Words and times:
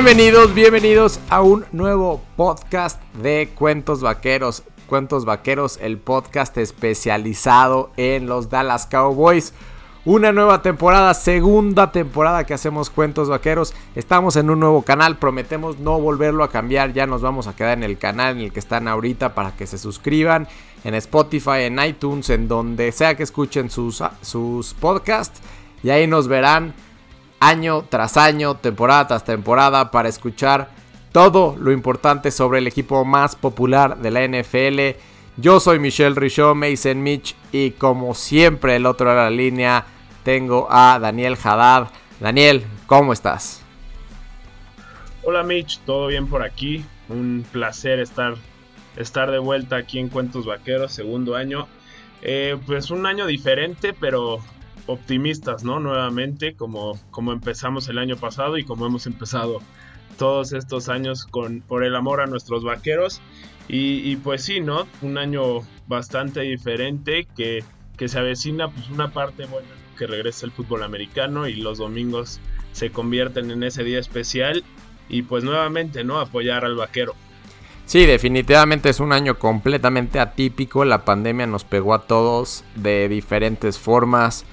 Bienvenidos, 0.00 0.54
bienvenidos 0.54 1.18
a 1.28 1.42
un 1.42 1.64
nuevo 1.72 2.22
podcast 2.36 3.02
de 3.14 3.50
Cuentos 3.52 4.00
Vaqueros. 4.00 4.62
Cuentos 4.86 5.24
Vaqueros, 5.24 5.76
el 5.82 5.98
podcast 5.98 6.56
especializado 6.56 7.90
en 7.96 8.28
los 8.28 8.48
Dallas 8.48 8.86
Cowboys. 8.86 9.54
Una 10.04 10.30
nueva 10.30 10.62
temporada, 10.62 11.12
segunda 11.14 11.90
temporada 11.90 12.44
que 12.44 12.54
hacemos 12.54 12.90
Cuentos 12.90 13.28
Vaqueros. 13.28 13.74
Estamos 13.96 14.36
en 14.36 14.50
un 14.50 14.60
nuevo 14.60 14.82
canal, 14.82 15.18
prometemos 15.18 15.80
no 15.80 16.00
volverlo 16.00 16.44
a 16.44 16.50
cambiar. 16.52 16.92
Ya 16.92 17.08
nos 17.08 17.20
vamos 17.20 17.48
a 17.48 17.56
quedar 17.56 17.76
en 17.76 17.82
el 17.82 17.98
canal 17.98 18.36
en 18.36 18.44
el 18.44 18.52
que 18.52 18.60
están 18.60 18.86
ahorita 18.86 19.34
para 19.34 19.56
que 19.56 19.66
se 19.66 19.78
suscriban. 19.78 20.46
En 20.84 20.94
Spotify, 20.94 21.62
en 21.62 21.82
iTunes, 21.82 22.30
en 22.30 22.46
donde 22.46 22.92
sea 22.92 23.16
que 23.16 23.24
escuchen 23.24 23.68
sus, 23.68 24.00
sus 24.22 24.74
podcasts. 24.74 25.40
Y 25.82 25.90
ahí 25.90 26.06
nos 26.06 26.28
verán 26.28 26.72
año 27.40 27.84
tras 27.88 28.16
año, 28.16 28.56
temporada 28.56 29.08
tras 29.08 29.24
temporada, 29.24 29.90
para 29.90 30.08
escuchar 30.08 30.70
todo 31.12 31.56
lo 31.58 31.72
importante 31.72 32.30
sobre 32.30 32.58
el 32.58 32.66
equipo 32.66 33.04
más 33.04 33.36
popular 33.36 33.98
de 33.98 34.10
la 34.10 34.26
NFL. 34.26 34.98
Yo 35.36 35.60
soy 35.60 35.78
Michelle 35.78 36.14
Richaud, 36.14 36.54
Mason 36.54 37.02
Mitch, 37.02 37.34
y 37.52 37.70
como 37.72 38.14
siempre, 38.14 38.76
el 38.76 38.86
otro 38.86 39.10
de 39.10 39.16
la 39.16 39.30
línea, 39.30 39.84
tengo 40.24 40.66
a 40.70 40.98
Daniel 40.98 41.36
Haddad. 41.42 41.88
Daniel, 42.20 42.64
¿cómo 42.86 43.12
estás? 43.12 43.62
Hola 45.22 45.42
Mitch, 45.42 45.78
todo 45.80 46.08
bien 46.08 46.26
por 46.26 46.42
aquí. 46.42 46.84
Un 47.08 47.46
placer 47.52 48.00
estar, 48.00 48.34
estar 48.96 49.30
de 49.30 49.38
vuelta 49.38 49.76
aquí 49.76 49.98
en 49.98 50.08
Cuentos 50.08 50.46
Vaqueros, 50.46 50.92
segundo 50.92 51.36
año. 51.36 51.68
Eh, 52.22 52.56
pues 52.66 52.90
un 52.90 53.06
año 53.06 53.26
diferente, 53.26 53.94
pero 53.98 54.40
optimistas, 54.88 55.62
¿no? 55.62 55.78
Nuevamente, 55.78 56.54
como, 56.54 56.98
como 57.10 57.32
empezamos 57.32 57.88
el 57.88 57.98
año 57.98 58.16
pasado 58.16 58.58
y 58.58 58.64
como 58.64 58.86
hemos 58.86 59.06
empezado 59.06 59.60
todos 60.16 60.52
estos 60.52 60.88
años 60.88 61.24
con, 61.24 61.60
por 61.60 61.84
el 61.84 61.94
amor 61.94 62.20
a 62.20 62.26
nuestros 62.26 62.64
vaqueros. 62.64 63.20
Y, 63.70 64.16
pues 64.16 64.44
sí, 64.44 64.60
¿no? 64.60 64.86
Un 65.02 65.18
año 65.18 65.60
bastante 65.86 66.40
diferente 66.40 67.28
que, 67.36 67.62
que 67.98 68.08
se 68.08 68.18
avecina 68.18 68.70
pues 68.70 68.88
una 68.88 69.12
parte 69.12 69.44
buena 69.44 69.68
que 69.98 70.06
regresa 70.06 70.46
el 70.46 70.52
fútbol 70.52 70.82
americano 70.84 71.46
y 71.46 71.56
los 71.56 71.76
domingos 71.76 72.40
se 72.72 72.90
convierten 72.90 73.50
en 73.50 73.62
ese 73.62 73.84
día 73.84 73.98
especial 73.98 74.64
y 75.10 75.22
pues 75.22 75.44
nuevamente, 75.44 76.02
¿no? 76.02 76.18
Apoyar 76.18 76.64
al 76.64 76.76
vaquero. 76.76 77.14
Sí, 77.84 78.04
definitivamente 78.04 78.90
es 78.90 79.00
un 79.00 79.12
año 79.12 79.38
completamente 79.38 80.20
atípico. 80.20 80.84
La 80.84 81.04
pandemia 81.04 81.46
nos 81.46 81.64
pegó 81.64 81.94
a 81.94 82.06
todos 82.06 82.64
de 82.74 83.08
diferentes 83.08 83.78
formas. 83.78 84.44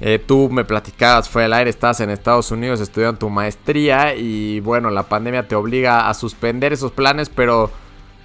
Eh, 0.00 0.18
tú 0.24 0.50
me 0.50 0.64
platicabas, 0.64 1.28
fue 1.28 1.44
al 1.44 1.54
aire, 1.54 1.70
estás 1.70 2.00
en 2.00 2.10
Estados 2.10 2.50
Unidos 2.50 2.80
estudiando 2.80 3.18
tu 3.18 3.30
maestría 3.30 4.14
y 4.14 4.60
bueno, 4.60 4.90
la 4.90 5.04
pandemia 5.04 5.48
te 5.48 5.54
obliga 5.54 6.10
a 6.10 6.14
suspender 6.14 6.74
esos 6.74 6.92
planes, 6.92 7.30
pero, 7.30 7.70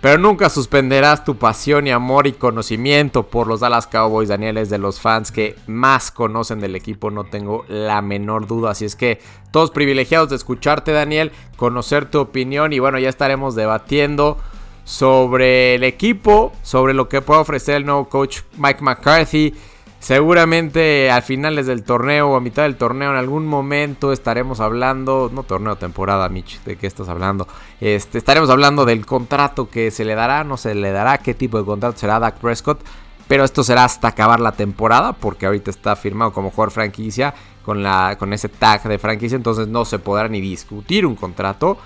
pero 0.02 0.17
nunca 0.17 0.50
suspenderás 0.50 1.23
tu 1.23 1.38
pasión 1.38 1.88
y 1.88 1.91
amor 1.91 2.28
y 2.28 2.33
conocimiento 2.33 3.23
por 3.23 3.47
los 3.47 3.61
Dallas 3.61 3.88
Cowboys, 3.88 4.28
Daniel, 4.28 4.58
es 4.58 4.69
de 4.69 4.80
los 4.80 5.00
fans 5.00 5.31
que 5.31 5.55
más 5.66 6.11
conocen 6.11 6.59
del 6.59 6.75
equipo, 6.75 7.09
no 7.09 7.23
tengo 7.23 7.63
la 7.69 8.02
menor 8.02 8.47
duda, 8.47 8.72
así 8.72 8.83
es 8.83 8.97
que 8.97 9.22
todos 9.52 9.72
privilegiados 9.72 10.30
de 10.30 10.35
escucharte, 10.35 10.91
Daniel, 10.91 11.31
conocer 11.56 12.03
tu 12.11 12.19
opinión 12.19 12.73
y 12.73 12.80
bueno, 12.80 13.00
ya 13.00 13.08
estaremos 13.08 13.56
debatiendo 13.56 14.38
sobre 14.83 15.75
el 15.75 15.85
equipo, 15.85 16.52
sobre 16.63 16.94
lo 16.94 17.08
que 17.08 17.22
puede 17.22 17.39
ofrecer 17.39 17.75
el 17.75 17.85
nuevo 17.85 18.09
coach 18.09 18.39
Mike 18.58 18.81
McCarthy 18.81 19.53
Seguramente 20.02 21.11
a 21.11 21.21
finales 21.21 21.67
del 21.67 21.83
torneo 21.83 22.30
o 22.30 22.35
a 22.35 22.39
mitad 22.41 22.63
del 22.63 22.75
torneo 22.75 23.11
en 23.11 23.17
algún 23.17 23.45
momento 23.45 24.11
estaremos 24.11 24.59
hablando, 24.59 25.30
no 25.31 25.44
torneo, 25.44 25.75
temporada, 25.75 26.27
Mitch, 26.27 26.59
¿de 26.63 26.75
qué 26.75 26.88
estás 26.88 27.07
hablando? 27.07 27.47
Este, 27.80 28.17
estaremos 28.17 28.50
hablando 28.50 28.84
del 28.85 29.06
contrato 29.06 29.69
que 29.69 29.91
se 29.91 30.03
le 30.03 30.16
dará, 30.16 30.44
no 30.44 30.57
se 30.57 30.73
le 30.73 30.91
dará, 30.91 31.19
qué 31.19 31.35
tipo 31.35 31.59
de 31.59 31.66
contrato 31.66 32.00
será 32.00 32.19
Dak 32.19 32.40
Prescott, 32.40 32.81
pero 33.28 33.44
esto 33.44 33.63
será 33.63 33.84
hasta 33.84 34.07
acabar 34.07 34.40
la 34.40 34.53
temporada 34.53 35.13
porque 35.13 35.45
ahorita 35.45 35.69
está 35.69 35.95
firmado 35.95 36.34
como 36.34 36.50
jugador 36.50 36.72
franquicia 36.72 37.35
con, 37.63 37.84
la, 37.84 38.16
con 38.17 38.34
ese 38.34 38.50
tag 38.50 38.81
de 38.81 38.97
franquicia, 38.97 39.35
entonces 39.35 39.67
no 39.67 39.85
se 39.85 40.00
podrá 40.00 40.28
ni 40.29 40.41
discutir 40.41 41.06
un 41.06 41.16
contrato. 41.16 41.78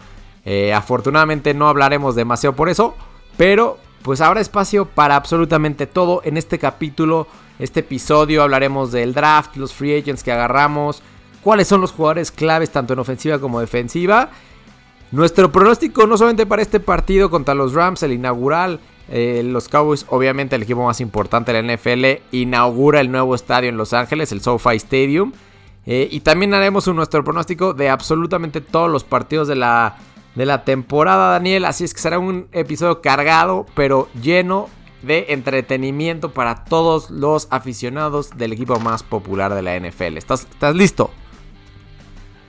Eh, 0.45 0.73
afortunadamente 0.73 1.53
no 1.53 1.67
hablaremos 1.67 2.15
demasiado 2.15 2.55
por 2.55 2.69
eso, 2.69 2.95
pero 3.35 3.77
pues 4.03 4.21
habrá 4.21 4.39
espacio 4.39 4.85
para 4.85 5.17
absolutamente 5.17 5.85
todo 5.85 6.21
en 6.23 6.37
este 6.37 6.59
capítulo 6.59 7.27
este 7.59 7.81
episodio 7.81 8.43
hablaremos 8.43 8.91
del 8.91 9.13
draft, 9.13 9.55
los 9.55 9.73
free 9.73 9.97
agents 9.97 10.23
que 10.23 10.31
agarramos, 10.31 11.01
cuáles 11.41 11.67
son 11.67 11.81
los 11.81 11.91
jugadores 11.91 12.31
claves 12.31 12.71
tanto 12.71 12.93
en 12.93 12.99
ofensiva 12.99 13.39
como 13.39 13.59
defensiva. 13.59 14.29
Nuestro 15.11 15.51
pronóstico 15.51 16.07
no 16.07 16.17
solamente 16.17 16.45
para 16.45 16.61
este 16.61 16.79
partido 16.79 17.29
contra 17.29 17.53
los 17.53 17.73
Rams, 17.73 18.03
el 18.03 18.11
inaugural, 18.11 18.79
eh, 19.09 19.43
los 19.45 19.69
Cowboys, 19.69 20.05
obviamente 20.09 20.55
el 20.55 20.63
equipo 20.63 20.83
más 20.83 20.99
importante 20.99 21.53
de 21.53 21.61
la 21.61 21.75
NFL, 21.75 22.23
inaugura 22.31 22.99
el 22.99 23.11
nuevo 23.11 23.35
estadio 23.35 23.69
en 23.69 23.77
Los 23.77 23.93
Ángeles, 23.93 24.31
el 24.31 24.41
SoFi 24.41 24.75
Stadium. 24.77 25.31
Eh, 25.85 26.07
y 26.11 26.21
también 26.21 26.53
haremos 26.53 26.87
nuestro 26.87 27.23
pronóstico 27.23 27.73
de 27.73 27.89
absolutamente 27.89 28.59
todos 28.59 28.89
los 28.89 29.03
partidos 29.03 29.47
de 29.47 29.55
la, 29.55 29.97
de 30.33 30.45
la 30.45 30.63
temporada, 30.63 31.33
Daniel. 31.33 31.65
Así 31.65 31.83
es 31.83 31.93
que 31.93 32.01
será 32.01 32.17
un 32.17 32.47
episodio 32.51 33.01
cargado, 33.01 33.67
pero 33.75 34.09
lleno 34.19 34.67
de 35.01 35.27
entretenimiento 35.29 36.31
para 36.31 36.63
todos 36.63 37.09
los 37.09 37.47
aficionados 37.51 38.37
del 38.37 38.53
equipo 38.53 38.79
más 38.79 39.03
popular 39.03 39.53
de 39.53 39.61
la 39.61 39.79
NFL. 39.79 40.17
¿Estás, 40.17 40.47
estás 40.51 40.75
listo? 40.75 41.11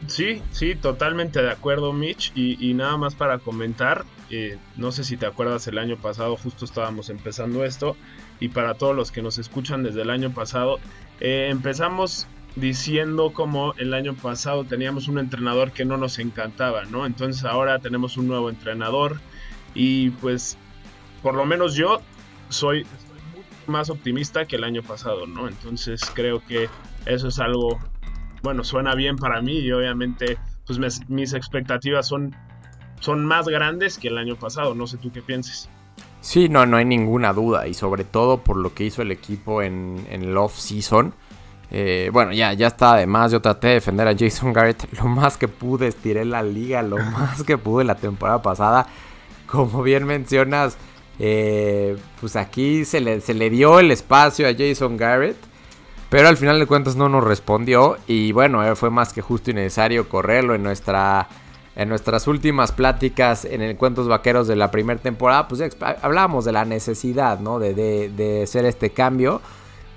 Sí, 0.07 0.41
sí, 0.53 0.75
totalmente 0.75 1.43
de 1.43 1.51
acuerdo, 1.51 1.93
Mitch. 1.93 2.33
Y, 2.35 2.75
nada 2.75 2.97
más 2.97 3.15
para 3.15 3.39
comentar, 3.39 4.05
eh, 4.31 4.59
no 4.77 4.93
sé 4.93 5.05
si 5.05 5.17
te 5.17 5.27
acuerdas, 5.27 5.67
el 5.67 5.79
año 5.79 5.97
pasado 5.97 6.37
justo 6.37 6.65
estábamos 6.65 7.11
empezando 7.11 7.65
esto. 7.65 7.97
Y 8.39 8.49
para 8.49 8.75
todos 8.75 8.95
los 8.95 9.11
que 9.11 9.23
nos 9.23 9.39
escuchan 9.39 9.83
desde 9.83 10.03
el 10.03 10.11
año 10.11 10.33
pasado, 10.33 10.79
eh, 11.21 11.49
empezamos 11.51 12.27
diciendo 12.57 13.33
como 13.33 13.75
el 13.75 13.93
año 13.93 14.15
pasado 14.15 14.65
teníamos 14.65 15.09
un 15.09 15.19
entrenador 15.19 15.73
que 15.73 15.85
no 15.85 15.99
nos 15.99 16.19
encantaba, 16.19 16.85
¿no? 16.85 17.05
Entonces 17.05 17.45
ahora 17.45 17.79
tenemos 17.81 18.17
un 18.17 18.29
nuevo 18.29 18.49
entrenador 18.49 19.21
y 19.75 20.11
pues 20.11 20.57
por 21.23 21.35
lo 21.35 21.45
menos 21.45 21.75
yo 21.75 22.01
soy, 22.49 22.87
más 23.67 23.91
optimista 23.91 24.45
que 24.45 24.57
el 24.57 24.65
año 24.65 24.83
pasado, 24.83 25.27
¿no? 25.27 25.49
Entonces 25.49 26.01
creo 26.15 26.45
que 26.45 26.69
eso 27.07 27.29
es 27.29 27.39
algo, 27.39 27.79
bueno, 28.43 28.65
suena 28.65 28.95
bien 28.95 29.17
para 29.17 29.41
mí 29.41 29.59
y 29.59 29.73
obviamente 29.73 30.39
pues 30.67 30.79
mis 31.09 31.33
expectativas 31.33 32.09
son, 32.09 32.35
son 33.01 33.25
más 33.25 33.47
grandes 33.47 33.99
que 33.99 34.09
el 34.09 34.19
año 34.19 34.37
pasado, 34.37 34.75
no 34.75 34.87
sé 34.87 34.99
tú 34.99 35.13
qué 35.13 35.23
pienses. 35.23 35.69
Sí, 36.21 36.49
no, 36.49 36.67
no 36.67 36.77
hay 36.77 36.85
ninguna 36.85 37.33
duda 37.33 37.69
y 37.69 37.75
sobre 37.75 38.03
todo 38.03 38.39
por 38.39 38.57
lo 38.57 38.75
que 38.75 38.85
hizo 38.85 39.03
el 39.03 39.13
equipo 39.13 39.63
en, 39.63 40.05
en 40.11 40.23
el 40.23 40.37
off-season. 40.37 41.15
Eh, 41.71 42.11
bueno, 42.13 42.33
ya, 42.33 42.53
ya 42.53 42.69
está 42.69 42.95
además. 42.95 43.33
Yo 43.33 43.41
traté 43.41 43.69
de 43.69 43.75
defender 43.75 44.09
a 44.09 44.17
Jason 44.17 44.53
Garrett 44.53 44.89
lo 44.99 45.07
más 45.07 45.37
que 45.37 45.49
pude. 45.49 45.87
Estiré 45.87 46.25
la 46.25 46.43
liga 46.43 46.83
lo 46.83 46.97
más 47.13 47.43
que 47.45 47.59
pude 47.59 47.85
la 47.85 47.95
temporada 47.95 48.43
pasada. 48.43 48.87
Como 49.47 49.83
bien 49.83 50.05
mencionas, 50.05 50.77
eh, 51.19 51.97
pues 52.21 52.37
aquí 52.37 52.85
se 52.85 53.01
le, 53.01 53.21
se 53.21 53.35
le 53.35 53.51
dio 53.51 53.81
el 53.81 53.91
espacio 53.91 54.49
a 54.49 54.55
Jason 54.57 54.97
Garrett. 54.97 55.37
Pero 56.09 56.29
al 56.29 56.37
final 56.37 56.59
de 56.59 56.67
cuentas 56.67 56.97
no 56.97 57.09
nos 57.09 57.25
respondió. 57.25 57.97
Y 58.07 58.33
bueno, 58.33 58.65
eh, 58.65 58.77
fue 58.77 58.91
más 58.91 59.13
que 59.13 59.23
justo 59.23 59.51
y 59.51 59.55
necesario 59.55 60.09
correrlo 60.09 60.55
en 60.55 60.63
nuestra. 60.63 61.29
En 61.75 61.91
nuestras 61.91 62.27
últimas 62.27 62.73
pláticas 62.73 63.45
en 63.45 63.61
el 63.61 63.77
Cuentos 63.77 64.09
Vaqueros 64.09 64.49
de 64.49 64.57
la 64.57 64.71
primera 64.71 64.99
temporada, 64.99 65.47
pues 65.47 65.61
hablábamos 66.01 66.47
de 66.47 66.53
la 66.53 66.65
necesidad, 66.65 67.39
¿no? 67.39 67.59
De, 67.59 67.75
de, 67.75 68.09
de, 68.09 68.45
hacer 68.45 68.65
este 68.65 68.89
cambio. 68.89 69.43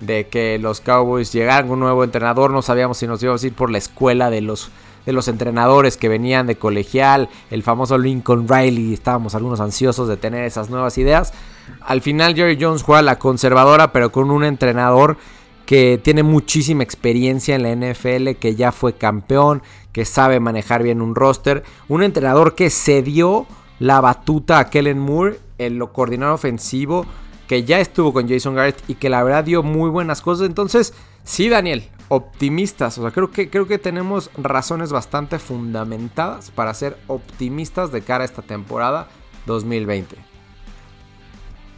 De 0.01 0.27
que 0.27 0.59
los 0.59 0.81
Cowboys 0.81 1.31
llegaran 1.31 1.71
un 1.71 1.79
nuevo 1.79 2.03
entrenador. 2.03 2.51
No 2.51 2.61
sabíamos 2.61 2.97
si 2.97 3.07
nos 3.07 3.23
íbamos 3.23 3.43
a 3.43 3.47
ir 3.47 3.53
por 3.53 3.71
la 3.71 3.77
escuela 3.77 4.29
de 4.29 4.41
los 4.41 4.69
de 5.05 5.13
los 5.13 5.27
entrenadores 5.27 5.97
que 5.97 6.09
venían 6.09 6.47
de 6.47 6.55
colegial, 6.55 7.29
el 7.51 7.63
famoso 7.63 7.97
Lincoln 7.97 8.47
Riley, 8.47 8.93
estábamos 8.93 9.35
algunos 9.35 9.59
ansiosos 9.59 10.07
de 10.07 10.17
tener 10.17 10.43
esas 10.45 10.69
nuevas 10.69 10.97
ideas. 10.97 11.33
Al 11.81 12.01
final 12.01 12.35
Jerry 12.35 12.57
Jones 12.59 12.83
juega 12.83 13.01
la 13.01 13.19
conservadora, 13.19 13.91
pero 13.91 14.11
con 14.11 14.31
un 14.31 14.43
entrenador 14.43 15.17
que 15.65 15.99
tiene 16.03 16.23
muchísima 16.23 16.81
experiencia 16.81 17.55
en 17.55 17.63
la 17.63 17.75
NFL, 17.75 18.31
que 18.39 18.55
ya 18.55 18.71
fue 18.71 18.93
campeón, 18.93 19.61
que 19.91 20.03
sabe 20.03 20.39
manejar 20.39 20.81
bien 20.81 21.01
un 21.01 21.13
roster, 21.13 21.63
un 21.87 22.01
entrenador 22.01 22.55
que 22.55 22.69
cedió 22.69 23.45
la 23.77 24.01
batuta 24.01 24.59
a 24.59 24.69
Kellen 24.69 24.99
Moore, 24.99 25.39
en 25.59 25.77
lo 25.77 25.93
coordinador 25.93 26.35
ofensivo, 26.35 27.05
que 27.47 27.63
ya 27.63 27.79
estuvo 27.79 28.13
con 28.13 28.27
Jason 28.27 28.55
Garrett 28.55 28.81
y 28.87 28.95
que 28.95 29.09
la 29.09 29.23
verdad 29.23 29.43
dio 29.43 29.61
muy 29.61 29.89
buenas 29.89 30.21
cosas. 30.21 30.47
Entonces, 30.47 30.93
sí, 31.23 31.49
Daniel, 31.49 31.83
optimistas. 32.09 32.97
O 32.97 33.03
sea, 33.03 33.11
creo 33.11 33.31
que, 33.31 33.49
creo 33.49 33.67
que 33.67 33.77
tenemos 33.77 34.29
razones 34.37 34.91
bastante 34.91 35.39
fundamentadas 35.39 36.51
para 36.51 36.73
ser 36.73 36.97
optimistas 37.07 37.91
de 37.91 38.01
cara 38.01 38.23
a 38.23 38.25
esta 38.25 38.41
temporada 38.41 39.07
2020. 39.45 40.15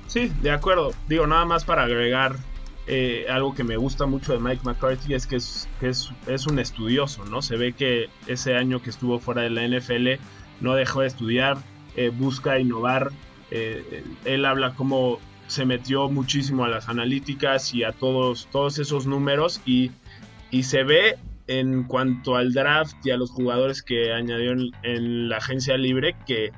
Sí, 0.08 0.32
de 0.42 0.52
acuerdo. 0.52 0.92
Digo, 1.08 1.28
nada 1.28 1.46
más 1.46 1.64
para 1.64 1.84
agregar 1.84 2.36
eh, 2.88 3.26
algo 3.30 3.54
que 3.54 3.64
me 3.64 3.78
gusta 3.78 4.06
mucho 4.06 4.34
de 4.34 4.40
Mike 4.40 4.62
McCarthy 4.64 5.14
es 5.14 5.28
que 5.28 5.36
es, 5.36 6.48
un 6.48 6.60
estudioso, 6.60 7.24
¿no? 7.26 7.42
Se 7.42 7.56
ve 7.56 7.74
que 7.74 8.10
ese 8.28 8.56
año 8.56 8.82
que 8.82 8.90
estuvo 8.90 9.20
fuera 9.20 9.44
de 9.44 9.50
la 9.50 9.68
NFL 9.68 10.22
no 10.60 10.76
dejó 10.76 11.02
de 11.02 11.08
estudiar, 11.08 11.58
eh, 11.96 12.10
busca 12.10 12.60
innovar. 12.60 13.12
Eh, 13.52 14.04
él 14.26 14.46
habla 14.46 14.74
cómo 14.76 15.20
se 15.48 15.66
metió 15.66 16.10
muchísimo 16.10 16.66
a 16.66 16.70
las 16.70 16.90
analíticas 16.90 17.74
y 17.74 17.84
a 17.84 17.92
todos, 17.92 18.48
todos 18.52 18.80
esos 18.80 19.06
números 19.06 19.62
y, 19.66 19.92
y 20.52 20.64
se 20.64 20.84
ve 20.84 21.18
en 21.48 21.84
cuanto 21.84 22.36
al 22.36 22.54
draft 22.54 22.96
y 23.06 23.12
a 23.12 23.18
los 23.18 23.32
jugadores 23.32 23.82
que 23.82 24.14
añadió 24.14 24.52
en, 24.84 25.30
la 25.30 25.38
agencia 25.38 25.78
libre 25.78 26.16
que 26.28 26.52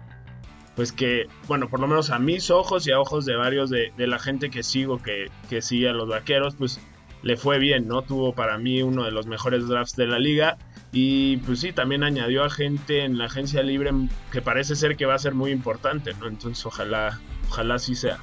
pues 0.75 0.92
que, 0.92 1.28
bueno, 1.48 1.69
por 1.69 1.80
lo 1.80 1.88
menos 1.88 2.10
a 2.10 2.18
mis 2.18 2.50
ojos 2.50 2.88
y 2.88 2.92
a 2.92 3.00
ojos 3.00 3.25
de 3.25 3.36
varios 3.36 3.69
de, 3.69 3.92
la 3.95 4.18
gente 4.18 4.50
que 4.50 4.63
sigo, 4.63 4.98
que, 4.98 5.30
que, 5.48 5.62
sigue 5.62 5.88
a 5.88 5.94
los 5.94 6.10
vaqueros, 6.10 6.56
pues 6.56 6.80
le 7.22 7.38
fue 7.38 7.60
bien, 7.60 7.88
¿no? 7.88 8.01
Tuvo 8.01 8.34
para 8.34 8.57
mí 8.57 8.81
uno 8.81 9.04
de 9.04 9.12
los 9.12 9.28
mejores 9.28 9.68
drafts 9.68 9.96
de 9.96 10.07
la 10.07 10.18
liga 10.18 10.57
y 10.92 11.38
pues 11.38 11.60
sí, 11.60 11.74
también 11.74 12.04
añadió 12.04 12.44
a 12.44 12.50
gente 12.50 13.04
en 13.04 13.19
la 13.19 13.25
agencia 13.25 13.62
libre 13.62 13.92
que 14.31 14.42
parece 14.42 14.75
ser 14.75 14.96
que 14.96 15.06
va 15.06 15.13
a 15.13 15.19
ser 15.19 15.36
muy 15.36 15.51
importante, 15.51 16.12
¿no? 16.19 16.28
Entonces 16.28 16.66
ojalá, 16.66 17.19
ojalá 17.50 17.78
sí 17.78 17.94
sea. 17.94 18.18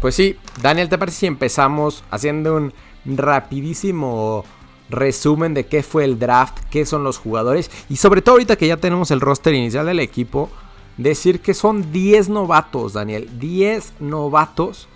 Pues 0.00 0.14
sí, 0.14 0.36
Daniel, 0.62 0.88
¿te 0.88 0.98
parece 0.98 1.18
si 1.18 1.26
empezamos 1.26 2.04
haciendo 2.10 2.56
un 2.56 2.72
rapidísimo 3.04 4.44
resumen 4.90 5.54
de 5.54 5.66
qué 5.66 5.82
fue 5.82 6.04
el 6.04 6.18
draft, 6.18 6.58
qué 6.70 6.86
son 6.86 7.04
los 7.04 7.18
jugadores 7.18 7.70
y 7.88 7.96
sobre 7.96 8.22
todo 8.22 8.34
ahorita 8.34 8.56
que 8.56 8.68
ya 8.68 8.76
tenemos 8.76 9.10
el 9.10 9.20
roster 9.20 9.54
inicial 9.54 9.86
del 9.86 10.00
equipo, 10.00 10.50
decir 10.96 11.40
que 11.40 11.54
son 11.54 11.92
10 11.92 12.28
novatos, 12.28 12.92
Daniel, 12.92 13.28
10 13.38 13.94
novatos 14.00 14.88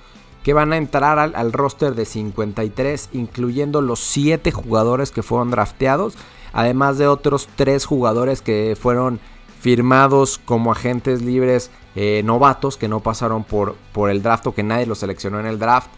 que 0.43 0.52
van 0.52 0.73
a 0.73 0.76
entrar 0.76 1.19
al, 1.19 1.52
roster 1.52 1.94
de 1.94 2.05
53, 2.05 3.11
incluyendo 3.12 3.82
los 3.82 4.00
7 4.00 4.50
jugadores 4.50 5.11
que 5.11 5.23
fueron 5.23 5.50
drafteados, 5.50 6.14
además 6.52 6.96
de 6.96 7.06
otros 7.06 7.49
3 7.56 7.85
jugadores 7.85 8.40
que 8.40 8.76
fueron 8.81 9.20
firmados 9.61 10.38
como 10.38 10.73
agentes 10.73 11.23
libres 11.23 11.70
eh, 11.96 12.23
novatos 12.25 12.76
que 12.76 12.88
no 12.88 13.00
pasaron 13.00 13.43
por, 13.43 13.75
por 13.93 14.08
el 14.08 14.23
draft 14.23 14.46
o 14.46 14.55
que 14.55 14.62
nadie 14.62 14.87
los 14.87 14.99
seleccionó 14.99 15.40
en 15.40 15.46
el 15.46 15.58
draft. 15.58 15.90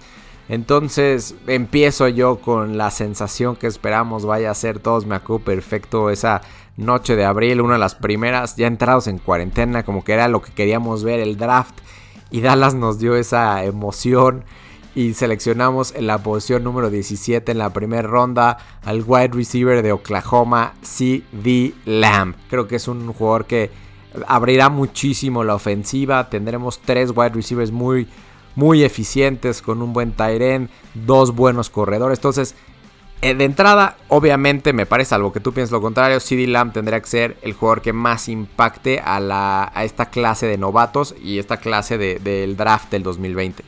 Entonces 0.51 1.37
empiezo 1.47 2.09
yo 2.09 2.41
con 2.41 2.77
la 2.77 2.91
sensación 2.91 3.55
que 3.55 3.69
esperamos 3.69 4.27
vaya 4.27 4.51
a 4.51 4.55
ser 4.55 4.81
todos. 4.81 5.07
Me 5.07 5.15
acuerdo 5.15 5.45
perfecto 5.45 6.11
esa 6.11 6.41
noche 6.77 7.15
de 7.15 7.25
abril, 7.25 7.61
una 7.61 7.75
de 7.75 7.79
las 7.79 7.95
primeras 7.95 8.57
ya 8.57 8.67
entrados 8.67 9.07
en 9.07 9.19
cuarentena, 9.19 9.85
como 9.85 10.03
que 10.03 10.13
era 10.13 10.27
lo 10.27 10.43
que 10.43 10.51
queríamos 10.51 11.05
ver 11.05 11.21
el 11.21 11.37
draft. 11.37 11.79
Y 12.33 12.41
Dallas 12.41 12.75
nos 12.75 12.99
dio 12.99 13.15
esa 13.15 13.63
emoción 13.65 14.43
y 14.97 15.15
seleccionamos 15.15 15.95
en 15.95 16.09
la 16.09 16.19
posición 16.19 16.65
número 16.65 16.91
17 16.91 17.53
en 17.53 17.59
la 17.59 17.73
primera 17.73 18.03
ronda 18.03 18.59
al 18.83 19.05
wide 19.07 19.29
receiver 19.29 19.85
de 19.85 19.93
Oklahoma, 19.93 20.75
CD 20.83 21.75
Lamb. 21.85 22.35
Creo 22.49 22.67
que 22.67 22.75
es 22.75 22.89
un 22.89 23.13
jugador 23.13 23.45
que 23.45 23.71
abrirá 24.27 24.69
muchísimo 24.69 25.45
la 25.45 25.55
ofensiva, 25.55 26.29
tendremos 26.29 26.81
tres 26.81 27.13
wide 27.15 27.35
receivers 27.35 27.71
muy 27.71 28.09
muy 28.57 28.85
eficientes, 28.85 29.63
con 29.63 29.83
un 29.83 29.93
buen 29.93 30.13
Tyren, 30.13 30.69
dos 30.95 31.35
buenos 31.35 31.71
corredores. 31.71 32.19
Entonces, 32.19 32.55
eh, 33.23 33.35
de 33.35 33.45
entrada, 33.45 33.99
obviamente, 34.09 34.73
me 34.73 34.87
parece, 34.87 35.15
algo 35.15 35.33
que 35.33 35.41
tú 35.41 35.53
pienses 35.53 35.73
lo 35.73 35.83
contrario, 35.83 36.21
CD 36.21 36.47
Lamb 36.47 36.73
tendría 36.73 37.01
que 37.01 37.07
ser 37.07 37.37
el 37.43 37.53
jugador 37.53 37.83
que 37.83 37.93
más 37.93 38.29
impacte 38.29 38.99
a, 38.99 39.21
la, 39.21 39.71
a 39.75 39.85
esta 39.85 40.07
clase 40.07 40.47
de 40.47 40.57
novatos 40.57 41.15
y 41.23 41.39
esta 41.39 41.59
clase 41.59 41.99
del 41.99 42.57
draft 42.57 42.91
del 42.91 43.03
2020. 43.03 43.63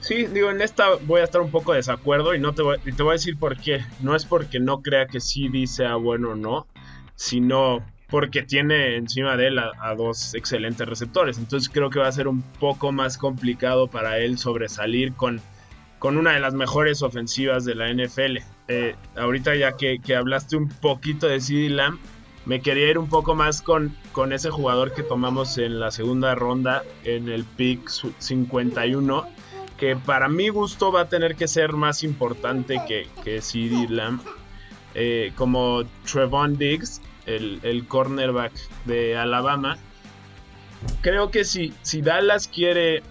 Sí, 0.00 0.26
digo, 0.26 0.50
en 0.50 0.62
esta 0.62 0.94
voy 1.02 1.20
a 1.20 1.24
estar 1.24 1.42
un 1.42 1.50
poco 1.50 1.72
de 1.72 1.78
desacuerdo 1.78 2.34
y, 2.34 2.40
no 2.40 2.54
te 2.54 2.62
voy, 2.62 2.78
y 2.86 2.92
te 2.92 3.02
voy 3.02 3.10
a 3.10 3.12
decir 3.12 3.38
por 3.38 3.58
qué. 3.58 3.84
No 4.00 4.16
es 4.16 4.24
porque 4.24 4.58
no 4.58 4.80
crea 4.80 5.06
que 5.06 5.20
CD 5.20 5.66
sea 5.66 5.96
bueno 5.96 6.30
o 6.30 6.34
no, 6.34 6.66
sino 7.14 7.84
porque 8.10 8.42
tiene 8.42 8.96
encima 8.96 9.36
de 9.36 9.48
él 9.48 9.58
a, 9.58 9.94
dos 9.94 10.34
excelentes 10.34 10.88
receptores. 10.88 11.38
Entonces 11.38 11.68
creo 11.68 11.90
que 11.90 11.98
va 11.98 12.08
a 12.08 12.12
ser 12.12 12.26
un 12.26 12.42
poco 12.42 12.90
más 12.90 13.18
complicado 13.18 13.86
para 13.86 14.18
él 14.18 14.38
sobresalir 14.38 15.12
con, 15.12 15.40
con 15.98 16.16
una 16.16 16.32
de 16.32 16.40
las 16.40 16.54
mejores 16.54 17.02
ofensivas 17.02 17.64
de 17.64 17.74
la 17.74 17.92
NFL. 17.92 18.38
Eh, 18.68 18.94
ahorita 19.16 19.54
ya 19.56 19.76
que, 19.76 20.00
hablaste 20.16 20.56
un 20.56 20.68
poquito 20.68 21.28
de 21.28 21.40
CD 21.40 21.68
Lamb, 21.68 21.98
me 22.46 22.62
quería 22.62 22.88
ir 22.88 22.98
un 22.98 23.10
poco 23.10 23.34
más 23.34 23.60
con, 23.60 23.94
con 24.12 24.32
ese 24.32 24.48
jugador 24.48 24.94
que 24.94 25.02
tomamos 25.02 25.58
en 25.58 25.78
la 25.78 25.90
segunda 25.90 26.34
ronda 26.34 26.82
en 27.04 27.28
el 27.28 27.44
pick 27.44 27.90
51, 28.18 29.26
que 29.76 29.96
para 29.96 30.30
mi 30.30 30.48
gusto 30.48 30.90
va 30.90 31.02
a 31.02 31.08
tener 31.10 31.36
que 31.36 31.46
ser 31.46 31.74
más 31.74 32.02
importante 32.02 32.80
que, 32.88 33.06
que 33.22 33.42
CD 33.42 33.86
Lamb. 33.90 34.22
Eh, 34.94 35.32
como 35.36 35.82
Trevon 36.10 36.56
Diggs, 36.56 37.02
el, 37.36 37.84
cornerback 37.86 38.52
de 38.84 39.16
Alabama. 39.16 39.78
Creo 41.00 41.30
que 41.30 41.44
si, 41.44 41.74
si 41.82 42.02
Dallas 42.02 42.48
quiere 42.48 43.02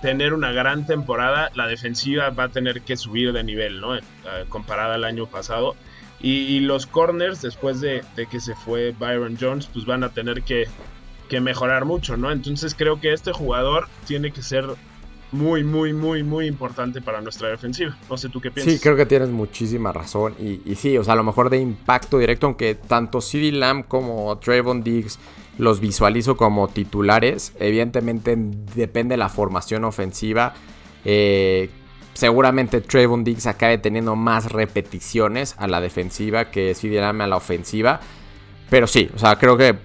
tener 0.00 0.34
una 0.34 0.52
gran 0.52 0.86
temporada, 0.86 1.50
la 1.54 1.66
defensiva 1.66 2.30
va 2.30 2.44
a 2.44 2.48
tener 2.50 2.82
que 2.82 2.96
subir 2.96 3.32
de 3.32 3.42
nivel, 3.42 3.80
¿no? 3.80 3.96
Eh, 3.96 4.02
comparada 4.48 4.94
al 4.94 5.04
año 5.04 5.26
pasado. 5.26 5.74
Y, 6.18 6.60
los 6.60 6.86
corners, 6.86 7.42
después 7.42 7.80
de, 7.80 8.02
que 8.30 8.40
se 8.40 8.54
fue 8.54 8.94
Byron 8.98 9.36
Jones, 9.38 9.68
pues 9.72 9.84
van 9.84 10.02
a 10.02 10.08
tener 10.08 10.42
que, 10.42 10.66
que, 11.28 11.40
mejorar 11.40 11.84
mucho, 11.84 12.16
¿no? 12.16 12.32
Entonces 12.32 12.74
creo 12.74 13.00
que 13.00 13.12
este 13.12 13.32
jugador 13.32 13.88
tiene 14.06 14.32
que 14.32 14.42
ser 14.42 14.64
muy, 15.32 15.64
muy, 15.64 15.92
muy, 15.92 16.22
muy 16.22 16.46
importante 16.46 17.00
para 17.00 17.20
nuestra 17.20 17.48
defensiva. 17.48 17.96
No 18.08 18.16
sé 18.16 18.28
tú 18.28 18.40
qué 18.40 18.50
piensas. 18.50 18.74
Sí, 18.74 18.80
creo 18.80 18.96
que 18.96 19.06
tienes 19.06 19.28
muchísima 19.28 19.92
razón. 19.92 20.34
Y, 20.38 20.74
sí, 20.76 20.96
o 20.96 21.04
sea, 21.04 21.14
a 21.14 21.16
lo 21.16 21.24
mejor 21.24 21.50
de 21.50 21.58
impacto 21.58 22.18
directo, 22.18 22.46
aunque 22.46 22.74
tanto 22.74 23.20
CD 23.20 23.52
Lamb 23.52 23.86
como 23.88 24.38
Trayvon 24.38 24.82
Diggs 24.82 25.18
los 25.58 25.80
visualizo 25.80 26.36
como 26.36 26.68
titulares. 26.68 27.52
Evidentemente 27.58 28.36
depende 28.74 29.14
de 29.14 29.18
la 29.18 29.28
formación 29.28 29.84
ofensiva. 29.84 30.54
Eh, 31.04 31.70
seguramente 32.14 32.80
Trayvon 32.80 33.24
Diggs 33.24 33.46
acabe 33.46 33.78
teniendo 33.78 34.16
más 34.16 34.52
repeticiones 34.52 35.54
a 35.58 35.66
la 35.66 35.80
defensiva 35.80 36.50
que 36.50 36.74
CD 36.74 37.00
Lamb 37.00 37.22
a 37.22 37.26
la 37.26 37.36
ofensiva. 37.36 38.00
Pero 38.70 38.86
sí, 38.86 39.10
o 39.14 39.18
sea, 39.18 39.36
creo 39.36 39.56
que 39.56 39.76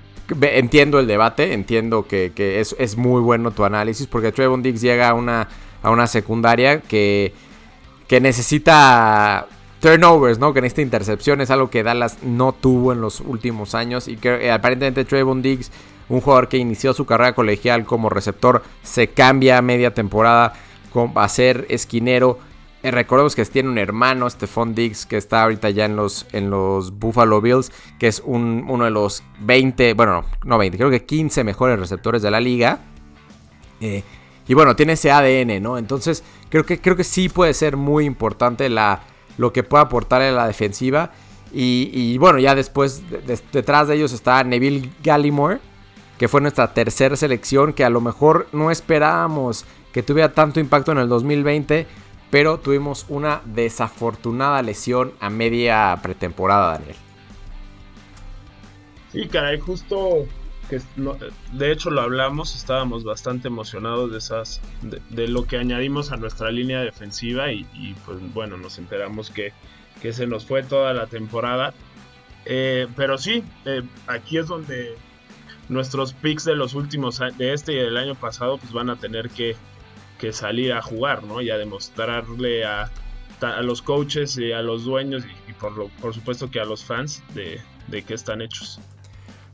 entiendo 0.42 1.00
el 1.00 1.08
debate, 1.08 1.54
entiendo 1.54 2.08
que, 2.08 2.32
es, 2.38 2.98
muy 2.98 3.22
bueno 3.22 3.52
tu 3.52 3.64
análisis, 3.64 4.08
porque 4.08 4.32
Trevon 4.32 4.62
Diggs 4.62 4.82
llega 4.82 5.10
a 5.10 5.14
una, 5.14 5.48
a 5.84 5.92
una 5.92 6.08
secundaria 6.08 6.82
que, 6.82 7.34
que 8.08 8.20
necesita 8.22 9.48
turnovers, 9.82 10.40
¿no? 10.40 10.54
Que 10.54 10.60
en 10.60 10.66
esta 10.66 10.82
intercepción 10.82 11.42
es 11.42 11.50
algo 11.50 11.70
que 11.70 11.84
Dallas 11.84 12.20
no 12.24 12.54
tuvo 12.54 12.94
en 12.94 13.02
los 13.02 13.20
últimos 13.20 13.76
años 13.76 14.08
y 14.08 14.16
que 14.18 14.46
eh, 14.46 14.52
aparentemente 14.52 15.06
Trevon 15.06 15.42
Diggs, 15.42 15.72
un 16.08 16.22
jugador 16.22 16.48
que 16.48 16.58
inició 16.58 16.94
su 16.94 17.06
carrera 17.06 17.34
colegial 17.34 17.86
como 17.86 18.10
receptor, 18.10 18.64
se 18.84 19.08
cambia 19.08 19.58
a 19.58 19.62
media 19.62 19.94
temporada 19.94 20.54
a 21.16 21.30
ser 21.30 21.66
esquinero 21.70 22.38
eh, 22.84 22.92
recordemos 22.92 23.36
que 23.36 23.46
tiene 23.46 23.70
un 23.70 23.78
hermano, 23.78 24.30
Stephon 24.30 24.74
Diggs, 24.74 25.06
que 25.06 25.18
está 25.18 25.44
ahorita 25.44 25.70
ya 25.70 25.86
en 25.86 25.96
los, 25.96 26.26
en 26.32 26.50
los 26.50 26.98
Buffalo 26.98 27.40
Bills, 27.40 27.72
que 28.00 28.08
es 28.08 28.22
uno 28.26 28.84
de 28.84 28.90
los 28.90 29.24
20, 29.40 29.94
bueno, 29.94 30.26
no 30.44 30.58
20, 30.58 30.78
creo 30.78 30.90
que 30.90 31.06
15 31.06 31.44
mejores 31.44 31.80
receptores 31.80 32.22
de 32.22 32.32
la 32.32 32.40
liga. 32.40 32.80
Eh, 33.82 34.04
y 34.48 34.54
bueno, 34.56 34.76
tiene 34.76 34.94
ese 34.94 35.12
ADN, 35.12 35.62
¿no? 35.62 35.78
Entonces, 35.78 36.24
creo 36.50 36.66
que, 36.66 36.82
creo 36.82 36.96
que 36.96 37.04
sí 37.04 37.30
puede 37.30 37.54
ser 37.54 37.78
muy 37.78 38.06
importante 38.06 38.68
la, 38.68 39.02
lo 39.38 39.54
que 39.54 39.64
pueda 39.64 39.84
aportar 39.84 40.22
a 40.22 40.32
la 40.32 40.48
defensiva. 40.48 41.12
Y, 41.54 42.18
bueno, 42.18 42.40
ya 42.40 42.56
después, 42.56 43.04
detrás 43.52 43.90
de 43.90 43.96
ellos 43.96 44.14
está 44.14 44.42
Neville 44.44 44.90
Gallimore, 45.04 45.60
que 46.18 46.30
fue 46.30 46.40
nuestra 46.40 46.74
tercera 46.74 47.16
selección, 47.16 47.74
que 47.74 47.84
a 47.84 47.90
lo 47.90 48.00
mejor 48.00 48.48
no 48.54 48.72
esperábamos 48.72 49.66
que 49.92 50.02
tuviera 50.02 50.34
tanto 50.34 50.62
impacto 50.62 50.94
en 50.94 51.00
el 51.00 51.10
2020 51.10 51.88
pero 52.32 52.60
tuvimos 52.60 53.06
una 53.10 53.42
desafortunada 53.46 54.62
lesión 54.64 55.14
a 55.20 55.30
media 55.30 56.00
pretemporada, 56.02 56.80
Daniel. 56.80 56.96
Sí, 59.12 59.28
caray, 59.28 59.60
justo 59.60 60.26
que 60.70 60.80
de 61.52 61.72
hecho 61.74 61.90
lo 61.90 62.00
hablamos, 62.00 62.56
estábamos 62.56 63.04
bastante 63.04 63.50
emocionados 63.50 64.14
de 64.14 64.20
esas 64.20 64.62
de, 64.82 65.28
lo 65.28 65.46
que 65.46 65.58
añadimos 65.58 66.14
a 66.14 66.16
nuestra 66.16 66.50
línea 66.50 66.80
defensiva 66.80 67.52
y, 67.52 67.96
pues 68.06 68.18
bueno, 68.34 68.56
nos 68.56 68.78
enteramos 68.78 69.30
que, 69.30 69.52
se 70.14 70.26
nos 70.26 70.46
fue 70.46 70.64
toda 70.64 70.94
la 70.94 71.08
temporada. 71.08 71.74
Eh, 72.46 72.88
pero 72.96 73.18
sí, 73.18 73.44
eh, 73.66 73.84
aquí 74.08 74.38
es 74.38 74.48
donde 74.48 74.96
nuestros 75.68 76.14
picks 76.14 76.46
de 76.46 76.56
los 76.56 76.74
últimos 76.74 77.22
de 77.38 77.54
este 77.54 77.74
y 77.74 77.76
del 77.76 77.98
año 77.98 78.16
pasado 78.16 78.58
pues 78.58 78.72
van 78.72 78.90
a 78.90 78.96
tener 78.96 79.30
que, 79.30 79.58
que 80.22 80.32
salir 80.32 80.72
a 80.72 80.82
jugar, 80.84 81.24
¿no? 81.24 81.42
Y 81.42 81.50
a 81.50 81.58
demostrarle 81.58 82.64
a, 82.64 82.92
los 83.64 83.82
coaches 83.82 84.38
y 84.38 84.52
a 84.52 84.62
los 84.62 84.86
dueños 84.86 85.24
y, 85.50 85.54
por, 85.54 85.76
lo, 85.76 85.88
por 86.00 86.14
supuesto 86.14 86.52
que 86.52 86.60
a 86.60 86.66
los 86.66 86.86
fans 86.86 87.24
de, 87.34 87.60
de 87.88 88.04
qué 88.04 88.14
están 88.14 88.40
hechos. 88.44 88.80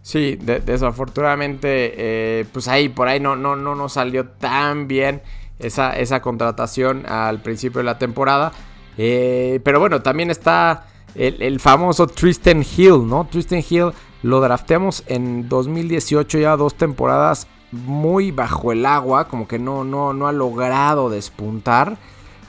Sí, 0.02 0.38
desafortunadamente, 0.38 1.94
eh, 1.98 2.46
pues 2.52 2.68
ahí 2.68 2.90
por 2.90 3.08
ahí 3.08 3.22
no, 3.22 3.38
no, 3.38 3.56
no 3.56 3.76
nos 3.76 3.94
salió 3.94 4.28
tan 4.28 4.90
bien 4.90 5.22
esa, 5.58 5.98
esa 5.98 6.22
contratación 6.22 7.06
al 7.08 7.42
principio 7.42 7.80
de 7.80 7.86
la 7.86 7.98
temporada. 7.98 8.52
Eh, 8.98 9.62
pero 9.64 9.80
bueno, 9.80 10.02
también 10.02 10.32
está 10.32 10.88
el, 11.16 11.60
famoso 11.62 12.08
Tristan 12.08 12.62
Hill, 12.64 13.08
¿no? 13.08 13.26
Tristan 13.32 13.64
Hill 13.68 13.92
lo 14.24 14.42
drafteamos 14.42 15.04
en 15.08 15.48
2018, 15.48 16.40
ya 16.40 16.58
dos 16.58 16.76
temporadas 16.76 17.48
muy 17.72 18.32
bajo 18.32 18.72
el 18.72 18.86
agua, 18.86 19.28
como 19.28 19.48
que 19.48 19.60
no, 19.60 19.84
no, 19.84 20.14
no 20.14 20.28
ha 20.28 20.32
logrado 20.32 21.10
despuntar. 21.10 21.98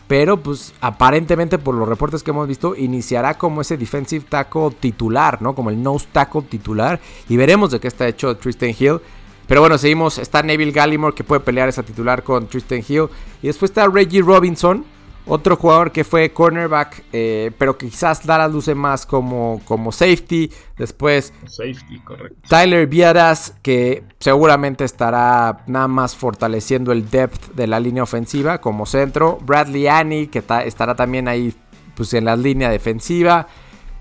Pero 0.06 0.38
pues 0.38 0.72
aparentemente 0.80 1.58
por 1.58 1.74
los 1.74 1.86
reportes 1.86 2.22
que 2.22 2.30
hemos 2.30 2.48
visto 2.48 2.74
iniciará 2.74 3.34
como 3.34 3.60
ese 3.60 3.76
defensive 3.76 4.24
tackle 4.26 4.70
titular, 4.70 5.42
¿no? 5.42 5.54
Como 5.54 5.68
el 5.68 5.82
nose 5.82 6.06
tackle 6.10 6.42
titular. 6.42 6.98
Y 7.28 7.36
veremos 7.36 7.70
de 7.70 7.78
qué 7.78 7.88
está 7.88 8.08
hecho 8.08 8.34
Tristan 8.38 8.70
Hill. 8.70 9.00
Pero 9.46 9.60
bueno, 9.60 9.76
seguimos. 9.76 10.18
Está 10.18 10.42
Neville 10.42 10.72
Gallimore 10.72 11.14
que 11.14 11.24
puede 11.24 11.40
pelear 11.40 11.68
esa 11.68 11.82
titular 11.82 12.22
con 12.22 12.46
Tristan 12.46 12.82
Hill. 12.86 13.08
Y 13.42 13.48
después 13.48 13.70
está 13.70 13.86
Reggie 13.86 14.22
Robinson 14.22 14.84
otro 15.28 15.56
jugador 15.56 15.92
que 15.92 16.04
fue 16.04 16.30
cornerback, 16.30 17.04
eh, 17.12 17.52
pero 17.58 17.76
quizás 17.76 18.26
Dallas 18.26 18.50
luce 18.50 18.74
más 18.74 19.04
como, 19.06 19.60
como 19.64 19.92
safety. 19.92 20.50
Después, 20.76 21.32
safety, 21.46 22.00
correcto. 22.00 22.48
Tyler 22.48 22.86
Viadas, 22.86 23.54
que 23.62 24.04
seguramente 24.18 24.84
estará 24.84 25.64
nada 25.66 25.88
más 25.88 26.16
fortaleciendo 26.16 26.92
el 26.92 27.10
depth 27.10 27.54
de 27.54 27.66
la 27.66 27.78
línea 27.78 28.02
ofensiva 28.02 28.60
como 28.60 28.86
centro. 28.86 29.38
Bradley 29.42 29.86
Annie, 29.86 30.28
que 30.28 30.42
estará 30.64 30.94
también 30.94 31.28
ahí 31.28 31.54
pues, 31.94 32.14
en 32.14 32.24
la 32.24 32.34
línea 32.34 32.70
defensiva. 32.70 33.46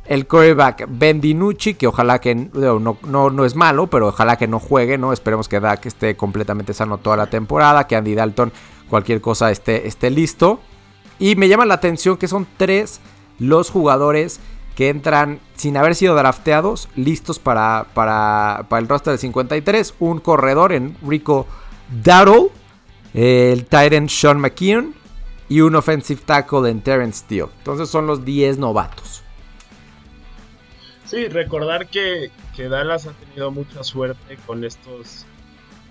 El 0.05 0.25
quarterback 0.25 0.85
Ben 0.87 1.19
DiNucci, 1.19 1.73
que 1.73 1.87
ojalá 1.87 2.19
que 2.19 2.33
no, 2.33 2.79
no, 2.79 3.29
no, 3.29 3.43
es 3.43 3.55
malo, 3.55 3.87
pero 3.87 4.07
ojalá 4.07 4.37
que 4.37 4.47
no 4.47 4.57
juegue, 4.57 4.97
¿no? 4.97 5.11
Esperemos 5.11 5.49
que 5.49 5.59
Dak 5.59 5.85
esté 5.85 6.15
completamente 6.15 6.73
sano 6.73 6.99
toda 6.99 7.17
la 7.17 7.27
temporada, 7.27 7.87
que 7.87 7.97
Andy 7.97 8.15
Dalton, 8.15 8.53
cualquier 8.89 9.19
cosa 9.19 9.51
esté, 9.51 9.85
esté 9.85 10.09
listo. 10.09 10.61
Y 11.19 11.35
me 11.35 11.47
llama 11.47 11.65
la 11.65 11.75
atención 11.75 12.17
que 12.17 12.27
son 12.27 12.47
tres 12.57 12.99
los 13.39 13.69
jugadores 13.69 14.39
que 14.75 14.89
entran 14.89 15.39
sin 15.55 15.75
haber 15.75 15.95
sido 15.95 16.13
drafteados, 16.15 16.87
listos 16.95 17.39
para, 17.39 17.87
para, 17.95 18.67
el 18.77 18.87
roster 18.87 19.13
de 19.13 19.17
53. 19.17 19.95
Un 19.99 20.19
corredor 20.19 20.71
en 20.71 20.95
Rico 21.01 21.47
Darrow, 22.03 22.51
el 23.15 23.63
Titan 23.63 24.07
Sean 24.07 24.39
McKeon 24.39 24.93
y 25.49 25.61
un 25.61 25.75
offensive 25.75 26.21
tackle 26.23 26.69
en 26.69 26.81
Terrence 26.81 27.21
Steele. 27.21 27.49
Entonces 27.57 27.89
son 27.89 28.05
los 28.05 28.23
10 28.23 28.59
novatos. 28.59 29.23
Sí, 31.05 31.27
recordar 31.27 31.87
que, 31.87 32.29
que 32.55 32.69
Dallas 32.69 33.07
ha 33.07 33.13
tenido 33.13 33.49
mucha 33.49 33.83
suerte 33.83 34.37
con 34.45 34.63
estos 34.63 35.25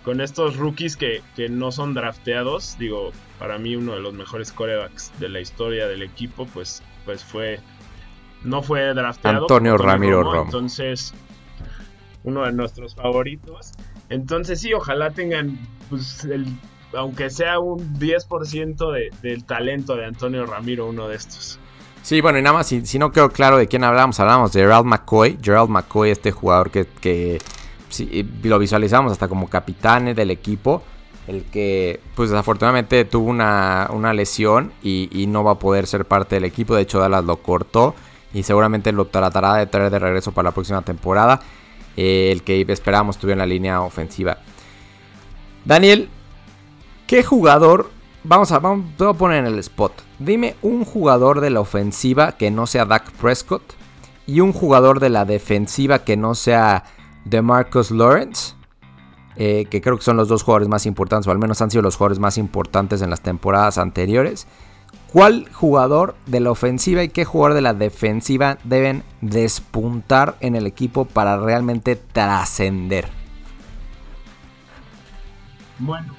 con 0.07 0.21
estos 0.21 0.57
rookies 0.57 0.97
que, 0.97 1.21
no 1.51 1.73
son 1.73 1.93
drafteados, 1.93 2.77
digo, 2.79 3.11
para 3.41 3.59
mí 3.59 3.75
uno 3.75 3.95
de 3.95 4.01
los 4.01 4.15
mejores 4.15 4.53
corebacks 4.53 5.11
de 5.19 5.29
la 5.29 5.41
historia 5.41 5.89
del 5.89 6.01
equipo, 6.01 6.47
pues, 6.55 6.81
pues 7.05 7.25
fue, 7.25 7.59
no 8.45 8.63
fue 8.63 8.95
drafteado. 8.95 9.41
Antonio, 9.43 9.77
Ramiro 9.77 10.23
Romo, 10.23 10.45
Entonces, 10.45 11.13
uno 12.23 12.45
de 12.45 12.53
nuestros 12.53 12.95
favoritos. 12.95 13.73
Entonces 14.09 14.61
sí, 14.61 14.73
ojalá 14.73 15.11
tengan, 15.11 15.59
pues, 15.91 16.25
el, 16.25 16.47
aunque 16.95 17.29
sea 17.29 17.59
un 17.59 17.99
10% 17.99 18.93
de, 18.93 19.11
del 19.23 19.43
talento 19.43 19.97
de 19.97 20.05
Antonio 20.05 20.47
Ramiro, 20.47 20.87
uno 20.87 21.09
de 21.09 21.17
estos. 21.17 21.59
Sí, 22.03 22.21
bueno, 22.21 22.39
y 22.39 22.43
nada 22.43 22.59
más, 22.59 22.69
si, 22.69 22.99
no 23.01 23.11
quedó 23.11 23.31
claro 23.31 23.57
de 23.57 23.67
quién 23.67 23.83
hablamos, 23.83 24.21
hablamos 24.21 24.53
de 24.53 24.61
Gerald 24.61 24.87
McCoy. 24.87 25.37
Gerald 25.43 25.69
McCoy, 25.69 26.11
este 26.11 26.31
jugador 26.31 26.71
que, 26.71 26.87
que 27.01 27.41
lo 28.43 28.59
visualizamos 28.59 29.13
hasta 29.13 29.29
como 29.29 29.49
capitán 29.49 30.15
del 30.15 30.31
equipo. 30.31 30.83
El 31.27 31.45
que, 31.45 32.01
pues 32.15 32.31
desafortunadamente 32.31 33.05
tuvo 33.05 33.31
una, 33.31 34.13
lesión 34.15 34.73
y, 34.83 35.27
no 35.29 35.43
va 35.43 35.53
a 35.53 35.59
poder 35.59 35.87
ser 35.87 36.05
parte 36.05 36.37
del 36.37 36.45
equipo. 36.45 36.75
De 36.75 36.83
hecho, 36.83 37.01
Dallas 37.01 37.25
lo 37.25 37.37
cortó 37.39 37.95
y 38.33 38.45
seguramente 38.45 38.93
lo 38.93 39.07
tratará 39.07 39.55
de 39.55 39.67
traer 39.67 39.91
de 39.91 39.99
regreso 39.99 40.33
para 40.33 40.51
la 40.51 40.55
próxima 40.55 40.83
temporada. 40.83 41.41
Eh, 41.97 42.31
el 42.31 42.43
que 42.43 42.65
esperábamos 42.69 43.17
estuviera 43.17 43.43
en 43.43 43.49
la 43.49 43.53
línea 43.53 43.81
ofensiva. 43.81 44.39
Daniel, 45.65 46.09
¿qué 47.07 47.25
jugador? 47.25 47.91
Vamos 48.23 48.53
a, 48.53 48.59
vamos, 48.61 48.87
a 49.01 49.13
poner 49.15 49.39
en 49.39 49.53
el 49.53 49.59
spot. 49.59 49.93
Dime 50.19 50.55
un 50.63 50.85
jugador 50.85 51.41
de 51.41 51.51
la 51.51 51.61
ofensiva 51.61 52.33
que 52.33 52.51
no 52.51 52.67
sea 52.67 52.85
Dak 52.85 53.11
Prescott 53.13 53.63
y 54.27 54.41
un 54.41 54.53
jugador 54.53 55.01
de 55.01 55.11
la 55.11 55.25
defensiva 55.25 56.01
que 56.01 56.17
no 56.17 56.35
sea 56.35 56.85
de 57.27 57.43
Marcus 57.43 57.91
Lawrence, 57.91 58.55
eh, 59.35 59.67
que 59.69 59.83
creo 59.83 59.97
que 59.97 60.05
son 60.05 60.17
los 60.17 60.29
dos 60.29 60.43
jugadores 60.43 60.69
más 60.69 60.87
importantes, 60.87 61.27
o 61.27 61.33
al 61.33 61.39
menos 61.39 61.61
han 61.61 61.71
sido 61.71 61.83
los 61.83 61.97
jugadores 61.97 62.19
más 62.19 62.39
importantes 62.39 63.03
en 63.03 63.11
las 63.11 63.21
temporadas 63.21 63.79
anteriores. 63.79 64.47
¿Cuál 65.13 65.49
jugador 65.53 66.17
de 66.27 66.41
la 66.41 66.51
ofensiva 66.51 67.03
y 67.03 67.09
qué 67.09 67.25
jugador 67.25 67.55
de 67.55 67.63
la 67.63 67.75
defensiva 67.75 68.59
deben 68.65 69.03
despuntar 69.21 70.37
en 70.41 70.55
el 70.55 70.67
equipo 70.67 71.05
para 71.05 71.39
realmente 71.39 71.97
trascender? 71.97 73.09
Bueno, 75.79 76.15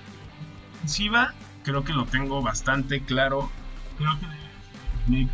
ofensiva 0.76 1.34
creo 1.64 1.84
que 1.84 1.94
lo 1.94 2.06
tengo 2.06 2.42
bastante 2.42 3.02
claro. 3.02 3.50
Creo 3.98 4.12
que 4.20 5.28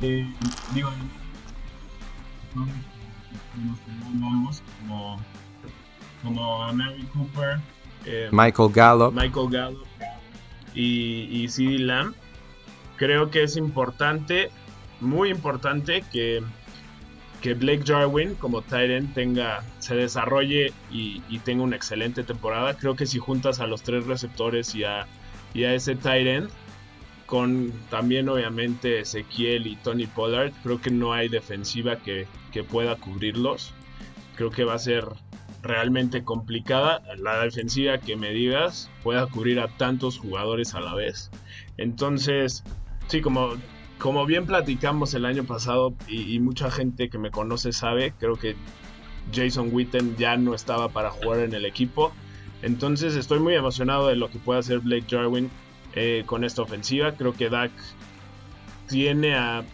eh, 0.00 0.26
digo, 0.74 0.90
como, 4.80 5.18
como 6.22 6.72
Mary 6.72 7.02
Cooper, 7.12 7.58
eh, 8.06 8.28
Michael 8.32 8.70
Gallup, 8.72 9.14
Michael 9.14 9.48
Gallup 9.50 9.86
y, 10.74 11.28
y 11.30 11.48
CD 11.48 11.78
Lamb. 11.78 12.14
Creo 12.96 13.30
que 13.30 13.42
es 13.42 13.56
importante, 13.56 14.50
muy 15.00 15.30
importante 15.30 16.04
que, 16.12 16.42
que 17.40 17.54
Blake 17.54 17.82
Jarwin 17.84 18.34
como 18.36 18.62
Tyrant 18.62 19.14
tenga, 19.14 19.64
se 19.78 19.96
desarrolle 19.96 20.72
y, 20.90 21.20
tenga 21.44 21.64
una 21.64 21.76
excelente 21.76 22.22
temporada. 22.22 22.76
Creo 22.76 22.94
que 22.94 23.06
si 23.06 23.18
juntas 23.18 23.60
a 23.60 23.66
los 23.66 23.82
tres 23.82 24.06
receptores 24.06 24.74
y 24.74 24.84
a, 24.84 25.06
y 25.52 25.64
a 25.64 25.74
ese 25.74 25.96
Tyrant, 25.96 26.50
con 27.26 27.72
también 27.90 28.28
obviamente 28.28 29.00
Ezequiel 29.00 29.66
y 29.66 29.76
Tony 29.76 30.06
Pollard, 30.06 30.52
creo 30.62 30.80
que 30.80 30.90
no 30.90 31.12
hay 31.12 31.28
defensiva 31.28 31.96
que, 32.54 32.64
pueda 32.64 32.96
cubrirlos. 32.96 33.72
Creo 34.36 34.50
que 34.50 34.64
va 34.64 34.74
a 34.74 34.78
ser 34.78 35.04
realmente 35.62 36.24
complicada 36.24 37.02
la 37.18 37.40
defensiva 37.40 37.98
que 37.98 38.16
me 38.16 38.30
digas 38.30 38.90
pueda 39.02 39.26
cubrir 39.26 39.60
a 39.60 39.68
tantos 39.68 40.18
jugadores 40.18 40.74
a 40.74 40.80
la 40.80 40.94
vez. 40.94 41.30
Entonces, 41.78 42.62
sí, 43.08 43.20
como, 43.20 43.54
como 43.98 44.26
bien 44.26 44.46
platicamos 44.46 45.14
el 45.14 45.24
año 45.24 45.44
pasado 45.44 45.94
y, 46.06 46.38
mucha 46.40 46.70
gente 46.70 47.08
que 47.08 47.18
me 47.18 47.30
conoce 47.30 47.72
sabe, 47.72 48.12
creo 48.18 48.36
que 48.36 48.56
Jason 49.32 49.70
Witten 49.72 50.16
ya 50.16 50.36
no 50.36 50.54
estaba 50.54 50.88
para 50.88 51.10
jugar 51.10 51.40
en 51.40 51.54
el 51.54 51.64
equipo. 51.64 52.12
Entonces 52.62 53.14
estoy 53.16 53.40
muy 53.40 53.54
emocionado 53.54 54.08
de 54.08 54.16
lo 54.16 54.30
que 54.30 54.38
pueda 54.38 54.60
hacer 54.60 54.80
Blake 54.80 55.06
Jarwin 55.08 55.50
eh, 55.94 56.22
con 56.26 56.44
esta 56.44 56.62
ofensiva. 56.62 57.12
Creo 57.12 57.32
que 57.32 57.48
Dak 57.48 57.72
tiene 58.88 59.34
a, 59.34 59.64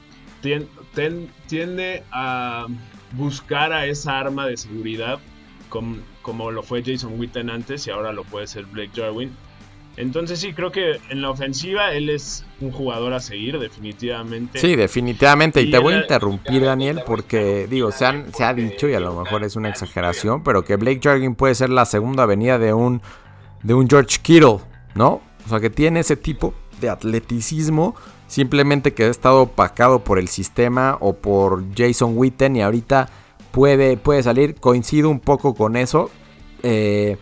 tiende 0.41 2.03
a 2.13 2.67
buscar 3.13 3.73
a 3.73 3.87
esa 3.87 4.19
arma 4.19 4.47
de 4.47 4.57
seguridad 4.57 5.19
como, 5.69 5.97
como 6.23 6.51
lo 6.51 6.63
fue 6.63 6.83
Jason 6.85 7.19
Witten 7.19 7.51
antes 7.51 7.87
y 7.87 7.91
ahora 7.91 8.13
lo 8.13 8.25
puede 8.25 8.47
ser 8.47 8.67
Blake 8.67 8.93
Jarwin. 8.95 9.31
Entonces 9.97 10.41
sí, 10.41 10.53
creo 10.53 10.71
que 10.71 11.01
en 11.11 11.21
la 11.21 11.31
ofensiva 11.31 11.93
él 11.93 12.09
es 12.09 12.45
un 12.61 12.71
jugador 12.71 13.13
a 13.13 13.21
seguir, 13.21 13.59
definitivamente. 13.59 14.59
Sí, 14.59 14.77
definitivamente. 14.77 15.61
Y, 15.61 15.71
te 15.71 15.79
voy 15.79 15.95
a 15.95 16.01
interrumpir, 16.01 16.65
Daniel, 16.65 17.03
porque 17.05 17.67
digo, 17.69 17.91
se, 17.91 18.07
han, 18.07 18.33
se 18.33 18.45
ha 18.45 18.55
dicho, 18.55 18.89
y 18.89 18.95
a 18.95 19.01
lo 19.01 19.21
mejor 19.21 19.45
es 19.45 19.57
una 19.57 19.69
exageración, 19.69 20.43
pero 20.43 20.65
que 20.65 20.77
Blake 20.77 21.01
Jarwin 21.03 21.35
puede 21.35 21.55
ser 21.55 21.71
la 21.71 21.85
segunda 21.85 22.23
avenida 22.23 22.59
de 22.59 22.73
un, 22.73 23.03
de 23.63 23.75
un 23.75 23.89
George 23.89 24.19
Kittle, 24.23 24.59
¿no? 24.95 25.21
O 25.45 25.49
sea, 25.49 25.61
que 25.61 25.71
tiene 25.71 26.01
ese 26.01 26.17
tipo 26.17 26.55
de 26.81 26.89
atleticismo, 26.89 27.95
simplemente 28.31 28.95
que 28.95 29.03
ha 29.03 29.09
estado 29.09 29.43
opacado 29.43 30.05
por 30.05 30.21
el 30.21 30.29
sistema 30.29 30.97
o 31.01 31.15
por 31.15 31.65
Jason 31.77 32.17
Witten 32.17 32.55
y 32.55 32.63
ahorita 32.63 33.09
puede, 33.51 33.97
puede 33.97 34.23
salir. 34.23 34.55
Coincido 34.55 35.11
un 35.11 35.19
poco 35.19 35.55
con 35.55 35.77
eso. 35.77 36.11
Eh, 36.63 37.17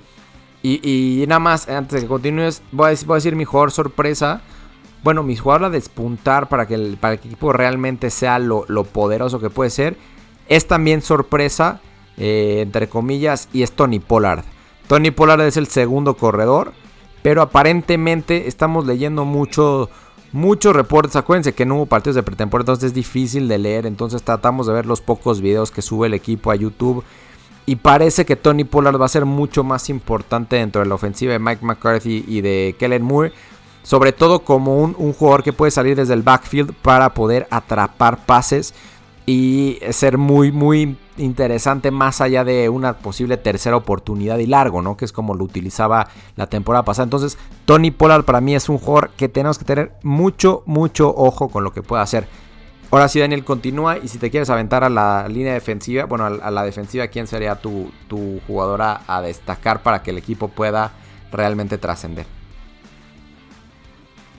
y, 0.62 1.24
nada 1.26 1.38
más, 1.38 1.66
antes 1.66 1.94
de 1.94 2.00
que 2.02 2.08
continúes, 2.08 2.60
voy 2.72 2.94
voy 3.06 3.14
a 3.14 3.16
decir 3.16 3.34
mi 3.36 3.46
jugador 3.46 3.70
sorpresa. 3.70 4.42
Bueno, 5.02 5.22
mi 5.22 5.34
jugador 5.34 5.64
a 5.64 5.70
despuntar 5.70 6.50
para 6.50 6.66
que 6.66 6.74
el, 6.74 6.98
para 6.98 7.14
el 7.14 7.20
equipo 7.20 7.54
realmente 7.54 8.10
sea 8.10 8.38
lo, 8.38 8.66
poderoso 8.84 9.40
que 9.40 9.48
puede 9.48 9.70
ser. 9.70 9.96
Es 10.46 10.66
también 10.68 11.00
sorpresa, 11.00 11.80
eh, 12.18 12.58
entre 12.60 12.90
comillas, 12.90 13.48
y 13.54 13.62
es 13.62 13.72
Tony 13.72 13.98
Pollard. 13.98 14.44
Tony 14.88 15.10
Pollard 15.10 15.40
es 15.40 15.56
el 15.56 15.68
segundo 15.68 16.18
corredor. 16.18 16.74
Pero 17.22 17.42
aparentemente 17.42 18.46
estamos 18.46 18.86
leyendo 18.86 19.24
mucho, 19.24 19.90
muchos 20.32 20.75
reportes. 20.75 21.16
Acuérdense 21.16 21.54
que 21.54 21.66
no 21.66 21.76
hubo 21.76 21.87
partidos 21.87 22.16
de 22.16 22.23
pretemporada, 22.23 22.73
entonces 22.73 22.88
es 22.88 22.94
difícil 22.94 23.49
de 23.49 23.58
leer. 23.58 23.87
Entonces 23.87 24.23
tratamos 24.23 24.66
de 24.66 24.73
ver 24.73 24.87
los 24.87 25.00
pocos 25.00 25.40
videos 25.40 25.70
que 25.70 25.82
sube 25.82 26.06
el 26.06 26.14
equipo 26.14 26.50
a 26.50 26.56
YouTube. 26.56 27.04
Y 27.66 27.76
parece 27.76 28.25
que 28.25 28.35
Tony 28.37 28.64
Pollard 28.64 28.99
va 28.99 29.04
a 29.04 29.11
ser 29.11 29.26
mucho 29.26 29.62
más 29.62 29.90
importante 29.90 30.56
dentro 30.56 30.80
de 30.80 30.88
la 30.88 30.94
ofensiva 30.94 31.32
de 31.32 31.38
Mike 31.38 31.64
McCarthy 31.64 32.25
y 32.26 32.40
de 32.40 32.75
Kellen 32.78 33.02
Moore. 33.02 33.32
Sobre 33.82 34.12
todo 34.12 34.40
como 34.40 34.78
un, 34.78 34.94
jugador 35.12 35.42
que 35.42 35.52
puede 35.52 35.70
salir 35.70 35.97
desde 35.97 36.14
el 36.14 36.23
backfield 36.23 36.73
para 36.75 37.14
poder 37.14 37.47
atrapar 37.50 38.25
pases 38.26 38.75
y 39.28 39.78
ser 39.90 40.16
muy, 40.16 40.52
muy 40.52 40.97
interesante 41.18 41.90
más 41.90 42.23
allá 42.23 42.44
de 42.44 42.70
una 42.70 42.97
posible 42.97 43.37
tercera 43.37 43.76
oportunidad 43.76 44.38
y 44.38 44.47
largo, 44.47 44.80
¿no? 44.80 44.97
Que 44.97 45.04
es 45.04 45.12
como 45.12 45.35
lo 45.35 45.44
utilizaba 45.44 46.08
la 46.35 46.47
temporada 46.47 46.87
pasada. 46.87 47.04
Entonces, 47.04 47.37
Tony 47.66 47.90
Pollard 47.90 48.25
para 48.25 48.40
mí 48.40 48.54
es 48.54 48.70
un 48.70 48.78
jugador 48.78 49.11
que 49.18 49.28
tenemos 49.28 49.58
que 49.58 49.66
tener 49.66 49.92
mucho, 50.02 50.62
mucho 50.64 51.14
ojo 51.14 51.50
con 51.50 51.62
lo 51.62 51.75
que 51.75 51.82
pueda 51.82 52.00
hacer. 52.00 52.26
Ahora 52.90 53.06
sí, 53.08 53.20
Daniel, 53.20 53.44
continúa 53.44 53.99
y 53.99 54.08
si 54.08 54.16
te 54.16 54.30
quieres 54.30 54.49
aventar 54.49 54.82
a 54.82 54.88
la 54.88 55.28
línea 55.28 55.52
defensiva, 55.52 56.06
bueno, 56.06 56.25
a 56.25 56.50
la 56.50 56.62
defensiva, 56.64 57.08
¿quién 57.08 57.26
sería 57.26 57.56
tu, 57.56 57.90
tu 58.08 58.40
jugadora 58.47 59.02
a 59.06 59.20
destacar 59.20 59.82
para 59.82 60.02
que 60.02 60.12
el 60.12 60.16
equipo 60.16 60.49
pueda 60.49 60.92
realmente 61.30 61.76
trascender? 61.76 62.25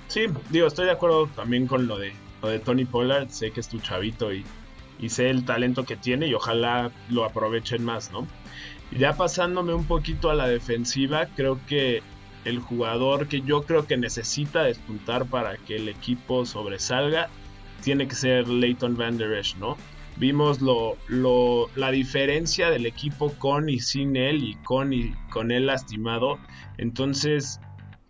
Sí, 0.08 0.26
digo, 0.50 0.66
estoy 0.66 0.86
de 0.86 0.94
acuerdo 0.94 1.28
también 1.28 1.68
con 1.68 1.86
lo 1.86 2.00
de, 2.00 2.12
lo 2.42 2.50
de 2.50 2.58
Tony 2.58 2.86
Pollard. 2.86 3.30
Sé 3.30 3.52
que 3.52 3.60
es 3.60 3.68
tu 3.68 3.78
chavito 3.78 4.34
y, 4.34 4.44
y 5.00 5.10
sé 5.10 5.30
el 5.30 5.46
talento 5.46 5.86
que 5.86 5.96
tiene 5.96 6.28
y 6.28 6.34
ojalá 6.34 6.92
lo 7.10 7.26
aprovechen 7.26 7.84
más, 7.84 8.12
¿no? 8.12 8.28
Ya 8.92 9.14
pasándome 9.14 9.74
un 9.74 9.86
poquito 9.86 10.30
a 10.30 10.36
la 10.36 10.48
defensiva, 10.48 11.28
creo 11.36 11.60
que 11.68 12.02
el 12.46 12.60
jugador 12.60 13.28
que 13.28 13.42
yo 13.42 13.64
creo 13.64 13.86
que 13.86 13.98
necesita 13.98 14.64
despuntar 14.64 15.26
para 15.26 15.58
que 15.58 15.76
el 15.76 15.90
equipo 15.90 16.46
sobresalga 16.46 17.30
tiene 17.84 18.08
que 18.08 18.16
ser 18.16 18.48
Leighton 18.48 18.98
Van 18.98 19.18
Der 19.18 19.34
Esch, 19.34 19.56
¿no? 19.58 19.78
Vimos 20.18 20.60
lo, 20.60 20.98
lo, 21.08 21.70
la 21.76 21.92
diferencia 21.92 22.70
del 22.70 22.86
equipo 22.86 23.32
con 23.38 23.70
y 23.70 23.80
sin 23.80 24.18
él 24.18 24.44
y 24.44 24.56
con 24.56 24.92
y 24.92 25.14
con 25.32 25.52
él 25.52 25.68
lastimado. 25.68 26.40
Entonces, 26.78 27.62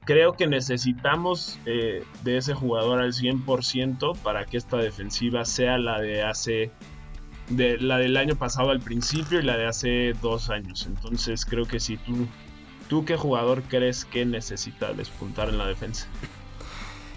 creo 0.09 0.33
que 0.33 0.47
necesitamos 0.47 1.59
eh, 1.67 2.03
de 2.23 2.37
ese 2.37 2.55
jugador 2.55 2.99
al 2.99 3.13
100% 3.13 4.17
para 4.17 4.43
que 4.43 4.57
esta 4.57 4.77
defensiva 4.77 5.45
sea 5.45 5.77
la 5.77 6.01
de 6.01 6.23
hace 6.23 6.71
la 7.51 7.99
del 7.99 8.17
año 8.17 8.35
pasado 8.35 8.71
al 8.71 8.79
principio 8.79 9.39
y 9.39 9.43
la 9.43 9.55
de 9.55 9.67
hace 9.67 10.15
dos 10.19 10.49
años. 10.49 10.87
Entonces 10.87 11.45
creo 11.45 11.67
que 11.67 11.79
si 11.79 11.97
tú, 11.97 12.25
tú 12.87 13.05
qué 13.05 13.17
jugador 13.17 13.61
crees 13.61 14.03
que 14.03 14.25
necesita 14.25 14.93
despuntar 14.93 15.49
en 15.49 15.59
la 15.59 15.67
defensa. 15.67 16.07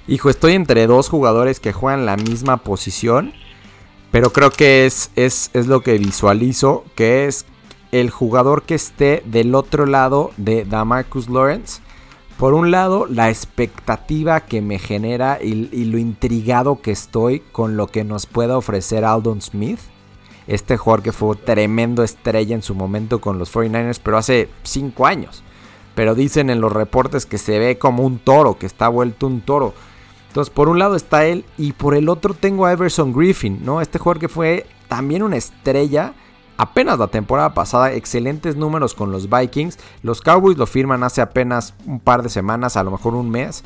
Hijo, 0.06 0.28
estoy 0.28 0.52
entre 0.52 0.87
dos 0.87 1.08
jugadores 1.08 1.61
que 1.61 1.72
juegan 1.72 2.04
la 2.04 2.18
misma 2.18 2.58
posición, 2.58 3.32
pero 4.11 4.34
creo 4.34 4.50
que 4.50 4.84
es, 4.84 5.11
es, 5.16 5.50
es 5.54 5.66
lo 5.66 5.80
que 5.80 5.96
visualizo, 5.96 6.84
que 6.94 7.25
es 7.25 7.46
el 7.90 8.11
jugador 8.11 8.64
que 8.64 8.75
esté 8.75 9.22
del 9.25 9.54
otro 9.54 9.87
lado 9.87 10.30
de 10.37 10.66
Damarcus 10.66 11.30
Lawrence 11.30 11.80
por 12.42 12.54
un 12.54 12.72
lado, 12.72 13.06
la 13.06 13.30
expectativa 13.30 14.40
que 14.40 14.62
me 14.62 14.80
genera 14.80 15.38
y, 15.40 15.84
lo 15.84 15.96
intrigado 15.96 16.82
que 16.82 16.90
estoy 16.90 17.38
con 17.38 17.76
lo 17.76 17.87
que 17.87 18.02
nos 18.02 18.26
pueda 18.26 18.58
ofrecer 18.58 19.04
Aldon 19.04 19.40
Smith. 19.40 19.78
Este 20.49 20.76
jugador 20.76 21.04
que 21.04 21.12
fue 21.12 21.37
tremendo 21.37 22.02
estrella 22.02 22.56
en 22.56 22.62
su 22.62 22.75
momento 22.75 23.20
con 23.20 23.38
los 23.38 23.54
49ers, 23.54 24.00
pero 24.02 24.18
hace 24.18 24.49
5 24.64 25.06
años. 25.06 25.44
Pero 25.94 26.16
dicen 26.16 26.50
en 26.50 26.61
los 26.61 26.72
reportes 26.72 27.26
que 27.26 27.38
se 27.38 27.61
ve 27.61 27.78
como 27.78 28.02
un 28.02 28.18
toro, 28.18 28.58
que 28.58 28.66
está 28.66 28.88
vuelto 28.88 29.28
un 29.28 29.42
toro. 29.42 29.72
Entonces, 30.26 30.52
por 30.52 30.68
un 30.68 30.80
lado 30.80 30.96
está 30.96 31.25
él 31.25 31.44
y 31.56 31.75
por 31.75 31.94
el 31.94 32.08
otro 32.08 32.34
tengo 32.34 32.66
a 32.66 32.72
Everson 32.72 33.12
Griffin, 33.12 33.64
¿no? 33.64 33.80
Este 33.80 34.00
jugador 34.00 34.18
que 34.18 34.28
fue 34.28 34.66
también 34.88 35.22
una 35.22 35.37
estrella 35.37 36.14
apenas 36.56 36.99
la 36.99 37.09
temporada 37.09 37.54
pasada, 37.54 37.92
excelentes 37.92 38.56
números 38.56 38.94
con 38.94 39.12
los 39.12 39.28
Vikings. 39.28 39.78
Los 40.02 40.21
Cowboys 40.21 40.59
lo 40.59 40.66
firman 40.66 41.04
hace 41.04 41.21
apenas 41.21 41.75
un 41.87 42.00
par 42.00 42.23
de 42.23 42.28
semanas, 42.28 42.76
a 42.76 42.85
lo 42.85 42.90
mejor 42.90 43.14
un 43.14 43.30
mes. 43.30 43.64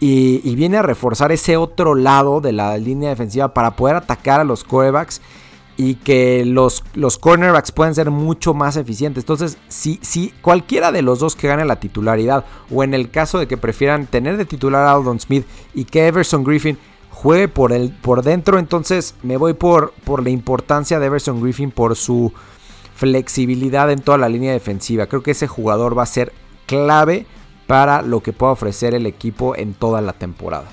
Y, 0.00 0.54
viene 0.54 0.76
a 0.76 0.82
reforzar 0.82 1.32
ese 1.32 1.56
otro 1.56 1.94
lado 1.94 2.40
de 2.40 2.52
la 2.52 2.76
línea 2.76 3.08
defensiva 3.08 3.54
para 3.54 3.76
poder 3.76 3.96
atacar 3.96 4.40
a 4.40 4.44
los 4.44 4.62
corebacks 4.62 5.22
y 5.76 5.94
que 5.94 6.44
los, 6.44 6.84
los 6.94 7.16
cornerbacks 7.18 7.72
puedan 7.72 7.94
ser 7.94 8.10
mucho 8.10 8.52
más 8.54 8.76
eficientes. 8.76 9.24
Entonces, 9.24 9.56
si, 9.68 9.98
si 10.02 10.30
cualquiera 10.42 10.92
de 10.92 11.02
los 11.02 11.20
dos 11.20 11.36
que 11.36 11.48
gane 11.48 11.64
la 11.64 11.80
titularidad, 11.80 12.44
o 12.70 12.84
en 12.84 12.92
el 12.92 13.10
caso 13.10 13.38
de 13.38 13.48
que 13.48 13.56
prefieran 13.56 14.06
tener 14.06 14.36
de 14.36 14.44
titular 14.44 14.86
a 14.86 14.92
Aldon 14.92 15.20
Smith 15.20 15.46
y 15.72 15.84
que 15.84 16.06
Everson 16.06 16.44
Griffin 16.44 16.78
juegue 17.14 17.48
por, 17.48 17.72
el, 17.72 17.90
por 17.90 18.22
dentro. 18.22 18.58
Entonces 18.58 19.14
me 19.22 19.36
voy 19.36 19.54
por, 19.54 19.94
por 20.04 20.22
la 20.22 20.30
importancia 20.30 20.98
de 20.98 21.06
Everson 21.06 21.40
Griffin 21.40 21.70
por 21.70 21.96
su 21.96 22.32
flexibilidad 22.94 23.90
en 23.90 24.00
toda 24.00 24.18
la 24.18 24.28
línea 24.28 24.52
defensiva. 24.52 25.06
Creo 25.06 25.22
que 25.22 25.30
ese 25.30 25.46
jugador 25.46 25.96
va 25.96 26.02
a 26.02 26.06
ser 26.06 26.32
clave 26.66 27.26
para 27.66 28.02
lo 28.02 28.20
que 28.20 28.32
pueda 28.32 28.52
ofrecer 28.52 28.94
el 28.94 29.06
equipo 29.06 29.56
en 29.56 29.74
toda 29.74 30.00
la 30.00 30.12
temporada. 30.12 30.66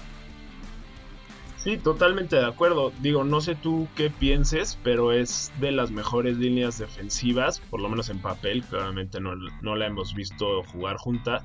Sí, 1.63 1.77
totalmente 1.77 2.37
de 2.37 2.45
acuerdo. 2.45 2.91
Digo, 3.01 3.23
no 3.23 3.39
sé 3.39 3.53
tú 3.53 3.87
qué 3.95 4.09
pienses, 4.09 4.79
pero 4.83 5.11
es 5.11 5.51
de 5.59 5.71
las 5.71 5.91
mejores 5.91 6.37
líneas 6.37 6.79
defensivas, 6.79 7.59
por 7.59 7.79
lo 7.81 7.87
menos 7.87 8.09
en 8.09 8.19
papel. 8.19 8.63
Claramente 8.63 9.19
no, 9.19 9.35
no 9.61 9.75
la 9.75 9.85
hemos 9.85 10.15
visto 10.15 10.63
jugar 10.63 10.97
junta, 10.97 11.43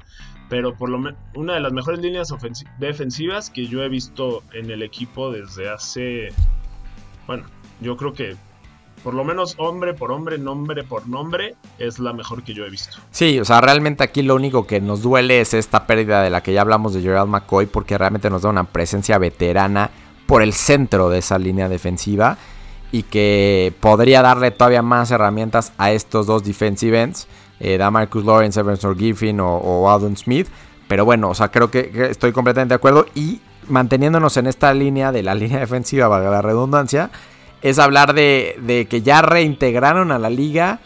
pero 0.48 0.74
por 0.74 0.88
lo 0.88 0.98
menos 0.98 1.20
una 1.35 1.55
de 1.55 1.61
las 1.61 1.72
mejores 1.72 2.00
líneas 2.00 2.33
defensivas 2.79 3.50
que 3.50 3.66
yo 3.66 3.83
he 3.83 3.90
visto 3.90 4.42
en 4.55 4.70
el 4.70 4.83
equipo 4.83 5.31
desde 5.31 5.68
hace. 5.68 6.29
Bueno, 7.26 7.44
yo 7.83 7.98
creo 7.98 8.14
que 8.14 8.37
por 9.05 9.12
lo 9.12 9.22
menos 9.22 9.55
hombre 9.59 9.92
por 9.92 10.11
hombre, 10.11 10.38
nombre 10.38 10.83
por 10.83 11.07
nombre, 11.07 11.55
es 11.79 11.98
la 11.98 12.14
mejor 12.14 12.42
que 12.42 12.55
yo 12.55 12.64
he 12.64 12.70
visto. 12.70 12.96
Sí, 13.11 13.38
o 13.38 13.44
sea, 13.44 13.61
realmente 13.61 14.02
aquí 14.02 14.22
lo 14.22 14.35
único 14.35 14.66
que 14.66 14.81
nos 14.81 15.02
duele 15.02 15.40
es 15.40 15.52
esta 15.55 15.87
pérdida 15.87 16.22
de 16.22 16.31
la 16.31 16.42
que 16.42 16.55
ya 16.55 16.62
hablamos 16.62 16.94
de 16.94 17.02
Gerald 17.02 17.31
McCoy, 17.31 17.66
porque 17.66 17.98
realmente 17.98 18.31
nos 18.31 18.42
da 18.42 18.48
una 18.48 18.64
presencia 18.64 19.18
veterana 19.18 19.90
por 20.27 20.43
el 20.43 20.53
centro 20.53 21.09
de 21.09 21.19
esa 21.19 21.39
línea 21.39 21.69
defensiva 21.69 22.37
y 22.93 23.03
que 23.05 23.73
podría 23.81 24.23
darle 24.23 24.51
todavía 24.51 24.83
más 24.83 25.11
herramientas 25.11 25.73
a 25.79 25.93
estos 25.93 26.27
dos 26.27 26.45
defensive 26.45 27.01
ends, 27.01 27.27
eh, 27.61 27.79
da 27.79 27.91
Marcus 27.91 28.25
Lawrence, 28.25 28.59
Everson 28.59 28.97
Griffin 28.97 29.41
o, 29.41 29.57
o 29.57 30.17
Smith. 30.17 30.49
Pero 30.89 31.05
bueno, 31.05 31.31
o 31.31 31.35
sea, 31.35 31.49
creo 31.49 31.71
que, 31.71 31.91
estoy 32.11 32.33
completamente 32.33 32.73
de 32.73 32.77
acuerdo 32.77 33.07
y 33.15 33.41
manteniéndonos 33.69 34.37
en 34.37 34.47
esta 34.47 34.73
línea 34.73 35.12
de 35.12 35.23
la 35.23 35.35
línea 35.37 35.61
defensiva, 35.61 36.09
valga 36.09 36.31
la 36.31 36.43
redundancia, 36.43 37.11
es 37.62 37.79
hablar 37.79 38.15
de, 38.15 38.57
de 38.62 38.87
que 38.87 39.03
ya 39.03 39.23
reintegraron 39.23 40.12
a 40.12 40.19
la 40.19 40.31
liga 40.31 40.81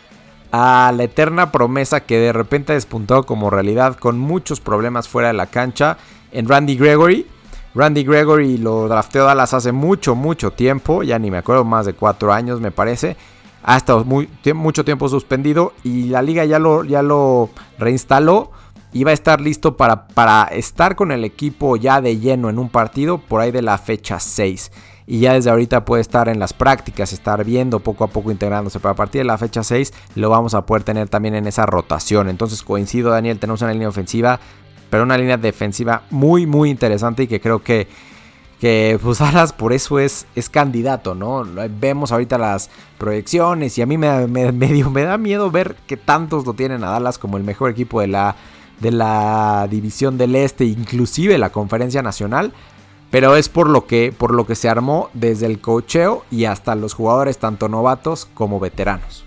a 0.52 0.92
la 0.96 1.04
eterna 1.04 1.52
promesa 1.52 2.00
que 2.00 2.18
de 2.18 2.32
repente 2.32 2.72
ha 2.72 2.74
despuntado 2.74 3.24
como 3.24 3.50
realidad 3.50 3.96
con 3.96 4.18
muchos 4.18 4.60
problemas 4.60 5.06
fuera 5.06 5.28
de 5.28 5.34
la 5.34 5.46
cancha 5.46 5.96
en 6.32 6.48
Randy 6.48 6.76
Gregory 6.76 7.26
Randy 7.74 8.04
Gregory 8.04 8.58
lo 8.58 8.88
drafteó 8.88 9.24
Dallas 9.24 9.54
hace 9.54 9.72
mucho, 9.72 10.14
mucho 10.14 10.50
tiempo, 10.50 11.02
ya 11.02 11.18
ni 11.18 11.30
me 11.30 11.38
acuerdo, 11.38 11.64
más 11.64 11.86
de 11.86 11.92
cuatro 11.92 12.32
años 12.32 12.60
me 12.60 12.70
parece. 12.70 13.16
Ha 13.62 13.76
estado 13.76 14.04
mucho 14.04 14.84
tiempo 14.84 15.08
suspendido 15.08 15.74
y 15.84 16.04
la 16.04 16.22
liga 16.22 16.44
ya 16.44 16.58
lo, 16.58 16.82
ya 16.84 17.02
lo 17.02 17.50
reinstaló. 17.78 18.50
Iba 18.92 19.12
a 19.12 19.14
estar 19.14 19.40
listo 19.40 19.76
para, 19.76 20.08
para 20.08 20.44
estar 20.44 20.96
con 20.96 21.12
el 21.12 21.24
equipo 21.24 21.76
ya 21.76 22.00
de 22.00 22.18
lleno 22.18 22.48
en 22.50 22.58
un 22.58 22.70
partido 22.70 23.18
por 23.18 23.40
ahí 23.40 23.52
de 23.52 23.62
la 23.62 23.78
fecha 23.78 24.18
6 24.18 24.72
y 25.10 25.18
ya 25.18 25.32
desde 25.32 25.50
ahorita 25.50 25.84
puede 25.84 26.02
estar 26.02 26.28
en 26.28 26.38
las 26.38 26.52
prácticas, 26.52 27.12
estar 27.12 27.44
viendo 27.44 27.80
poco 27.80 28.04
a 28.04 28.06
poco 28.06 28.30
integrándose. 28.30 28.78
Pero 28.78 28.92
a 28.92 28.94
partir 28.94 29.20
de 29.20 29.24
la 29.24 29.38
fecha 29.38 29.64
6 29.64 29.92
lo 30.14 30.30
vamos 30.30 30.54
a 30.54 30.64
poder 30.64 30.84
tener 30.84 31.08
también 31.08 31.34
en 31.34 31.48
esa 31.48 31.66
rotación. 31.66 32.28
Entonces 32.28 32.62
coincido, 32.62 33.10
Daniel, 33.10 33.40
tenemos 33.40 33.60
una 33.62 33.72
línea 33.72 33.88
ofensiva 33.88 34.38
pero 34.90 35.04
una 35.04 35.16
línea 35.16 35.36
defensiva 35.36 36.02
muy, 36.10 36.46
muy 36.46 36.68
interesante 36.68 37.22
y 37.22 37.26
que 37.28 37.40
creo 37.40 37.62
que, 37.62 37.86
que 38.60 38.98
pues 39.02 39.18
Dallas 39.20 39.52
por 39.52 39.72
eso 39.72 39.98
es, 39.98 40.26
es 40.34 40.50
candidato, 40.50 41.14
¿no? 41.14 41.44
Vemos 41.70 42.12
ahorita 42.12 42.36
las 42.36 42.68
proyecciones 42.98 43.78
y 43.78 43.82
a 43.82 43.86
mí 43.86 43.96
me, 43.96 44.26
me, 44.26 45.02
da 45.02 45.16
miedo 45.16 45.50
ver 45.50 45.76
que 45.86 45.96
tantos 45.96 46.44
lo 46.44 46.54
tienen 46.54 46.84
a 46.84 46.90
Dallas 46.90 47.18
como 47.18 47.36
el 47.36 47.44
mejor 47.44 47.70
equipo 47.70 48.00
de 48.00 48.08
la, 48.08 48.36
de 48.80 48.90
la 48.90 49.66
división 49.70 50.18
del 50.18 50.34
este, 50.34 50.64
inclusive 50.64 51.38
la 51.38 51.50
conferencia 51.50 52.02
nacional. 52.02 52.52
Pero 53.10 53.34
es 53.34 53.48
por 53.48 53.68
lo 53.68 53.86
que, 53.86 54.14
por 54.16 54.32
lo 54.32 54.46
que 54.46 54.54
se 54.54 54.68
armó 54.68 55.10
desde 55.14 55.46
el 55.46 55.60
cocheo 55.60 56.24
y 56.30 56.44
hasta 56.44 56.76
los 56.76 56.94
jugadores, 56.94 57.38
tanto 57.38 57.68
novatos 57.68 58.28
como 58.34 58.60
veteranos. 58.60 59.24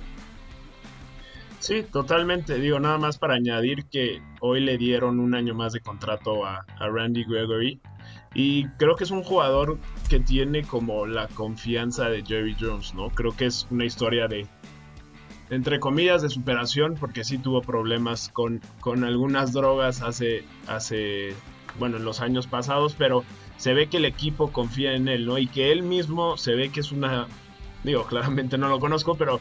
Sí, 1.64 1.82
totalmente. 1.90 2.60
Digo, 2.60 2.78
nada 2.82 2.98
más 2.98 3.18
para 3.18 3.36
añadir 3.36 3.86
que 3.86 4.22
hoy 4.42 4.60
le 4.60 4.78
dieron 4.78 5.22
un 5.22 5.34
año 5.34 5.54
más 5.54 5.72
de 5.72 5.80
contrato 5.80 6.46
a, 6.46 6.66
Randy 6.78 7.24
Gregory. 7.24 7.80
Y 8.36 8.68
creo 8.78 8.98
que 8.98 9.06
es 9.06 9.12
un 9.12 9.24
jugador 9.24 9.78
que 10.10 10.20
tiene 10.20 10.64
como 10.64 11.06
la 11.06 11.30
confianza 11.30 12.10
de 12.10 12.22
Jerry 12.22 12.58
Jones, 12.60 12.94
¿no? 12.94 13.12
Creo 13.12 13.34
que 13.34 13.46
es 13.46 13.66
una 13.72 13.86
historia 13.86 14.28
de, 14.28 14.46
entre 15.52 15.80
comillas, 15.80 16.22
de 16.22 16.28
superación, 16.28 16.96
porque 17.00 17.24
sí 17.24 17.38
tuvo 17.38 17.62
problemas 17.62 18.28
con, 18.28 18.60
con 18.82 19.06
algunas 19.06 19.54
drogas 19.54 20.02
hace, 20.02 20.44
hace, 20.68 21.34
bueno, 21.80 21.96
en 21.96 22.04
los 22.04 22.20
años 22.20 22.46
pasados, 22.46 22.94
pero 22.98 23.24
se 23.56 23.74
ve 23.74 23.88
que 23.88 23.98
el 23.98 24.06
equipo 24.06 24.52
confía 24.52 24.96
en 24.96 25.08
él, 25.08 25.26
¿no? 25.26 25.38
Y 25.38 25.48
que 25.48 25.72
él 25.72 25.82
mismo 25.82 26.36
se 26.36 26.56
ve 26.56 26.72
que 26.72 26.82
es 26.82 26.92
una, 26.92 27.28
digo, 27.86 28.04
claramente 28.10 28.58
no 28.58 28.68
lo 28.68 28.82
conozco, 28.82 29.16
pero 29.16 29.40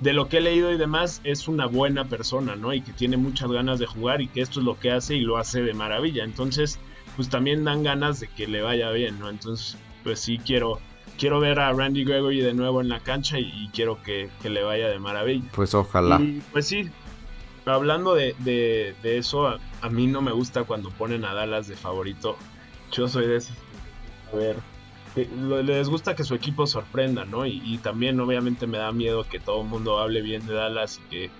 de 0.00 0.12
lo 0.14 0.28
que 0.28 0.38
he 0.38 0.40
leído 0.40 0.72
y 0.72 0.78
demás, 0.78 1.20
es 1.24 1.46
una 1.46 1.66
buena 1.66 2.06
persona, 2.06 2.56
¿no? 2.56 2.72
Y 2.72 2.80
que 2.80 2.92
tiene 2.92 3.16
muchas 3.16 3.50
ganas 3.50 3.78
de 3.78 3.86
jugar 3.86 4.20
y 4.20 4.28
que 4.28 4.40
esto 4.40 4.60
es 4.60 4.66
lo 4.66 4.78
que 4.78 4.90
hace 4.90 5.14
y 5.14 5.20
lo 5.20 5.36
hace 5.36 5.62
de 5.62 5.74
maravilla. 5.74 6.24
Entonces, 6.24 6.78
pues 7.16 7.28
también 7.28 7.64
dan 7.64 7.82
ganas 7.82 8.20
de 8.20 8.28
que 8.28 8.48
le 8.48 8.62
vaya 8.62 8.90
bien, 8.90 9.18
¿no? 9.18 9.28
Entonces, 9.28 9.76
pues 10.02 10.20
sí 10.20 10.38
quiero, 10.38 10.80
quiero 11.18 11.38
ver 11.38 11.60
a 11.60 11.72
Randy 11.72 12.04
Gregory 12.04 12.40
de 12.40 12.54
nuevo 12.54 12.80
en 12.80 12.88
la 12.88 13.00
cancha 13.00 13.38
y, 13.38 13.68
quiero 13.74 14.02
que, 14.02 14.30
le 14.42 14.62
vaya 14.62 14.88
de 14.88 14.98
maravilla. 14.98 15.44
Pues 15.52 15.74
ojalá. 15.74 16.20
pues 16.50 16.66
sí, 16.66 16.90
hablando 17.66 18.14
de, 18.14 18.94
eso, 19.02 19.48
a, 19.48 19.88
mí 19.90 20.06
no 20.06 20.22
me 20.22 20.32
gusta 20.32 20.64
cuando 20.64 20.90
ponen 20.90 21.24
a 21.24 21.34
Dallas 21.34 21.68
de 21.68 21.76
favorito. 21.76 22.36
Yo 22.92 23.06
soy 23.06 23.26
de 23.26 23.36
esos. 23.36 23.56
A 24.32 24.36
ver, 24.36 24.56
les 25.16 25.88
gusta 25.88 26.14
que 26.14 26.24
su 26.24 26.34
equipo 26.34 26.66
sorprenda, 26.66 27.24
¿no? 27.24 27.46
Y, 27.46 27.78
también 27.82 28.20
obviamente 28.20 28.66
me 28.66 28.78
da 28.78 28.92
miedo 28.92 29.24
que 29.24 29.40
todo 29.40 29.62
el 29.62 29.68
mundo 29.68 29.98
hable 29.98 30.22
bien 30.22 30.46
de 30.46 30.54
Dallas 30.54 31.00
y 31.04 31.10
que, 31.10 31.30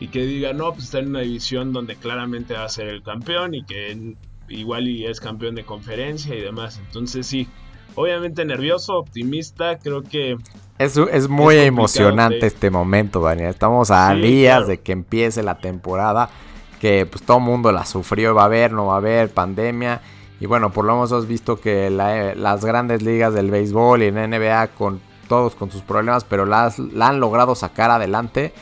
y 0.00 0.08
que 0.08 0.24
diga, 0.24 0.52
no, 0.52 0.72
pues 0.72 0.84
está 0.84 1.00
en 1.00 1.08
una 1.08 1.20
división 1.20 1.72
donde 1.72 1.96
claramente 1.96 2.54
va 2.54 2.64
a 2.64 2.68
ser 2.68 2.88
el 2.88 3.02
campeón 3.02 3.54
y 3.54 3.64
que 3.64 4.14
igual 4.48 4.86
y 4.86 5.06
es 5.06 5.20
campeón 5.20 5.54
de 5.54 5.64
conferencia 5.64 6.34
y 6.34 6.40
demás. 6.40 6.80
Entonces 6.86 7.26
sí, 7.26 7.48
obviamente 7.94 8.44
nervioso, 8.44 8.96
optimista, 8.96 9.78
creo 9.78 10.02
que... 10.02 10.36
Es, 10.78 10.96
es 10.96 11.28
muy 11.28 11.56
emocionante 11.56 12.46
este 12.46 12.70
momento, 12.70 13.20
Daniel. 13.20 13.48
Estamos 13.48 13.90
a 13.90 14.12
días 14.14 14.66
de 14.66 14.78
que 14.78 14.92
empiece 14.92 15.42
la 15.42 15.58
temporada, 15.58 16.28
que 16.80 17.06
pues 17.06 17.24
todo 17.24 17.38
el 17.38 17.44
mundo 17.44 17.72
la 17.72 17.86
sufrió, 17.86 18.34
va 18.34 18.42
a 18.42 18.46
haber, 18.46 18.72
no 18.72 18.86
va 18.86 18.94
a 18.94 18.98
haber, 18.98 19.30
pandemia. 19.30 20.02
Y 20.40 20.46
bueno, 20.46 20.70
por 20.70 20.84
lo 20.84 20.94
menos 20.94 21.12
has 21.12 21.26
visto 21.26 21.60
que 21.60 21.90
las 21.90 22.64
grandes 22.64 23.02
ligas 23.02 23.32
del 23.34 23.50
béisbol 23.50 24.02
y 24.02 24.06
en 24.06 24.30
NBA 24.30 24.68
con 24.68 25.00
todos 25.28 25.54
con 25.54 25.70
sus 25.70 25.82
problemas, 25.82 26.24
pero 26.24 26.46
las, 26.46 26.78
la 26.78 27.08
han 27.08 27.20
logrado 27.20 27.54
sacar 27.54 27.90
adelante. 27.90 28.52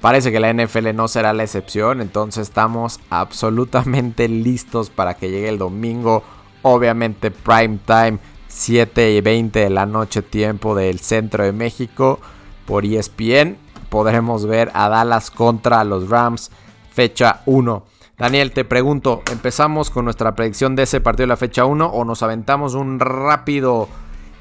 Parece 0.00 0.32
que 0.32 0.40
la 0.40 0.52
NFL 0.52 0.94
no 0.94 1.08
será 1.08 1.32
la 1.32 1.44
excepción, 1.44 2.00
entonces 2.00 2.48
estamos 2.48 3.00
absolutamente 3.10 4.28
listos 4.28 4.90
para 4.90 5.14
que 5.14 5.30
llegue 5.30 5.48
el 5.48 5.58
domingo. 5.58 6.22
Obviamente 6.62 7.30
prime 7.30 7.78
time 7.86 8.18
7 8.48 9.12
y 9.12 9.20
20 9.20 9.58
de 9.58 9.70
la 9.70 9.86
noche 9.86 10.22
tiempo 10.22 10.74
del 10.74 11.00
centro 11.00 11.44
de 11.44 11.52
México 11.52 12.20
por 12.66 12.84
ESPN. 12.84 13.56
Podremos 13.88 14.46
ver 14.46 14.70
a 14.74 14.88
Dallas 14.88 15.30
contra 15.30 15.84
los 15.84 16.08
Rams 16.08 16.50
fecha 16.90 17.40
1. 17.46 17.82
Daniel, 18.16 18.52
te 18.52 18.64
pregunto, 18.64 19.22
¿empezamos 19.32 19.90
con 19.90 20.04
nuestra 20.04 20.36
predicción 20.36 20.76
de 20.76 20.84
ese 20.84 21.00
partido 21.00 21.24
de 21.24 21.28
la 21.28 21.36
fecha 21.36 21.64
1 21.64 21.84
o 21.84 22.04
nos 22.04 22.22
aventamos 22.22 22.74
un 22.74 23.00
rápido, 23.00 23.88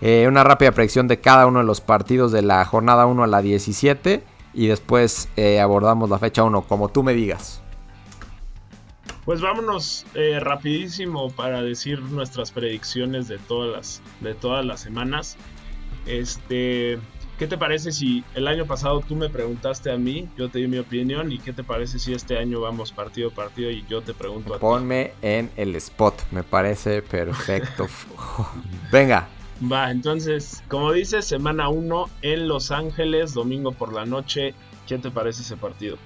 eh, 0.01 0.25
una 0.27 0.43
rápida 0.43 0.71
predicción 0.73 1.07
de 1.07 1.19
cada 1.19 1.47
uno 1.47 1.59
de 1.59 1.65
los 1.65 1.81
partidos 1.81 2.31
de 2.31 2.43
la 2.43 2.63
jornada 2.65 3.07
1 3.07 3.23
a 3.23 3.27
la 3.27 3.41
17 3.41 4.23
y 4.53 4.67
después 4.67 5.27
eh, 5.37 5.59
abordamos 5.59 6.11
la 6.11 6.19
fecha 6.19 6.43
1, 6.43 6.61
como 6.67 6.89
tú 6.89 7.01
me 7.01 7.15
digas? 7.15 7.63
Pues 9.25 9.41
vámonos 9.41 10.05
eh, 10.13 10.39
rapidísimo 10.39 11.31
para 11.31 11.63
decir 11.63 11.99
nuestras 11.99 12.51
predicciones 12.51 13.27
de 13.27 13.39
todas 13.39 13.71
las, 13.71 14.01
de 14.19 14.35
todas 14.35 14.63
las 14.63 14.81
semanas. 14.81 15.35
Este, 16.05 16.99
¿qué 17.43 17.47
te 17.49 17.57
parece 17.57 17.91
si 17.91 18.23
el 18.35 18.47
año 18.47 18.65
pasado 18.65 19.01
tú 19.01 19.17
me 19.17 19.27
preguntaste 19.27 19.91
a 19.91 19.97
mí, 19.97 20.29
yo 20.37 20.47
te 20.47 20.59
di 20.59 20.67
mi 20.69 20.77
opinión 20.77 21.29
y 21.29 21.39
qué 21.39 21.51
te 21.51 21.61
parece 21.61 21.99
si 21.99 22.13
este 22.13 22.37
año 22.37 22.61
vamos 22.61 22.93
partido 22.93 23.31
a 23.31 23.33
partido 23.33 23.69
y 23.69 23.85
yo 23.89 24.01
te 24.01 24.13
pregunto 24.13 24.53
a 24.53 24.59
Ponme 24.59 25.11
en 25.21 25.51
el 25.57 25.75
spot, 25.75 26.23
me 26.31 26.43
parece 26.43 27.01
perfecto. 27.01 27.87
Venga. 28.93 29.27
Va, 29.69 29.91
entonces, 29.91 30.63
como 30.69 30.93
dices, 30.93 31.25
semana 31.25 31.67
1 31.67 32.09
en 32.21 32.47
Los 32.47 32.71
Ángeles, 32.71 33.33
domingo 33.33 33.73
por 33.73 33.91
la 33.91 34.05
noche. 34.05 34.53
¿Qué 34.87 34.97
te 34.97 35.11
parece 35.11 35.41
ese 35.41 35.57
partido? 35.57 35.97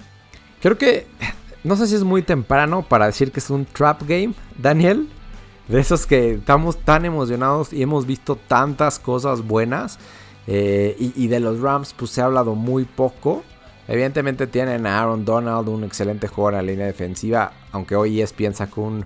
Creo 0.60 0.76
que 0.80 1.06
no 1.64 1.76
sé 1.76 1.86
si 1.86 1.94
es 1.94 2.04
muy 2.04 2.24
temprano 2.24 2.82
para 2.82 3.06
decir 3.06 3.32
que 3.32 3.42
es 3.42 3.52
un 3.52 3.66
trap 3.66 4.02
game, 4.08 4.34
Daniel. 4.58 5.08
De 5.68 5.80
esos 5.80 6.08
que 6.08 6.32
estamos 6.32 6.80
tan 6.80 7.06
emocionados 7.06 7.74
y 7.74 7.84
hemos 7.84 8.08
visto 8.08 8.38
tantas 8.48 8.98
cosas 8.98 9.44
buenas. 9.46 10.00
Eh, 10.48 10.96
y, 10.98 11.28
de 11.28 11.40
los 11.42 11.60
Rams, 11.60 11.94
pues 11.94 12.12
se 12.12 12.22
ha 12.22 12.26
hablado 12.26 12.56
muy 12.56 12.86
poco. 12.86 13.44
Evidentemente 13.88 14.48
tienen 14.48 14.88
a 14.88 15.02
Aaron 15.02 15.26
Donald, 15.26 15.68
un 15.68 15.84
excelente 15.84 16.28
jugador 16.28 16.60
en 16.60 16.66
la 16.66 16.72
línea 16.72 16.86
defensiva. 16.86 17.52
Aunque 17.72 17.96
hoy 17.96 18.22
es 18.22 18.34
piensa 18.34 18.68
con 18.68 19.06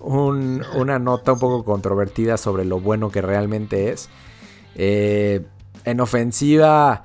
una 0.00 0.98
nota 0.98 1.34
un 1.34 1.38
poco 1.38 1.64
controvertida 1.64 2.36
sobre 2.36 2.64
lo 2.64 2.80
bueno 2.80 3.10
que 3.10 3.22
realmente 3.22 3.90
es. 3.90 4.08
Eh, 4.74 5.44
en 5.84 6.00
ofensiva, 6.00 7.04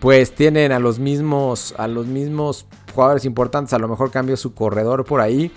pues 0.00 0.34
tienen 0.34 0.72
a 0.72 0.78
los 0.78 0.98
mismos, 0.98 1.74
a 1.76 1.88
los 1.88 2.06
mismos 2.06 2.66
jugadores 2.94 3.24
importantes. 3.26 3.74
A 3.74 3.78
lo 3.78 3.88
mejor 3.88 4.10
cambió 4.10 4.36
su 4.36 4.54
corredor 4.54 5.04
por 5.04 5.20
ahí. 5.20 5.52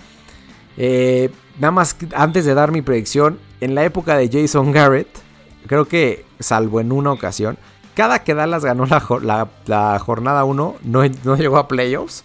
Eh, 0.76 1.30
nada 1.58 1.70
más 1.70 1.96
antes 2.14 2.44
de 2.44 2.54
dar 2.54 2.72
mi 2.72 2.82
predicción, 2.82 3.38
en 3.60 3.74
la 3.74 3.84
época 3.84 4.16
de 4.16 4.28
Jason 4.28 4.72
Garrett, 4.72 5.08
creo 5.66 5.86
que 5.86 6.24
salvo 6.38 6.80
en 6.80 6.92
una 6.92 7.12
ocasión, 7.12 7.58
cada 7.94 8.24
que 8.24 8.34
Dallas 8.34 8.64
ganó 8.64 8.86
la, 8.86 9.00
jornada 9.98 10.44
1 10.44 10.76
no, 10.82 11.02
no, 11.24 11.36
llegó 11.36 11.58
a 11.58 11.68
playoffs. 11.68 12.24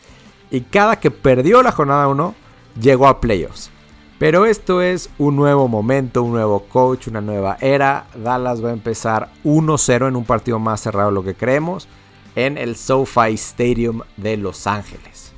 Y 0.51 0.61
cada 0.61 0.99
que 0.99 1.11
perdió 1.11 1.61
la 1.61 1.71
jornada 1.71 2.07
1 2.07 2.33
llegó 2.81 3.07
a 3.07 3.21
playoffs. 3.21 3.69
Pero 4.17 4.45
esto 4.45 4.81
es 4.81 5.09
un 5.17 5.35
nuevo 5.35 5.67
momento, 5.67 6.23
un 6.23 6.31
nuevo 6.33 6.63
coach, 6.63 7.07
una 7.07 7.21
nueva 7.21 7.57
era. 7.61 8.07
Dallas 8.15 8.63
va 8.63 8.69
a 8.69 8.73
empezar 8.73 9.29
1-0 9.45 10.07
en 10.07 10.15
un 10.15 10.25
partido 10.25 10.59
más 10.59 10.81
cerrado 10.81 11.09
de 11.09 11.15
lo 11.15 11.23
que 11.23 11.35
creemos 11.35 11.87
en 12.35 12.57
el 12.57 12.75
SoFi 12.75 13.33
Stadium 13.33 14.01
de 14.17 14.37
Los 14.37 14.67
Ángeles. 14.67 15.31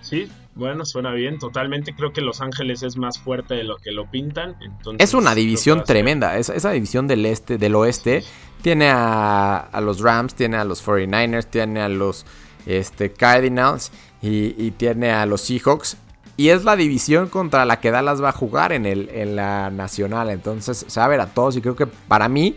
Sí, 0.00 0.30
bueno, 0.54 0.84
suena 0.84 1.12
bien, 1.12 1.38
totalmente. 1.38 1.94
Creo 1.94 2.12
que 2.12 2.20
Los 2.20 2.40
Ángeles 2.40 2.82
es 2.82 2.96
más 2.96 3.18
fuerte 3.18 3.54
de 3.54 3.64
lo 3.64 3.76
que 3.76 3.90
lo 3.90 4.08
pintan. 4.10 4.56
es 4.98 5.14
una 5.14 5.34
división 5.34 5.82
tremenda. 5.84 6.38
Esa, 6.38 6.70
división 6.70 7.08
del 7.08 7.26
este, 7.26 7.58
del 7.58 7.74
oeste, 7.74 8.22
tiene 8.62 8.88
a, 8.90 9.68
los 9.82 10.00
Rams, 10.00 10.34
tiene 10.34 10.56
a 10.56 10.64
los 10.64 10.84
49ers, 10.86 11.46
tiene 11.46 11.80
a 11.80 11.88
los 11.88 12.24
este, 12.66 13.12
Cardinals 13.12 13.90
y, 14.22 14.70
tiene 14.72 15.10
a 15.10 15.26
los 15.26 15.40
Seahawks. 15.40 15.96
Y 16.36 16.48
es 16.48 16.64
la 16.64 16.76
división 16.76 17.28
contra 17.28 17.64
la 17.64 17.80
que 17.80 17.90
Dallas 17.90 18.22
va 18.22 18.30
a 18.30 18.32
jugar 18.32 18.72
en, 18.72 18.86
el, 18.86 19.08
en 19.10 19.36
la 19.36 19.70
nacional. 19.70 20.30
Entonces 20.30 20.84
se 20.86 21.00
va 21.00 21.06
a 21.06 21.08
ver 21.08 21.20
a 21.20 21.26
todos. 21.26 21.56
Y 21.56 21.60
creo 21.60 21.76
que 21.76 21.86
para 21.86 22.28
mí 22.28 22.56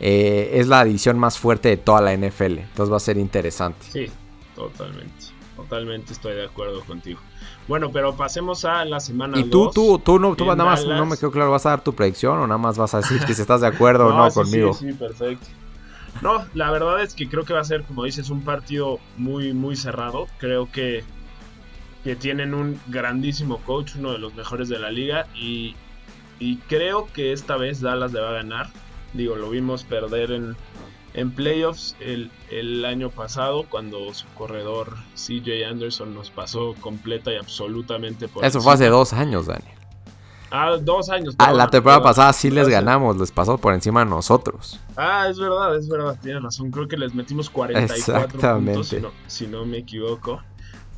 eh, 0.00 0.50
es 0.54 0.68
la 0.68 0.84
división 0.84 1.18
más 1.18 1.38
fuerte 1.38 1.68
de 1.68 1.76
toda 1.76 2.00
la 2.00 2.16
NFL. 2.16 2.58
Entonces 2.58 2.92
va 2.92 2.96
a 2.96 3.00
ser 3.00 3.18
interesante. 3.18 3.86
Sí, 3.90 4.06
totalmente. 4.54 5.35
Totalmente 5.56 6.12
estoy 6.12 6.34
de 6.34 6.44
acuerdo 6.44 6.84
contigo. 6.84 7.18
Bueno, 7.66 7.90
pero 7.90 8.14
pasemos 8.14 8.66
a 8.66 8.84
la 8.84 9.00
semana. 9.00 9.38
Y 9.38 9.44
tú, 9.44 9.70
tú, 9.70 9.98
tú, 9.98 10.18
no, 10.18 10.36
tú 10.36 10.44
nada 10.44 10.64
más, 10.64 10.84
no 10.84 11.06
me 11.06 11.16
quedo 11.16 11.30
claro, 11.30 11.50
¿vas 11.50 11.64
a 11.64 11.70
dar 11.70 11.82
tu 11.82 11.94
predicción 11.94 12.38
o 12.38 12.46
nada 12.46 12.58
más 12.58 12.76
vas 12.76 12.92
a 12.94 12.98
decir 12.98 13.24
que 13.24 13.34
si 13.34 13.40
estás 13.40 13.62
de 13.62 13.66
acuerdo 13.66 14.08
o 14.08 14.12
no 14.16 14.30
conmigo? 14.30 14.74
Sí, 14.74 14.90
sí, 14.90 14.92
perfecto. 14.92 15.46
No, 16.22 16.44
la 16.54 16.70
verdad 16.70 17.02
es 17.02 17.14
que 17.14 17.28
creo 17.28 17.44
que 17.44 17.54
va 17.54 17.60
a 17.60 17.64
ser, 17.64 17.84
como 17.84 18.04
dices, 18.04 18.30
un 18.30 18.42
partido 18.42 18.98
muy, 19.16 19.52
muy 19.52 19.76
cerrado. 19.76 20.26
Creo 20.38 20.70
que, 20.70 21.04
que 22.04 22.16
tienen 22.16 22.54
un 22.54 22.78
grandísimo 22.86 23.58
coach, 23.58 23.96
uno 23.96 24.12
de 24.12 24.18
los 24.18 24.34
mejores 24.34 24.68
de 24.68 24.78
la 24.78 24.90
liga. 24.90 25.26
Y, 25.34 25.74
y 26.38 26.56
creo 26.68 27.08
que 27.12 27.32
esta 27.32 27.56
vez 27.56 27.80
Dallas 27.80 28.12
le 28.12 28.20
va 28.20 28.30
a 28.30 28.34
ganar. 28.34 28.68
Digo, 29.12 29.36
lo 29.36 29.50
vimos 29.50 29.84
perder 29.84 30.32
en, 30.32 30.56
en 31.16 31.30
playoffs 31.32 31.96
el, 31.98 32.30
el, 32.50 32.84
año 32.84 33.10
pasado 33.10 33.64
cuando 33.68 34.12
su 34.12 34.26
corredor 34.34 34.96
CJ 35.14 35.64
Anderson 35.66 36.14
nos 36.14 36.30
pasó 36.30 36.74
completa 36.80 37.32
y 37.32 37.36
absolutamente 37.36 38.28
por 38.28 38.44
Eso 38.44 38.60
fue 38.60 38.74
hace 38.74 38.88
dos 38.88 39.14
años, 39.14 39.46
Daniel. 39.46 39.74
Ah, 40.50 40.76
dos 40.80 41.08
años. 41.08 41.34
Ah, 41.38 41.52
la 41.52 41.68
temporada 41.68 42.02
pasada 42.02 42.32
sí 42.32 42.50
les 42.50 42.68
ganamos, 42.68 43.16
les 43.16 43.32
pasó 43.32 43.58
por 43.58 43.74
encima 43.74 44.00
de 44.04 44.10
nosotros. 44.10 44.78
Ah, 44.96 45.26
es 45.28 45.38
verdad, 45.38 45.74
es 45.76 45.88
verdad, 45.88 46.16
tienes 46.22 46.42
razón. 46.42 46.70
Creo 46.70 46.86
que 46.86 46.96
les 46.96 47.14
metimos 47.14 47.50
44 47.50 48.38
puntos, 48.38 48.88
si 48.88 49.00
no, 49.00 49.10
si 49.26 49.46
no 49.46 49.64
me 49.64 49.78
equivoco. 49.78 50.40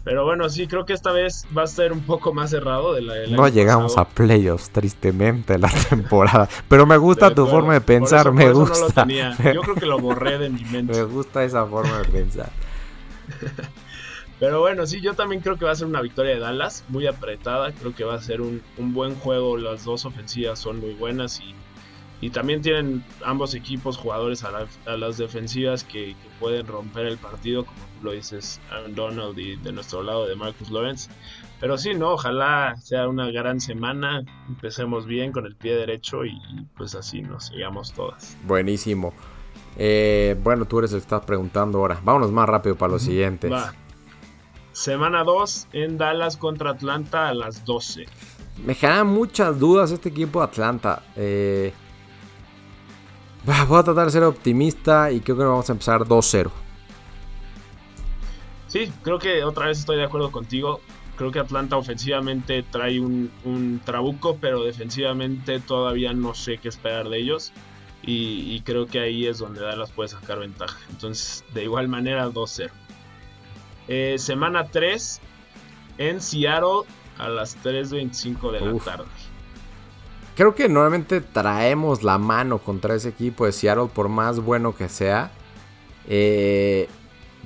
Pero 0.04 0.24
bueno, 0.24 0.48
sí, 0.48 0.66
creo 0.66 0.86
que 0.86 0.92
esta 0.94 1.12
vez 1.12 1.46
va 1.56 1.64
a 1.64 1.66
ser 1.66 1.92
un 1.92 2.00
poco 2.00 2.32
más 2.32 2.50
cerrado 2.50 2.94
de 2.94 3.02
la 3.02 3.14
No 3.28 3.48
llegamos 3.48 3.98
a 3.98 4.06
playoffs, 4.08 4.70
tristemente, 4.70 5.58
la 5.58 5.70
temporada. 5.88 6.48
Pero 6.68 6.86
me 6.86 6.96
gusta 6.96 7.34
tu 7.34 7.46
forma 7.46 7.74
de 7.74 7.80
pensar, 7.80 8.32
me 8.32 8.50
gusta. 8.52 9.06
Yo 9.52 9.60
creo 9.62 9.74
que 9.74 9.86
lo 9.86 9.98
borré 9.98 10.38
de 10.38 10.48
mi 10.48 10.64
mente. 10.64 10.94
me 10.94 11.04
gusta 11.04 11.44
esa 11.44 11.66
forma 11.66 11.98
de 11.98 12.04
pensar. 12.04 12.50
Pero 14.40 14.60
bueno, 14.60 14.86
sí, 14.86 15.00
yo 15.00 15.14
también 15.14 15.40
creo 15.40 15.58
que 15.58 15.64
va 15.64 15.72
a 15.72 15.74
ser 15.74 15.88
una 15.88 16.00
victoria 16.00 16.34
de 16.34 16.38
Dallas, 16.38 16.84
muy 16.88 17.08
apretada. 17.08 17.72
Creo 17.72 17.92
que 17.92 18.04
va 18.04 18.14
a 18.14 18.22
ser 18.22 18.40
un, 18.40 18.62
buen 18.78 19.16
juego. 19.16 19.56
Las 19.56 19.84
dos 19.84 20.04
ofensivas 20.04 20.60
son 20.60 20.78
muy 20.78 20.94
buenas 20.94 21.40
y, 21.40 21.54
y 22.20 22.30
también 22.30 22.62
tienen 22.62 23.04
ambos 23.24 23.54
equipos 23.54 23.96
jugadores 23.96 24.44
a, 24.44 24.96
las 24.96 25.18
defensivas 25.18 25.84
que, 25.84 26.08
que, 26.08 26.28
pueden 26.40 26.66
romper 26.66 27.06
el 27.06 27.18
partido, 27.18 27.64
como 27.64 27.78
lo 28.02 28.12
dices 28.12 28.60
Aaron 28.70 28.94
Donald 28.94 29.38
y 29.38 29.56
de 29.56 29.72
nuestro 29.72 30.02
lado 30.02 30.26
de 30.26 30.34
Marcus 30.34 30.70
Lawrence. 30.70 31.10
Pero 31.60 31.76
sí, 31.76 31.94
no, 31.94 32.12
ojalá 32.12 32.76
sea 32.76 33.08
una 33.08 33.30
gran 33.30 33.60
semana, 33.60 34.24
empecemos 34.48 35.06
bien 35.06 35.32
con 35.32 35.46
el 35.46 35.56
pie 35.56 35.74
derecho 35.74 36.24
y, 36.24 36.38
pues 36.76 36.94
así 36.94 37.22
nos 37.22 37.46
sigamos 37.46 37.92
todas. 37.92 38.36
Buenísimo. 38.44 39.12
Eh, 39.76 40.36
bueno, 40.42 40.64
tú 40.64 40.78
eres 40.80 40.92
el 40.92 40.98
que 40.98 41.02
estás 41.02 41.24
preguntando 41.24 41.78
ahora. 41.78 42.00
Vámonos 42.02 42.32
más 42.32 42.48
rápido 42.48 42.76
para 42.76 42.92
los 42.92 43.02
siguientes. 43.02 43.52
Semana 44.72 45.24
2 45.24 45.68
en 45.72 45.98
Dallas 45.98 46.36
contra 46.36 46.70
Atlanta 46.70 47.28
a 47.28 47.34
las 47.34 47.64
12. 47.64 48.06
Me 48.64 48.74
generan 48.74 49.08
muchas 49.08 49.58
dudas 49.58 49.90
este 49.90 50.08
equipo 50.08 50.40
de 50.40 50.44
Atlanta. 50.44 51.02
Eh, 51.16 51.72
Voy 53.48 53.78
a 53.78 53.82
tratar 53.82 54.04
de 54.04 54.12
ser 54.12 54.24
optimista 54.24 55.10
y 55.10 55.20
creo 55.20 55.38
que 55.38 55.44
vamos 55.44 55.70
a 55.70 55.72
empezar 55.72 56.02
2-0. 56.02 56.50
Sí, 58.66 58.92
creo 59.02 59.18
que 59.18 59.42
otra 59.42 59.68
vez 59.68 59.78
estoy 59.78 59.96
de 59.96 60.04
acuerdo 60.04 60.30
contigo. 60.30 60.80
Creo 61.16 61.32
que 61.32 61.38
Atlanta 61.38 61.78
ofensivamente 61.78 62.62
trae 62.62 63.00
un, 63.00 63.80
trabuco, 63.86 64.36
pero 64.36 64.64
defensivamente 64.64 65.60
todavía 65.60 66.12
no 66.12 66.34
sé 66.34 66.58
qué 66.58 66.68
esperar 66.68 67.08
de 67.08 67.18
ellos. 67.18 67.52
Y, 68.02 68.60
creo 68.62 68.86
que 68.86 69.00
ahí 69.00 69.26
es 69.26 69.38
donde 69.38 69.60
Dallas 69.60 69.92
puede 69.92 70.10
sacar 70.10 70.38
ventaja. 70.38 70.78
Entonces, 70.90 71.42
de 71.54 71.64
igual 71.64 71.88
manera, 71.88 72.28
2-0. 72.28 72.70
Eh, 73.88 74.16
semana 74.18 74.66
3 74.66 75.20
en 75.96 76.20
Seattle 76.20 76.82
a 77.16 77.28
las 77.28 77.56
3.25 77.64 78.52
de 78.52 78.60
la 78.60 78.78
tarde. 78.78 79.06
Creo 80.38 80.54
que 80.54 80.68
normalmente 80.68 81.20
traemos 81.20 82.04
la 82.04 82.16
mano 82.16 82.58
contra 82.58 82.94
ese 82.94 83.08
equipo 83.08 83.44
de 83.44 83.50
Seattle, 83.50 83.88
por 83.92 84.08
más 84.08 84.38
bueno 84.38 84.72
que 84.72 84.88
sea. 84.88 85.32
Eh, 86.06 86.88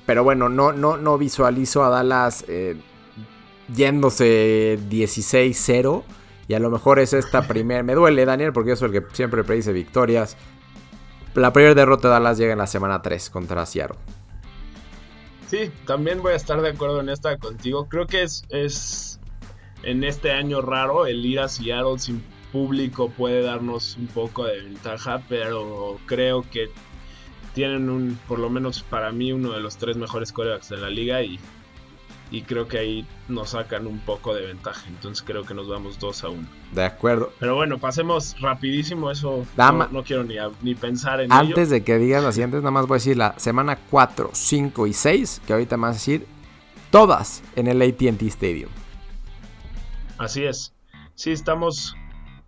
pero 0.05 0.25
bueno, 0.25 0.51
no, 0.51 0.75
no, 0.75 0.99
no 0.99 1.17
visualizo 1.17 1.87
a 1.87 1.89
Dallas 1.89 2.45
eh, 2.49 2.77
yéndose 3.75 4.79
16-0. 4.91 6.03
Y 6.49 6.53
a 6.53 6.59
lo 6.59 6.69
mejor 6.69 6.99
es 6.99 7.15
esta 7.15 7.41
primera. 7.49 7.83
Me 7.83 7.95
duele, 7.95 8.27
Daniel, 8.27 8.53
porque 8.53 8.69
yo 8.69 8.77
soy 8.77 8.95
el 8.95 9.03
que 9.03 9.15
siempre 9.15 9.43
predice 9.43 9.73
victorias. 9.73 10.37
La 11.35 11.51
primera 11.51 11.75
derrota 11.75 12.09
de 12.09 12.13
Dallas 12.13 12.37
llega 12.37 12.53
en 12.53 12.59
la 12.59 12.67
semana 12.67 13.01
3 13.01 13.31
contra 13.31 13.65
Seattle. 13.65 13.97
Sí, 15.49 15.71
también 15.87 16.21
voy 16.21 16.35
a 16.35 16.37
estar 16.37 16.61
de 16.61 16.69
acuerdo 16.69 17.01
en 17.01 17.09
esta 17.09 17.39
contigo. 17.39 17.89
Creo 17.89 18.07
que 18.07 18.23
es, 18.23 18.45
es 18.51 19.19
en 19.83 20.05
este 20.05 20.31
año 20.31 20.61
raro 20.61 21.07
el 21.07 21.25
ir 21.25 21.41
a 21.41 21.49
Seattle 21.49 21.99
sin 21.99 22.23
público 22.53 23.11
puede 23.11 23.43
darnos 23.43 23.97
un 23.97 24.07
poco 24.07 24.45
de 24.45 24.62
ventaja, 24.62 25.23
pero 25.29 25.99
creo 26.07 26.45
que 26.51 26.71
tienen 27.55 27.91
un, 27.91 28.19
por 28.29 28.38
lo 28.38 28.51
menos 28.51 28.83
para 28.83 29.12
mí, 29.12 29.33
uno 29.33 29.53
de 29.53 29.61
los 29.61 29.77
tres 29.77 29.97
mejores 29.97 30.33
corebacks 30.33 30.69
de 30.69 30.77
la 30.77 30.91
liga 30.91 31.23
y, 31.23 31.38
y 32.31 32.43
creo 32.43 32.67
que 32.67 32.79
ahí 32.79 33.07
nos 33.29 33.51
sacan 33.51 33.87
un 33.87 33.99
poco 34.01 34.35
de 34.35 34.47
ventaja. 34.47 34.88
Entonces 34.88 35.23
creo 35.27 35.45
que 35.45 35.55
nos 35.55 35.69
vamos 35.69 35.99
2 35.99 36.25
a 36.25 36.29
1. 36.29 36.49
De 36.73 36.85
acuerdo. 36.85 37.33
Pero 37.38 37.57
bueno, 37.57 37.79
pasemos 37.79 38.37
rapidísimo, 38.41 39.11
eso 39.11 39.47
no, 39.57 40.03
quiero 40.03 40.25
ni, 40.25 40.37
ni, 40.62 40.75
pensar 40.75 41.21
en 41.21 41.33
Antes 41.33 41.69
de 41.71 41.85
que 41.85 41.99
digas 41.99 42.23
las 42.23 42.35
siguientes, 42.35 42.61
nada 42.61 42.71
más 42.71 42.87
voy 42.87 42.97
a 42.97 42.99
decir 42.99 43.17
la 43.17 43.38
semana 43.38 43.79
4, 43.91 44.31
5 44.33 44.87
y 44.87 44.93
6, 44.93 45.43
que 45.47 45.53
ahorita 45.53 45.77
me 45.77 45.83
vas 45.83 45.91
a 45.91 45.99
decir 45.99 46.27
todas 46.91 47.43
en 47.57 47.67
el 47.67 47.83
ATT 47.83 48.23
Stadium. 48.23 48.71
Así 50.19 50.45
es. 50.45 50.73
Sí, 51.15 51.33
estamos 51.33 51.95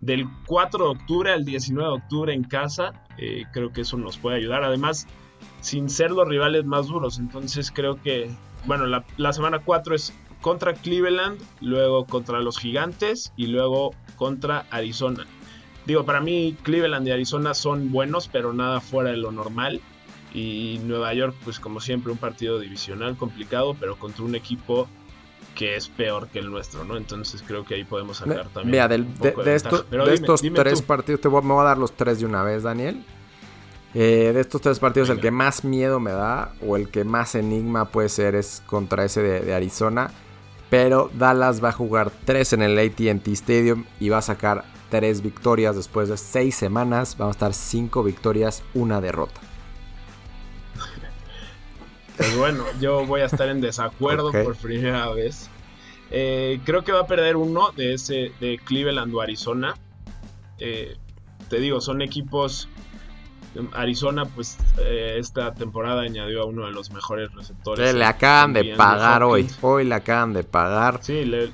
del 0.05 0.27
4 0.45 0.85
de 0.85 0.91
octubre 0.91 1.31
al 1.31 1.45
19 1.45 1.89
de 1.89 1.95
octubre 1.95 2.33
en 2.33 2.43
casa. 2.43 2.93
Eh, 3.17 3.45
creo 3.51 3.73
que 3.73 3.81
eso 3.81 3.97
nos 3.97 4.17
puede 4.17 4.37
ayudar. 4.37 4.63
Además, 4.63 5.07
sin 5.61 5.89
ser 5.89 6.11
los 6.11 6.27
rivales 6.27 6.63
más 6.65 6.87
duros. 6.87 7.17
Entonces 7.17 7.71
creo 7.71 8.01
que, 8.01 8.29
bueno, 8.65 8.85
la, 8.85 9.33
semana 9.33 9.59
4 9.59 9.95
es 9.95 10.13
contra 10.41 10.73
Cleveland, 10.73 11.39
luego 11.59 12.05
contra 12.05 12.39
los 12.39 12.59
Gigantes 12.59 13.33
y 13.35 13.47
luego 13.47 13.95
contra 14.15 14.67
Arizona. 14.69 15.25
Digo, 15.87 16.05
para 16.05 16.21
mí 16.21 16.55
Cleveland 16.63 17.07
y 17.07 17.11
Arizona 17.11 17.53
son 17.53 17.91
buenos, 17.91 18.27
pero 18.27 18.53
nada 18.53 18.81
fuera 18.81 19.09
de 19.09 19.17
lo 19.17 19.31
normal. 19.31 19.81
Y 20.33 20.79
Nueva 20.83 21.13
York, 21.13 21.35
pues 21.43 21.59
como 21.59 21.79
siempre, 21.79 22.11
un 22.11 22.17
partido 22.17 22.59
divisional 22.59 23.15
complicado, 23.15 23.75
pero 23.79 23.97
contra 23.97 24.23
un 24.23 24.35
equipo 24.35 24.87
que 25.55 25.75
es 25.75 25.87
peor 25.87 26.27
que 26.27 26.39
el 26.39 26.51
nuestro, 26.51 26.83
¿no? 26.83 26.97
Entonces 26.97 27.43
creo 27.45 27.65
que 27.65 27.75
ahí 27.75 27.83
podemos 27.85 28.17
sacar 28.17 28.49
también. 28.49 28.71
Mira, 28.71 28.87
de, 28.87 28.97
de, 29.43 29.55
estos 29.55 30.41
tres 30.53 30.81
partidos, 30.81 31.21
te 31.21 31.27
voy, 31.27 31.41
me 31.41 31.53
voy 31.53 31.61
a 31.61 31.69
dar 31.69 31.77
los 31.77 31.93
tres 31.93 32.19
de 32.19 32.25
una 32.25 32.43
vez, 32.43 32.63
Daniel. 32.63 33.03
Eh, 33.97 34.31
de 34.33 34.41
estos 34.41 34.59
tres 34.59 34.77
partidos, 34.77 35.09
el 35.09 35.21
que 35.21 35.31
más 35.31 35.63
miedo 35.63 36.01
me 36.01 36.11
da 36.11 36.53
o 36.61 36.75
el 36.75 36.89
que 36.89 37.05
más 37.05 37.33
enigma 37.33 37.85
puede 37.85 38.09
ser 38.09 38.35
es 38.35 38.61
contra 38.65 39.05
ese 39.05 39.21
de, 39.21 39.53
Arizona. 39.53 40.11
Pero 40.69 41.09
Dallas 41.13 41.63
va 41.63 41.69
a 41.69 41.71
jugar 41.71 42.11
tres 42.25 42.51
en 42.51 42.61
el 42.61 42.77
ATT 42.77 43.27
Stadium 43.29 43.85
y 43.99 44.09
va 44.09 44.17
a 44.17 44.21
sacar 44.21 44.65
tres 44.89 45.21
victorias 45.21 45.77
después 45.77 46.09
de 46.09 46.17
seis 46.17 46.55
semanas. 46.55 47.15
Vamos 47.17 47.35
a 47.35 47.37
estar 47.37 47.53
cinco 47.53 48.03
victorias, 48.03 48.63
una 48.73 48.99
derrota. 48.99 49.39
Pues 52.17 52.37
bueno, 52.37 52.63
yo 52.79 53.05
voy 53.05 53.21
a 53.21 53.25
estar 53.25 53.49
en 53.49 53.61
desacuerdo 53.61 54.31
por 54.31 54.55
primera 54.55 55.09
vez. 55.09 55.49
Eh, 56.11 56.59
creo 56.63 56.83
que 56.83 56.91
va 56.91 57.01
a 57.01 57.07
perder 57.07 57.35
uno 57.35 57.71
de 57.71 57.93
ese 57.93 58.31
de 58.39 58.59
Cleveland 58.63 59.13
o 59.13 59.21
Arizona. 59.21 59.75
Eh, 60.59 60.95
te 61.49 61.59
digo, 61.59 61.81
son 61.81 62.01
equipos. 62.01 62.69
Arizona, 63.73 64.25
pues 64.25 64.57
eh, 64.79 65.15
esta 65.17 65.53
temporada 65.53 66.01
añadió 66.01 66.41
a 66.41 66.45
uno 66.45 66.65
de 66.65 66.71
los 66.71 66.91
mejores 66.91 67.33
receptores. 67.33 67.93
Le, 67.93 68.05
acaban 68.05 68.53
de 68.53 68.75
pagar 68.75 69.23
hoy. 69.23 69.47
Hoy 69.61 69.85
le 69.85 69.95
acaban 69.95 70.33
de 70.33 70.43
pagar. 70.43 70.99
Sí, 71.01 71.23
le, 71.23 71.51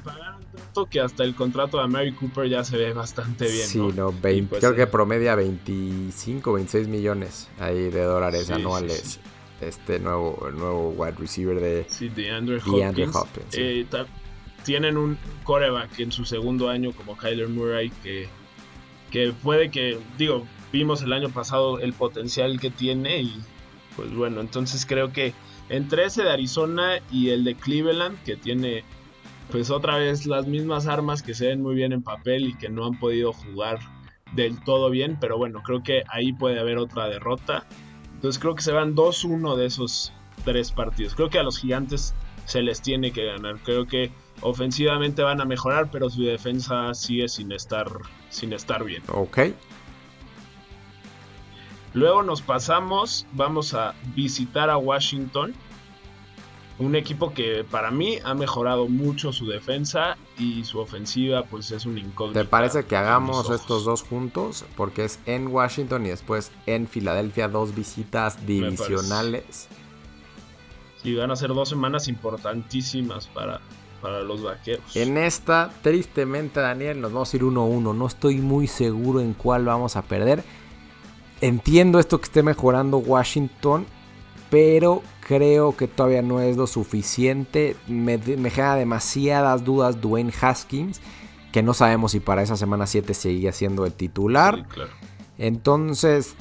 pagaron 0.00 0.42
tanto 0.52 0.86
que 0.86 1.00
hasta 1.00 1.22
el 1.22 1.36
contrato 1.36 1.80
de 1.80 1.86
Mary 1.86 2.12
Cooper 2.12 2.48
ya 2.48 2.64
se 2.64 2.76
ve 2.76 2.92
bastante 2.92 3.48
bien. 3.48 3.68
Sí, 3.68 3.78
no, 3.78 4.10
pues, 4.10 4.42
creo 4.58 4.74
que 4.74 4.88
promedia 4.88 5.36
25, 5.36 6.52
26 6.52 6.88
millones 6.88 7.48
ahí 7.60 7.88
de 7.88 8.02
dólares 8.02 8.50
anuales 8.50 9.20
este 9.60 9.98
nuevo, 9.98 10.46
el 10.48 10.56
nuevo 10.56 10.90
wide 10.90 11.16
receiver 11.18 11.60
de, 11.60 11.86
sí, 11.88 12.10
Hopkins. 12.66 13.56
Eh, 13.56 13.86
tienen 14.64 14.96
un 14.96 15.18
coreback 15.44 15.98
en 16.00 16.12
su 16.12 16.24
segundo 16.24 16.68
año 16.68 16.92
como 16.92 17.16
Kyler 17.16 17.48
Murray 17.48 17.90
que, 18.02 18.28
que 19.10 19.32
puede 19.32 19.70
que, 19.70 19.98
digo, 20.16 20.46
vimos 20.72 21.02
el 21.02 21.12
año 21.12 21.30
pasado 21.30 21.78
el 21.80 21.92
potencial 21.92 22.60
que 22.60 22.70
tiene 22.70 23.22
y 23.22 23.40
pues 23.96 24.14
bueno, 24.14 24.40
entonces 24.40 24.86
creo 24.86 25.12
que 25.12 25.32
entre 25.68 26.04
ese 26.04 26.22
de 26.22 26.30
Arizona 26.30 27.00
y 27.10 27.30
el 27.30 27.44
de 27.44 27.54
Cleveland 27.54 28.22
que 28.22 28.36
tiene 28.36 28.84
pues 29.50 29.70
otra 29.70 29.96
vez 29.96 30.26
las 30.26 30.46
mismas 30.46 30.86
armas 30.86 31.22
que 31.22 31.34
se 31.34 31.46
ven 31.46 31.62
muy 31.62 31.74
bien 31.74 31.92
en 31.92 32.02
papel 32.02 32.46
y 32.46 32.54
que 32.54 32.68
no 32.68 32.84
han 32.84 32.98
podido 32.98 33.32
jugar 33.32 33.78
del 34.34 34.60
todo 34.62 34.90
bien, 34.90 35.16
pero 35.18 35.38
bueno, 35.38 35.62
creo 35.62 35.82
que 35.82 36.02
ahí 36.10 36.34
puede 36.34 36.60
haber 36.60 36.76
otra 36.76 37.08
derrota 37.08 37.64
entonces 38.18 38.40
creo 38.40 38.56
que 38.56 38.62
se 38.62 38.72
van 38.72 38.96
2-1 38.96 39.54
de 39.54 39.66
esos 39.66 40.12
tres 40.44 40.72
partidos. 40.72 41.14
Creo 41.14 41.30
que 41.30 41.38
a 41.38 41.44
los 41.44 41.56
gigantes 41.56 42.14
se 42.46 42.62
les 42.62 42.82
tiene 42.82 43.12
que 43.12 43.24
ganar. 43.24 43.58
Creo 43.62 43.86
que 43.86 44.10
ofensivamente 44.40 45.22
van 45.22 45.40
a 45.40 45.44
mejorar, 45.44 45.88
pero 45.92 46.10
su 46.10 46.24
defensa 46.24 46.92
sigue 46.94 47.28
sin 47.28 47.52
estar, 47.52 47.86
sin 48.28 48.52
estar 48.52 48.82
bien. 48.82 49.04
Ok. 49.06 49.38
Luego 51.94 52.24
nos 52.24 52.42
pasamos, 52.42 53.24
vamos 53.34 53.72
a 53.74 53.94
visitar 54.16 54.68
a 54.68 54.78
Washington 54.78 55.54
un 56.78 56.94
equipo 56.94 57.34
que 57.34 57.64
para 57.68 57.90
mí 57.90 58.18
ha 58.24 58.34
mejorado 58.34 58.88
mucho 58.88 59.32
su 59.32 59.46
defensa 59.46 60.16
y 60.38 60.64
su 60.64 60.78
ofensiva 60.78 61.44
pues 61.44 61.70
es 61.72 61.86
un 61.86 61.98
incógnito. 61.98 62.40
¿Te 62.40 62.46
parece 62.46 62.84
que 62.84 62.96
hagamos 62.96 63.50
estos 63.50 63.84
dos 63.84 64.02
juntos? 64.02 64.64
Porque 64.76 65.04
es 65.04 65.18
en 65.26 65.48
Washington 65.48 66.06
y 66.06 66.10
después 66.10 66.52
en 66.66 66.86
Filadelfia 66.86 67.48
dos 67.48 67.74
visitas 67.74 68.46
divisionales. 68.46 69.68
Sí, 71.02 71.14
van 71.14 71.30
a 71.30 71.36
ser 71.36 71.48
dos 71.48 71.68
semanas 71.68 72.06
importantísimas 72.08 73.26
para, 73.28 73.60
para 74.00 74.22
los 74.22 74.42
vaqueros. 74.42 74.94
En 74.94 75.16
esta, 75.16 75.70
tristemente 75.82 76.60
Daniel, 76.60 77.00
nos 77.00 77.12
vamos 77.12 77.32
a 77.32 77.36
ir 77.36 77.42
1-1. 77.42 77.94
No 77.94 78.06
estoy 78.06 78.36
muy 78.36 78.66
seguro 78.66 79.20
en 79.20 79.34
cuál 79.34 79.64
vamos 79.64 79.96
a 79.96 80.02
perder. 80.02 80.44
Entiendo 81.40 81.98
esto 81.98 82.18
que 82.18 82.24
esté 82.24 82.42
mejorando 82.42 82.98
Washington 82.98 83.86
pero 84.50 85.02
creo 85.28 85.76
que 85.76 85.86
todavía 85.86 86.22
no 86.22 86.40
es 86.40 86.56
lo 86.56 86.66
suficiente. 86.66 87.76
Me, 87.86 88.18
genera 88.18 88.76
demasiadas 88.76 89.62
dudas 89.62 90.00
Dwayne 90.00 90.32
Haskins, 90.40 91.02
que 91.52 91.62
no 91.62 91.74
sabemos 91.74 92.12
si 92.12 92.20
para 92.20 92.42
esa 92.42 92.56
semana 92.56 92.86
7 92.86 93.12
seguía 93.12 93.52
siendo 93.52 93.84
el 93.84 93.92
titular. 93.92 94.66
Entonces, 95.36 96.34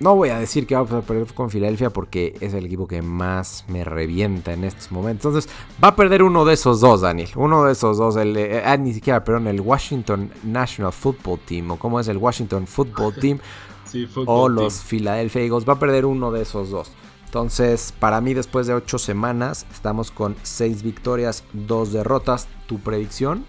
no 0.00 0.16
voy 0.16 0.30
a 0.30 0.40
decir 0.40 0.66
que 0.66 0.74
vamos 0.74 0.90
a 0.90 1.02
perder 1.02 1.32
con 1.34 1.50
Filadelfia 1.50 1.90
porque 1.90 2.36
es 2.40 2.52
el 2.52 2.66
equipo 2.66 2.88
que 2.88 3.00
más 3.00 3.64
me 3.68 3.84
revienta 3.84 4.52
en 4.52 4.64
estos 4.64 4.90
momentos. 4.90 5.26
Entonces, 5.26 5.52
va 5.82 5.88
a 5.88 5.96
perder 5.96 6.24
uno 6.24 6.44
de 6.44 6.54
esos 6.54 6.80
dos, 6.80 7.02
Daniel. 7.02 7.30
Uno 7.36 7.62
de 7.62 7.72
esos 7.74 7.96
dos. 7.96 8.16
El, 8.16 8.36
eh, 8.36 8.60
ah, 8.66 8.76
ni 8.76 8.92
siquiera, 8.92 9.22
perdón, 9.22 9.46
el 9.46 9.60
Washington 9.60 10.32
National 10.42 10.92
Football 10.92 11.38
Team. 11.46 11.70
O 11.70 11.76
cómo 11.78 12.00
es 12.00 12.08
el 12.08 12.16
Washington 12.16 12.66
Football 12.66 13.14
Team. 13.20 13.38
o 14.26 14.48
los 14.48 14.80
Philadelphia 14.80 15.42
Eagles. 15.42 15.68
Va 15.68 15.74
a 15.74 15.78
perder 15.78 16.06
uno 16.06 16.32
de 16.32 16.42
esos 16.42 16.70
dos. 16.70 16.90
Entonces, 17.34 17.92
para 17.98 18.20
mí, 18.20 18.32
después 18.32 18.68
de 18.68 18.74
ocho 18.74 18.96
semanas, 18.96 19.66
estamos 19.72 20.12
con 20.12 20.36
seis 20.44 20.84
victorias, 20.84 21.42
dos 21.52 21.92
derrotas. 21.92 22.46
¿Tu 22.68 22.78
predicción? 22.78 23.44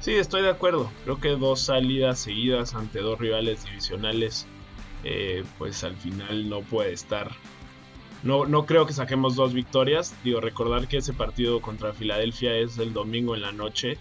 Sí, 0.00 0.14
estoy 0.14 0.42
de 0.42 0.50
acuerdo. 0.50 0.90
Creo 1.04 1.20
que 1.20 1.28
dos 1.36 1.60
salidas 1.60 2.18
seguidas 2.18 2.74
ante 2.74 2.98
dos 2.98 3.20
rivales 3.20 3.64
divisionales, 3.64 4.48
eh, 5.04 5.44
pues 5.56 5.84
al 5.84 5.94
final 5.94 6.50
no 6.50 6.62
puede 6.62 6.92
estar. 6.92 7.30
No, 8.24 8.44
no 8.44 8.66
creo 8.66 8.86
que 8.86 8.92
saquemos 8.92 9.36
dos 9.36 9.52
victorias. 9.52 10.12
Digo, 10.24 10.40
recordar 10.40 10.88
que 10.88 10.96
ese 10.96 11.12
partido 11.12 11.60
contra 11.60 11.92
Filadelfia 11.92 12.56
es 12.56 12.76
el 12.76 12.92
domingo 12.92 13.36
en 13.36 13.42
la 13.42 13.52
noche. 13.52 13.98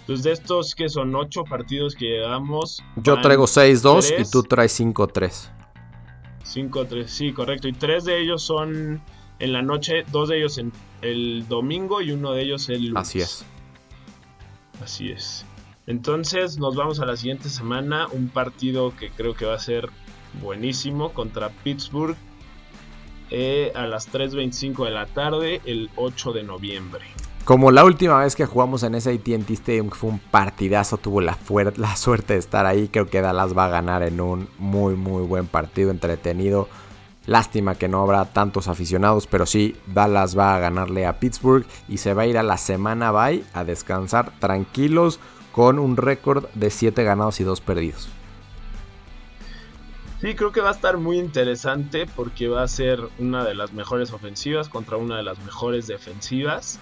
Entonces, 0.00 0.24
de 0.24 0.32
estos 0.32 0.74
que 0.74 0.88
son 0.88 1.14
ocho 1.14 1.44
partidos 1.44 1.94
que 1.94 2.06
llevamos. 2.06 2.82
Yo 2.96 3.20
traigo 3.20 3.44
6-2 3.44 4.14
y 4.18 4.30
tú 4.30 4.44
traes 4.44 4.80
5-3. 4.80 5.61
5-3, 6.44 7.06
sí, 7.06 7.32
correcto. 7.32 7.68
Y 7.68 7.72
tres 7.72 8.04
de 8.04 8.20
ellos 8.20 8.42
son 8.42 9.00
en 9.38 9.52
la 9.52 9.62
noche, 9.62 10.04
dos 10.10 10.28
de 10.28 10.38
ellos 10.38 10.58
en 10.58 10.72
el 11.00 11.46
domingo 11.48 12.00
y 12.00 12.12
uno 12.12 12.32
de 12.32 12.42
ellos 12.42 12.68
el 12.68 12.88
lunes. 12.88 13.08
Así 13.08 13.20
es. 13.20 13.44
Así 14.82 15.10
es. 15.10 15.44
Entonces 15.86 16.58
nos 16.58 16.76
vamos 16.76 17.00
a 17.00 17.06
la 17.06 17.16
siguiente 17.16 17.48
semana, 17.48 18.06
un 18.12 18.28
partido 18.28 18.94
que 18.96 19.10
creo 19.10 19.34
que 19.34 19.44
va 19.44 19.54
a 19.54 19.58
ser 19.58 19.88
buenísimo 20.40 21.12
contra 21.12 21.50
Pittsburgh 21.50 22.16
eh, 23.30 23.72
a 23.74 23.86
las 23.86 24.12
3.25 24.12 24.84
de 24.84 24.90
la 24.90 25.06
tarde 25.06 25.60
el 25.64 25.90
8 25.96 26.32
de 26.32 26.42
noviembre. 26.44 27.04
Como 27.44 27.72
la 27.72 27.84
última 27.84 28.18
vez 28.18 28.36
que 28.36 28.46
jugamos 28.46 28.84
en 28.84 28.94
ese 28.94 29.10
ATT 29.10 29.50
Stadium, 29.50 29.90
que 29.90 29.96
fue 29.96 30.10
un 30.10 30.20
partidazo, 30.20 30.96
tuvo 30.96 31.20
la, 31.20 31.36
la 31.76 31.96
suerte 31.96 32.34
de 32.34 32.38
estar 32.38 32.66
ahí. 32.66 32.86
Creo 32.86 33.10
que 33.10 33.20
Dallas 33.20 33.56
va 33.56 33.64
a 33.64 33.68
ganar 33.68 34.04
en 34.04 34.20
un 34.20 34.48
muy, 34.58 34.94
muy 34.94 35.24
buen 35.24 35.48
partido, 35.48 35.90
entretenido. 35.90 36.68
Lástima 37.26 37.74
que 37.74 37.88
no 37.88 38.00
habrá 38.00 38.26
tantos 38.26 38.68
aficionados, 38.68 39.26
pero 39.26 39.46
sí, 39.46 39.76
Dallas 39.88 40.38
va 40.38 40.54
a 40.54 40.60
ganarle 40.60 41.04
a 41.04 41.18
Pittsburgh 41.18 41.66
y 41.88 41.98
se 41.98 42.14
va 42.14 42.22
a 42.22 42.26
ir 42.26 42.38
a 42.38 42.44
la 42.44 42.58
semana 42.58 43.10
bye 43.10 43.42
a 43.54 43.64
descansar 43.64 44.32
tranquilos 44.38 45.18
con 45.50 45.80
un 45.80 45.96
récord 45.96 46.46
de 46.54 46.70
7 46.70 47.02
ganados 47.02 47.40
y 47.40 47.44
2 47.44 47.60
perdidos. 47.60 48.08
Sí, 50.20 50.36
creo 50.36 50.52
que 50.52 50.60
va 50.60 50.68
a 50.68 50.72
estar 50.72 50.98
muy 50.98 51.18
interesante 51.18 52.06
porque 52.06 52.46
va 52.46 52.62
a 52.62 52.68
ser 52.68 53.00
una 53.18 53.44
de 53.44 53.56
las 53.56 53.72
mejores 53.72 54.12
ofensivas 54.12 54.68
contra 54.68 54.96
una 54.96 55.16
de 55.16 55.24
las 55.24 55.40
mejores 55.40 55.88
defensivas. 55.88 56.78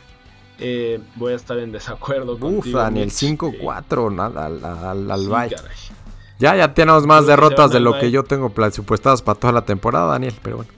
Eh, 0.62 1.00
voy 1.16 1.32
a 1.32 1.36
estar 1.36 1.58
en 1.58 1.72
desacuerdo 1.72 2.36
Uf, 2.38 2.66
Daniel, 2.66 3.10
5-4 3.10 4.14
nada 4.14 4.44
al, 4.44 5.10
al, 5.10 5.28
bye. 5.28 5.56
Ya, 6.38 6.54
ya 6.54 6.74
tenemos 6.74 7.06
más 7.06 7.26
derrotas 7.26 7.70
de 7.70 7.80
lo 7.80 7.98
que 7.98 8.10
yo 8.10 8.24
tengo 8.24 8.50
presupuestadas 8.50 9.22
para 9.22 9.40
toda 9.40 9.54
la 9.54 9.64
temporada, 9.64 10.12
Daniel, 10.12 10.34
pero 10.42 10.56
bueno. 10.56 10.70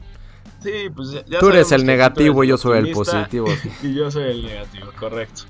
Sí, 0.62 0.88
pues 0.94 1.10
ya 1.26 1.40
Tú 1.40 1.48
eres 1.48 1.72
el 1.72 1.84
negativo 1.84 2.44
y 2.44 2.48
yo 2.48 2.56
soy 2.56 2.78
el 2.78 2.92
positivo. 2.92 3.48
y 3.82 3.92
yo 3.92 4.08
soy 4.10 4.30
el 4.30 4.44
negativo, 4.44 4.86
correcto. 4.98 5.42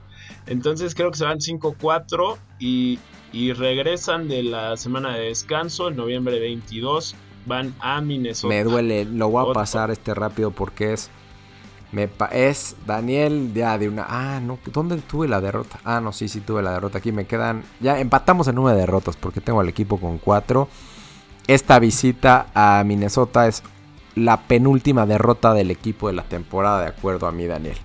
Entonces 0.47 0.95
creo 0.95 1.11
que 1.11 1.19
se 1.19 1.25
van 1.25 1.39
5-4 1.39 2.39
y, 2.59 2.99
y 3.33 3.53
regresan 3.53 4.29
de 4.29 4.43
la 4.43 4.79
semana 4.79 5.15
de 5.15 5.27
descanso, 5.27 5.89
el 5.89 5.97
noviembre 5.97 6.41
22, 6.41 7.15
van 7.45 7.75
a 7.81 8.01
Minnesota. 8.01 8.49
Me 8.49 8.65
duele, 8.65 9.05
lo 9.05 9.29
voy 9.29 9.51
a 9.51 9.53
pasar 9.53 9.91
este 9.91 10.15
rápido 10.15 10.51
porque 10.53 10.95
es 10.95 11.11
me 11.93 12.09
es 12.33 12.75
Daniel 12.87 13.53
ya 13.55 13.77
de 13.79 13.89
una. 13.89 14.07
Ah, 14.09 14.41
no. 14.41 14.59
¿Dónde 14.73 14.97
tuve 14.97 15.29
la 15.29 15.41
derrota? 15.41 15.79
Ah, 15.85 16.01
no, 16.01 16.13
sí, 16.13 16.27
sí 16.29 16.41
tuve 16.41 16.63
la 16.63 16.73
derrota. 16.73 16.99
Aquí 16.99 17.13
me 17.13 17.27
quedan. 17.27 17.63
Ya 17.81 18.01
empatamos 18.01 18.49
en 18.49 18.55
nueve 18.55 18.79
derrotas 18.79 19.17
porque 19.17 19.41
tengo 19.41 19.61
al 19.61 19.69
equipo 19.69 20.01
con 20.01 20.19
cuatro. 20.19 20.69
Esta 21.47 21.79
visita 21.79 22.47
a 22.55 22.83
Minnesota 22.85 23.47
es 23.47 23.63
la 24.15 24.43
penúltima 24.43 25.07
derrota 25.07 25.55
del 25.55 25.71
equipo 25.71 26.09
de 26.09 26.15
la 26.15 26.23
temporada, 26.23 26.83
de 26.83 26.89
acuerdo 26.89 27.27
a 27.27 27.33
mí, 27.33 27.47
Daniel. 27.47 27.77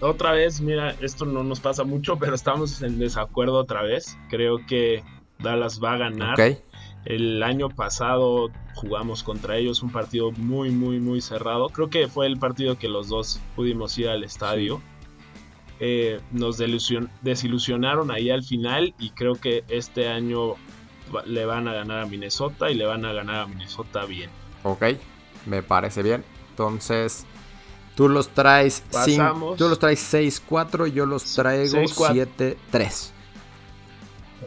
Otra 0.00 0.32
vez, 0.32 0.60
mira, 0.60 0.94
esto 1.00 1.24
no 1.24 1.42
nos 1.42 1.60
pasa 1.60 1.84
mucho, 1.84 2.16
pero 2.16 2.34
estamos 2.34 2.80
en 2.82 2.98
desacuerdo 2.98 3.58
otra 3.58 3.82
vez. 3.82 4.16
Creo 4.30 4.58
que 4.66 5.02
Dallas 5.40 5.80
va 5.82 5.94
a 5.94 5.96
ganar. 5.98 6.34
Okay. 6.34 6.58
El 7.04 7.42
año 7.42 7.68
pasado 7.68 8.50
jugamos 8.74 9.22
contra 9.22 9.56
ellos 9.56 9.82
un 9.82 9.90
partido 9.90 10.32
muy, 10.32 10.70
muy, 10.70 11.00
muy 11.00 11.20
cerrado. 11.20 11.68
Creo 11.68 11.90
que 11.90 12.08
fue 12.08 12.26
el 12.26 12.38
partido 12.38 12.78
que 12.78 12.88
los 12.88 13.08
dos 13.08 13.40
pudimos 13.54 13.96
ir 13.98 14.08
al 14.08 14.24
estadio. 14.24 14.80
Eh, 15.80 16.20
nos 16.30 16.56
desilusionaron 17.22 18.10
ahí 18.10 18.30
al 18.30 18.42
final 18.42 18.94
y 18.98 19.10
creo 19.10 19.34
que 19.34 19.64
este 19.68 20.08
año 20.08 20.54
le 21.26 21.44
van 21.44 21.68
a 21.68 21.74
ganar 21.74 22.00
a 22.00 22.06
Minnesota 22.06 22.70
y 22.70 22.74
le 22.74 22.86
van 22.86 23.04
a 23.04 23.12
ganar 23.12 23.36
a 23.42 23.46
Minnesota 23.46 24.06
bien. 24.06 24.30
Ok, 24.62 24.84
me 25.46 25.62
parece 25.62 26.02
bien. 26.02 26.24
Entonces, 26.50 27.26
tú 27.94 28.08
los 28.08 28.28
traes, 28.28 28.82
tú 29.58 29.68
los 29.68 29.78
traes 29.78 30.14
6-4, 30.14 30.86
yo 30.86 31.04
los 31.04 31.34
traigo 31.34 31.78
7-3. 31.82 33.10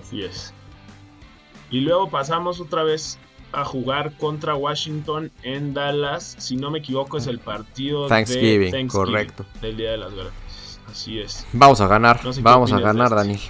Así 0.01 0.23
es. 0.23 0.53
Y 1.69 1.82
luego 1.82 2.10
pasamos 2.10 2.60
otra 2.60 2.84
vez 2.84 3.19
a 3.51 3.63
jugar 3.63 4.17
contra 4.17 4.56
Washington 4.56 5.32
en 5.43 5.73
Dallas. 5.73 6.36
Si 6.38 6.56
no 6.56 6.71
me 6.71 6.80
equivoco, 6.80 7.17
es 7.17 7.27
el 7.27 7.39
partido 7.39 8.08
Thanksgiving, 8.08 8.60
de 8.60 8.71
Thanksgiving 8.71 8.88
correcto. 8.88 9.45
Del 9.62 9.77
Día 9.77 9.91
de 9.91 9.97
las 9.97 10.13
Gracias. 10.13 10.82
Así 10.89 11.19
es. 11.19 11.45
Vamos 11.53 11.82
a 11.82 11.88
ganar, 11.88 12.19
vamos 12.41 12.71
a 12.71 12.80
ganar, 12.80 13.13
Dani. 13.13 13.38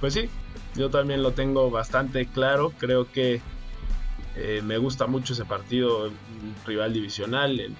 pues 0.00 0.14
sí, 0.14 0.28
yo 0.74 0.90
también 0.90 1.22
lo 1.22 1.32
tengo 1.32 1.70
bastante 1.70 2.26
claro. 2.26 2.72
Creo 2.78 3.10
que 3.10 3.40
eh, 4.36 4.62
me 4.64 4.78
gusta 4.78 5.06
mucho 5.06 5.32
ese 5.32 5.44
partido, 5.44 6.06
un 6.06 6.54
rival 6.66 6.92
divisional, 6.92 7.52
el, 7.52 7.60
el 7.60 7.76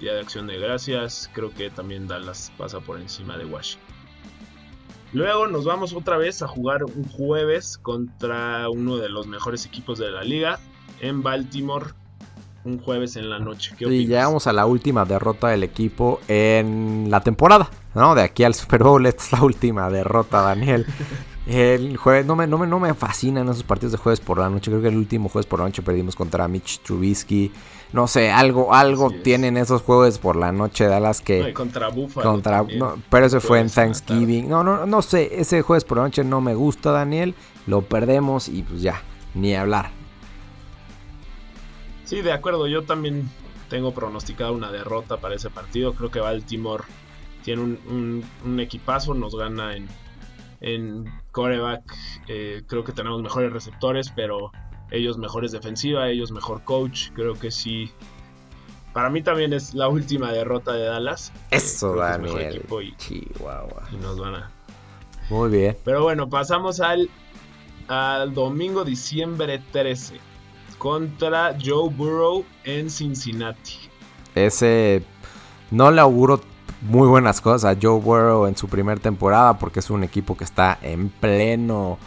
Día 0.00 0.14
de 0.14 0.20
Acción 0.20 0.46
de 0.46 0.58
Gracias. 0.58 1.30
Creo 1.34 1.52
que 1.52 1.68
también 1.68 2.08
Dallas 2.08 2.52
pasa 2.56 2.80
por 2.80 2.98
encima 2.98 3.36
de 3.36 3.44
Washington. 3.44 3.97
Luego 5.12 5.46
nos 5.46 5.64
vamos 5.64 5.94
otra 5.94 6.16
vez 6.18 6.42
a 6.42 6.48
jugar 6.48 6.84
un 6.84 7.04
jueves 7.08 7.78
contra 7.78 8.68
uno 8.68 8.96
de 8.96 9.08
los 9.08 9.26
mejores 9.26 9.64
equipos 9.64 9.98
de 9.98 10.10
la 10.10 10.22
liga 10.22 10.58
en 11.00 11.22
Baltimore. 11.22 11.86
Un 12.64 12.78
jueves 12.78 13.16
en 13.16 13.30
la 13.30 13.38
noche. 13.38 13.74
y 13.80 14.06
llegamos 14.06 14.46
a 14.46 14.52
la 14.52 14.66
última 14.66 15.04
derrota 15.06 15.48
del 15.48 15.62
equipo 15.62 16.20
en 16.28 17.06
la 17.10 17.20
temporada. 17.20 17.70
¿no? 17.94 18.14
De 18.14 18.22
aquí 18.22 18.44
al 18.44 18.54
Super 18.54 18.82
Bowl, 18.82 19.06
esta 19.06 19.22
es 19.22 19.32
la 19.32 19.42
última 19.42 19.88
derrota, 19.90 20.42
Daniel. 20.42 20.86
El 21.48 21.96
jueves, 21.96 22.26
no 22.26 22.36
me, 22.36 22.46
no, 22.46 22.58
me, 22.58 22.66
no 22.66 22.78
me 22.78 22.92
fascinan 22.92 23.48
esos 23.48 23.62
partidos 23.62 23.92
de 23.92 23.98
jueves 23.98 24.20
por 24.20 24.36
la 24.36 24.50
noche. 24.50 24.70
Creo 24.70 24.82
que 24.82 24.88
el 24.88 24.96
último 24.98 25.30
jueves 25.30 25.46
por 25.46 25.60
la 25.60 25.64
noche 25.64 25.80
perdimos 25.80 26.14
contra 26.14 26.46
Mitch 26.46 26.80
Trubisky. 26.80 27.50
No 27.94 28.06
sé, 28.06 28.30
algo, 28.30 28.74
algo 28.74 29.10
tienen 29.10 29.56
esos 29.56 29.80
jueves 29.80 30.18
por 30.18 30.36
la 30.36 30.52
noche 30.52 30.84
de 30.84 30.90
Dallas 30.90 31.22
que. 31.22 31.54
contra 31.54 31.88
Buffalo. 31.88 32.30
Contra, 32.30 32.66
pero 33.08 33.24
ese 33.24 33.40
fue 33.40 33.60
en 33.60 33.70
Thanksgiving. 33.70 34.46
No, 34.46 34.62
no, 34.62 34.84
no 34.84 35.00
sé. 35.00 35.40
Ese 35.40 35.62
jueves 35.62 35.84
por 35.84 35.96
la 35.96 36.04
noche 36.04 36.22
no 36.22 36.42
me 36.42 36.54
gusta, 36.54 36.92
Daniel. 36.92 37.34
Lo 37.66 37.80
perdemos 37.80 38.48
y 38.48 38.62
pues 38.62 38.82
ya, 38.82 39.02
ni 39.32 39.56
hablar. 39.56 39.90
Sí, 42.04 42.20
de 42.20 42.32
acuerdo. 42.32 42.66
Yo 42.66 42.82
también 42.82 43.26
tengo 43.70 43.94
pronosticado 43.94 44.52
una 44.52 44.70
derrota 44.70 45.16
para 45.16 45.36
ese 45.36 45.48
partido. 45.48 45.94
Creo 45.94 46.10
que 46.10 46.20
Baltimore 46.20 46.84
tiene 47.42 47.62
un, 47.62 48.22
un 48.44 48.60
equipazo. 48.60 49.14
Nos 49.14 49.34
gana 49.34 49.76
en, 49.76 49.88
en 50.60 51.04
coreback 51.32 51.82
eh, 52.26 52.62
creo 52.66 52.84
que 52.84 52.92
tenemos 52.92 53.22
mejores 53.22 53.52
receptores, 53.52 54.10
pero 54.14 54.50
ellos 54.90 55.18
mejores 55.18 55.52
defensiva, 55.52 56.08
ellos 56.08 56.32
mejor 56.32 56.62
coach. 56.64 57.10
Creo 57.14 57.34
que 57.34 57.50
sí. 57.50 57.90
Para 58.92 59.10
mí 59.10 59.22
también 59.22 59.52
es 59.52 59.74
la 59.74 59.88
última 59.88 60.32
derrota 60.32 60.72
de 60.72 60.84
Dallas. 60.84 61.32
Eso, 61.50 61.94
Daniel. 61.94 62.64
Y, 62.82 62.96
Chihuahua. 62.96 63.88
Y 63.92 63.96
nos 63.96 64.18
van 64.18 64.34
a. 64.36 64.50
Muy 65.30 65.50
bien. 65.50 65.76
Pero 65.84 66.02
bueno, 66.02 66.28
pasamos 66.28 66.80
al, 66.80 67.10
al 67.88 68.32
domingo, 68.34 68.84
diciembre 68.84 69.62
13. 69.72 70.16
Contra 70.78 71.56
Joe 71.62 71.90
Burrow 71.90 72.44
en 72.64 72.88
Cincinnati. 72.88 73.74
Ese. 74.34 75.02
No 75.70 75.90
le 75.90 76.00
auguro 76.00 76.40
muy 76.82 77.08
buenas 77.08 77.40
cosas 77.40 77.76
a 77.76 77.78
Joe 77.80 78.00
Burrow 78.00 78.46
en 78.46 78.56
su 78.56 78.68
primera 78.68 79.00
temporada 79.00 79.58
porque 79.58 79.80
es 79.80 79.90
un 79.90 80.04
equipo 80.04 80.36
que 80.36 80.44
está 80.44 80.78
en 80.82 81.08
pleno 81.08 81.98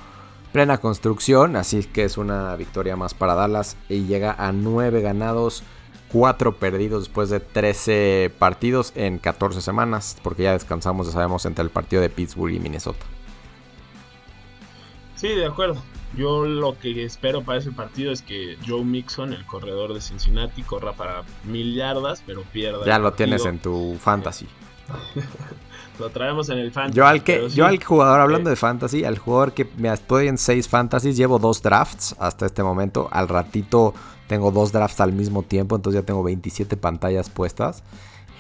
plena 0.52 0.80
construcción, 0.80 1.56
así 1.56 1.84
que 1.84 2.04
es 2.04 2.18
una 2.18 2.56
victoria 2.56 2.96
más 2.96 3.14
para 3.14 3.36
Dallas 3.36 3.78
y 3.90 4.04
llega 4.04 4.36
a 4.38 4.52
9 4.52 5.02
ganados, 5.02 5.64
4 6.12 6.58
perdidos 6.58 7.06
después 7.06 7.30
de 7.30 7.40
13 7.40 8.34
partidos 8.38 8.92
en 8.96 9.18
14 9.18 9.62
semanas, 9.62 10.18
porque 10.22 10.44
ya 10.44 10.54
descansamos, 10.54 11.08
ya 11.08 11.14
sabemos, 11.14 11.46
entre 11.46 11.64
el 11.64 11.70
partido 11.70 12.02
de 12.02 12.10
Pittsburgh 12.10 12.54
y 12.54 12.60
Minnesota. 12.60 13.06
Sí, 15.16 15.30
de 15.30 15.46
acuerdo. 15.46 15.82
Yo 16.18 16.46
lo 16.46 16.78
que 16.78 17.04
espero 17.06 17.44
para 17.44 17.60
ese 17.60 17.72
partido 17.72 18.12
es 18.12 18.22
que 18.22 18.58
Joe 18.68 18.84
Mixon, 18.84 19.34
el 19.34 19.46
corredor 19.46 19.94
de 19.94 20.02
Cincinnati, 20.02 20.62
corra 20.62 20.94
para 20.94 21.24
mil 21.46 21.74
yardas, 21.74 22.22
pero 22.26 22.44
pierda. 22.44 22.86
Ya 22.86 23.00
lo 23.00 23.14
tienes 23.14 23.46
en 23.46 23.60
tu 23.60 23.96
fantasy. 24.00 24.48
lo 26.00 26.10
traemos 26.10 26.50
en 26.50 26.58
el 26.58 26.72
fantasy. 26.72 26.98
Yo 26.98 27.08
al 27.08 27.24
que, 27.24 27.50
yo 27.50 27.66
al 27.66 27.82
jugador, 27.82 28.20
hablando 28.20 28.50
de 28.50 28.58
fantasy, 28.58 29.06
al 29.06 29.18
jugador 29.18 29.54
que 29.54 29.68
me 29.78 29.92
estoy 29.92 30.28
en 30.28 30.38
seis 30.38 30.68
fantasies, 30.68 31.16
llevo 31.16 31.40
dos 31.40 31.62
drafts 31.62 32.16
hasta 32.20 32.46
este 32.46 32.62
momento. 32.62 33.08
Al 33.12 33.30
ratito 33.30 33.94
tengo 34.28 34.52
dos 34.52 34.74
drafts 34.74 35.00
al 35.00 35.14
mismo 35.14 35.44
tiempo, 35.44 35.78
entonces 35.78 36.02
ya 36.02 36.06
tengo 36.06 36.24
27 36.24 36.76
pantallas 36.76 37.30
puestas. 37.30 37.84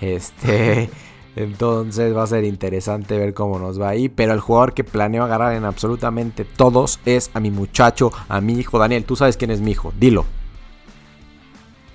Este. 0.02 0.90
Entonces 1.36 2.16
va 2.16 2.24
a 2.24 2.28
ser 2.28 2.44
interesante 2.44 3.18
ver 3.18 3.34
cómo 3.34 3.58
nos 3.58 3.80
va 3.80 3.90
ahí. 3.90 4.10
Pero 4.10 4.34
el 4.34 4.40
jugador 4.40 4.74
que 4.74 4.84
planeo 4.84 5.24
agarrar 5.24 5.54
en 5.54 5.66
absolutamente 5.66 6.46
todos 6.46 7.00
es 7.06 7.32
a 7.34 7.40
mi 7.40 7.52
muchacho, 7.52 8.12
a 8.28 8.42
mi 8.42 8.54
hijo. 8.54 8.80
Daniel, 8.80 9.06
tú 9.06 9.16
sabes 9.16 9.38
quién 9.38 9.52
es 9.52 9.62
mi 9.62 9.72
hijo, 9.72 9.94
dilo. 10.00 10.26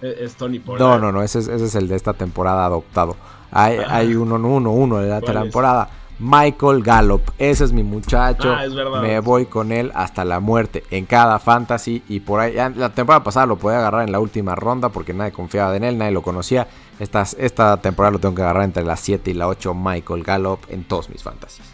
Es 0.01 0.35
Tony 0.35 0.59
Pollard. 0.59 0.81
No, 0.81 0.99
no, 0.99 1.13
no, 1.13 1.23
ese 1.23 1.39
es, 1.39 1.49
ese 1.49 1.65
es 1.65 1.75
el 1.75 1.89
de 1.89 1.97
esta 1.97 2.13
temporada 2.13 2.67
adoptado. 2.67 3.17
Hay, 3.51 3.79
ah. 3.79 3.97
hay 3.97 4.15
uno, 4.15 4.37
uno, 4.37 4.71
uno 4.71 4.99
de 4.99 5.09
la 5.09 5.21
temporada. 5.21 5.89
Michael 6.19 6.83
Gallup. 6.83 7.23
Ese 7.39 7.65
es 7.65 7.73
mi 7.73 7.83
muchacho. 7.83 8.55
Ah, 8.55 8.65
es 8.65 8.75
verdad. 8.75 9.03
Me 9.03 9.21
voy 9.21 9.47
con 9.47 9.71
él 9.71 9.93
hasta 9.95 10.25
la 10.25 10.41
muerte 10.41 10.83
en 10.91 11.05
cada 11.05 11.39
fantasy. 11.39 12.03
Y 12.09 12.21
por 12.21 12.41
ahí, 12.41 12.55
la 12.55 12.91
temporada 12.91 13.23
pasada 13.23 13.47
lo 13.47 13.57
podía 13.57 13.79
agarrar 13.79 14.05
en 14.05 14.13
la 14.13 14.21
última 14.21 14.55
ronda 14.55 14.89
porque 14.89 15.13
nadie 15.13 15.33
confiaba 15.33 15.77
en 15.77 15.85
él, 15.85 15.99
nadie 15.99 16.13
lo 16.13 16.23
conocía. 16.23 16.69
Esta, 16.99 17.23
esta 17.39 17.77
temporada 17.79 18.13
lo 18.13 18.19
tengo 18.19 18.35
que 18.35 18.43
agarrar 18.43 18.65
entre 18.65 18.83
las 18.83 19.01
7 19.01 19.31
y 19.31 19.35
la 19.35 19.49
8. 19.49 19.75
Michael 19.75 20.23
Gallup 20.23 20.61
en 20.69 20.85
todos 20.85 21.11
mis 21.11 21.23
fantasies. 21.23 21.67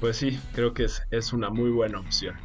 Pues 0.00 0.16
sí, 0.16 0.38
creo 0.54 0.74
que 0.74 0.84
es, 0.84 1.02
es 1.10 1.32
una 1.32 1.50
muy 1.50 1.70
buena 1.70 1.98
opción. 1.98 2.36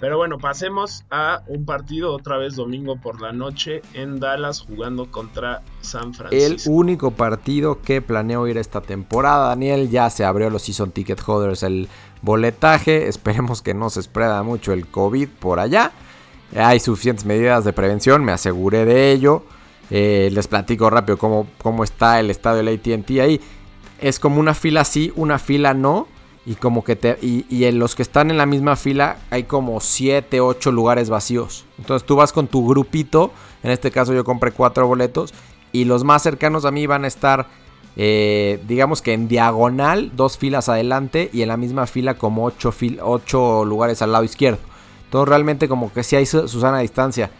Pero 0.00 0.16
bueno, 0.16 0.38
pasemos 0.38 1.04
a 1.10 1.42
un 1.46 1.64
partido 1.64 2.12
otra 2.12 2.36
vez 2.36 2.56
domingo 2.56 2.96
por 3.00 3.22
la 3.22 3.32
noche 3.32 3.80
en 3.94 4.18
Dallas 4.18 4.60
jugando 4.60 5.10
contra 5.10 5.62
San 5.80 6.12
Francisco. 6.12 6.70
El 6.70 6.76
único 6.76 7.10
partido 7.12 7.80
que 7.80 8.02
planeo 8.02 8.46
ir 8.48 8.58
esta 8.58 8.80
temporada, 8.80 9.48
Daniel, 9.48 9.88
ya 9.88 10.10
se 10.10 10.24
abrió 10.24 10.50
los 10.50 10.62
season 10.62 10.90
ticket 10.90 11.22
holders 11.24 11.62
el 11.62 11.88
boletaje. 12.22 13.08
Esperemos 13.08 13.62
que 13.62 13.72
no 13.72 13.88
se 13.88 14.02
spreada 14.02 14.42
mucho 14.42 14.72
el 14.72 14.88
COVID 14.88 15.28
por 15.28 15.60
allá. 15.60 15.92
Hay 16.56 16.80
suficientes 16.80 17.24
medidas 17.24 17.64
de 17.64 17.72
prevención, 17.72 18.24
me 18.24 18.32
aseguré 18.32 18.84
de 18.84 19.12
ello. 19.12 19.44
Eh, 19.90 20.30
les 20.32 20.48
platico 20.48 20.88
rápido 20.90 21.18
cómo, 21.18 21.46
cómo 21.62 21.84
está 21.84 22.20
el 22.20 22.30
estadio 22.30 22.62
del 22.62 22.78
ATT 22.78 23.10
ahí. 23.20 23.40
Es 24.00 24.18
como 24.18 24.40
una 24.40 24.54
fila 24.54 24.84
sí, 24.84 25.12
una 25.16 25.38
fila 25.38 25.74
no 25.74 26.08
y 26.46 26.54
como 26.56 26.84
que 26.84 26.96
te. 26.96 27.18
Y, 27.22 27.64
en 27.64 27.78
los 27.78 27.94
que 27.94 28.02
están 28.02 28.30
en 28.30 28.36
la 28.36 28.46
misma 28.46 28.76
fila 28.76 29.18
hay 29.30 29.44
como 29.44 29.80
7, 29.80 30.40
8 30.40 30.72
lugares 30.72 31.08
vacíos. 31.08 31.64
Entonces 31.78 32.06
tú 32.06 32.16
vas 32.16 32.32
con 32.32 32.48
tu 32.48 32.66
grupito. 32.66 33.32
En 33.62 33.70
este 33.70 33.90
caso 33.90 34.12
yo 34.12 34.24
compré 34.24 34.52
4 34.52 34.86
boletos. 34.86 35.32
Y 35.72 35.84
los 35.86 36.04
más 36.04 36.22
cercanos 36.22 36.64
a 36.64 36.70
mí 36.70 36.86
van 36.86 37.04
a 37.04 37.08
estar. 37.08 37.46
Eh, 37.96 38.60
digamos 38.66 39.00
que 39.02 39.12
en 39.12 39.28
diagonal, 39.28 40.12
dos 40.14 40.36
filas 40.36 40.68
adelante. 40.68 41.30
Y 41.32 41.42
en 41.42 41.48
la 41.48 41.56
misma 41.56 41.86
fila 41.86 42.14
como 42.14 42.44
8, 42.44 42.74
8 43.00 43.64
lugares 43.64 44.02
al 44.02 44.12
lado 44.12 44.24
izquierdo. 44.24 44.60
Entonces 45.04 45.28
realmente 45.28 45.68
como 45.68 45.92
que 45.92 46.02
si 46.02 46.16
hay 46.16 46.26
Susana 46.26 46.78
a 46.78 46.80
distancia. 46.80 47.30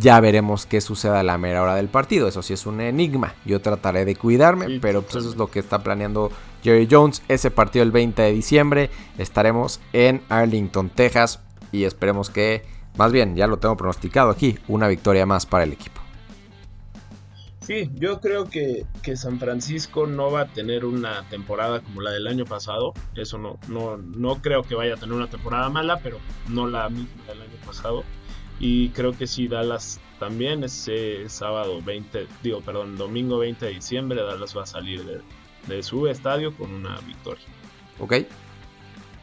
Ya 0.00 0.18
veremos 0.20 0.64
qué 0.64 0.80
sucede 0.80 1.18
a 1.18 1.22
la 1.22 1.36
mera 1.36 1.62
hora 1.62 1.74
del 1.74 1.88
partido. 1.88 2.26
Eso 2.26 2.42
sí 2.42 2.54
es 2.54 2.66
un 2.66 2.80
enigma. 2.80 3.34
Yo 3.44 3.60
trataré 3.60 4.04
de 4.04 4.16
cuidarme, 4.16 4.80
pero 4.80 5.02
pues 5.02 5.16
eso 5.16 5.30
es 5.30 5.36
lo 5.36 5.50
que 5.50 5.58
está 5.58 5.82
planeando 5.82 6.30
Jerry 6.62 6.88
Jones. 6.90 7.22
Ese 7.28 7.50
partido 7.50 7.82
el 7.82 7.92
20 7.92 8.22
de 8.22 8.32
diciembre. 8.32 8.90
Estaremos 9.18 9.80
en 9.92 10.22
Arlington, 10.30 10.88
Texas. 10.88 11.40
Y 11.70 11.84
esperemos 11.84 12.30
que, 12.30 12.64
más 12.96 13.12
bien, 13.12 13.36
ya 13.36 13.46
lo 13.46 13.58
tengo 13.58 13.76
pronosticado 13.76 14.30
aquí, 14.30 14.58
una 14.68 14.88
victoria 14.88 15.26
más 15.26 15.44
para 15.44 15.64
el 15.64 15.72
equipo. 15.72 16.00
Sí, 17.60 17.90
yo 17.94 18.20
creo 18.20 18.44
que, 18.44 18.84
que, 19.02 19.16
San 19.16 19.38
Francisco 19.38 20.06
no 20.06 20.30
va 20.30 20.42
a 20.42 20.46
tener 20.46 20.84
una 20.84 21.26
temporada 21.30 21.80
como 21.80 22.02
la 22.02 22.10
del 22.10 22.26
año 22.26 22.44
pasado. 22.44 22.92
Eso 23.16 23.38
no, 23.38 23.58
no, 23.68 23.96
no 23.96 24.42
creo 24.42 24.62
que 24.62 24.74
vaya 24.74 24.94
a 24.94 24.96
tener 24.98 25.14
una 25.14 25.30
temporada 25.30 25.70
mala, 25.70 25.98
pero 26.02 26.18
no 26.48 26.66
la 26.66 26.90
misma 26.90 27.24
del 27.26 27.40
año 27.40 27.56
pasado. 27.66 28.04
Y 28.60 28.90
creo 28.90 29.12
que 29.12 29.26
si 29.26 29.48
Dallas 29.48 30.00
también 30.18 30.64
ese 30.64 31.28
sábado 31.28 31.80
20, 31.82 32.26
digo, 32.42 32.60
perdón, 32.60 32.96
domingo 32.96 33.38
20 33.38 33.66
de 33.66 33.72
diciembre, 33.74 34.22
Dallas 34.22 34.56
va 34.56 34.62
a 34.62 34.66
salir 34.66 35.04
de, 35.04 35.20
de 35.66 35.82
su 35.82 36.06
estadio 36.06 36.54
con 36.56 36.72
una 36.72 36.98
victoria. 37.00 37.44
Ok. 37.98 38.14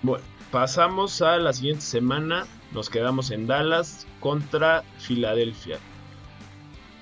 Bueno, 0.03 0.23
pasamos 0.51 1.21
a 1.21 1.37
la 1.37 1.53
siguiente 1.53 1.81
semana. 1.81 2.45
Nos 2.71 2.89
quedamos 2.89 3.31
en 3.31 3.47
Dallas 3.47 4.05
contra 4.19 4.83
Filadelfia. 4.99 5.79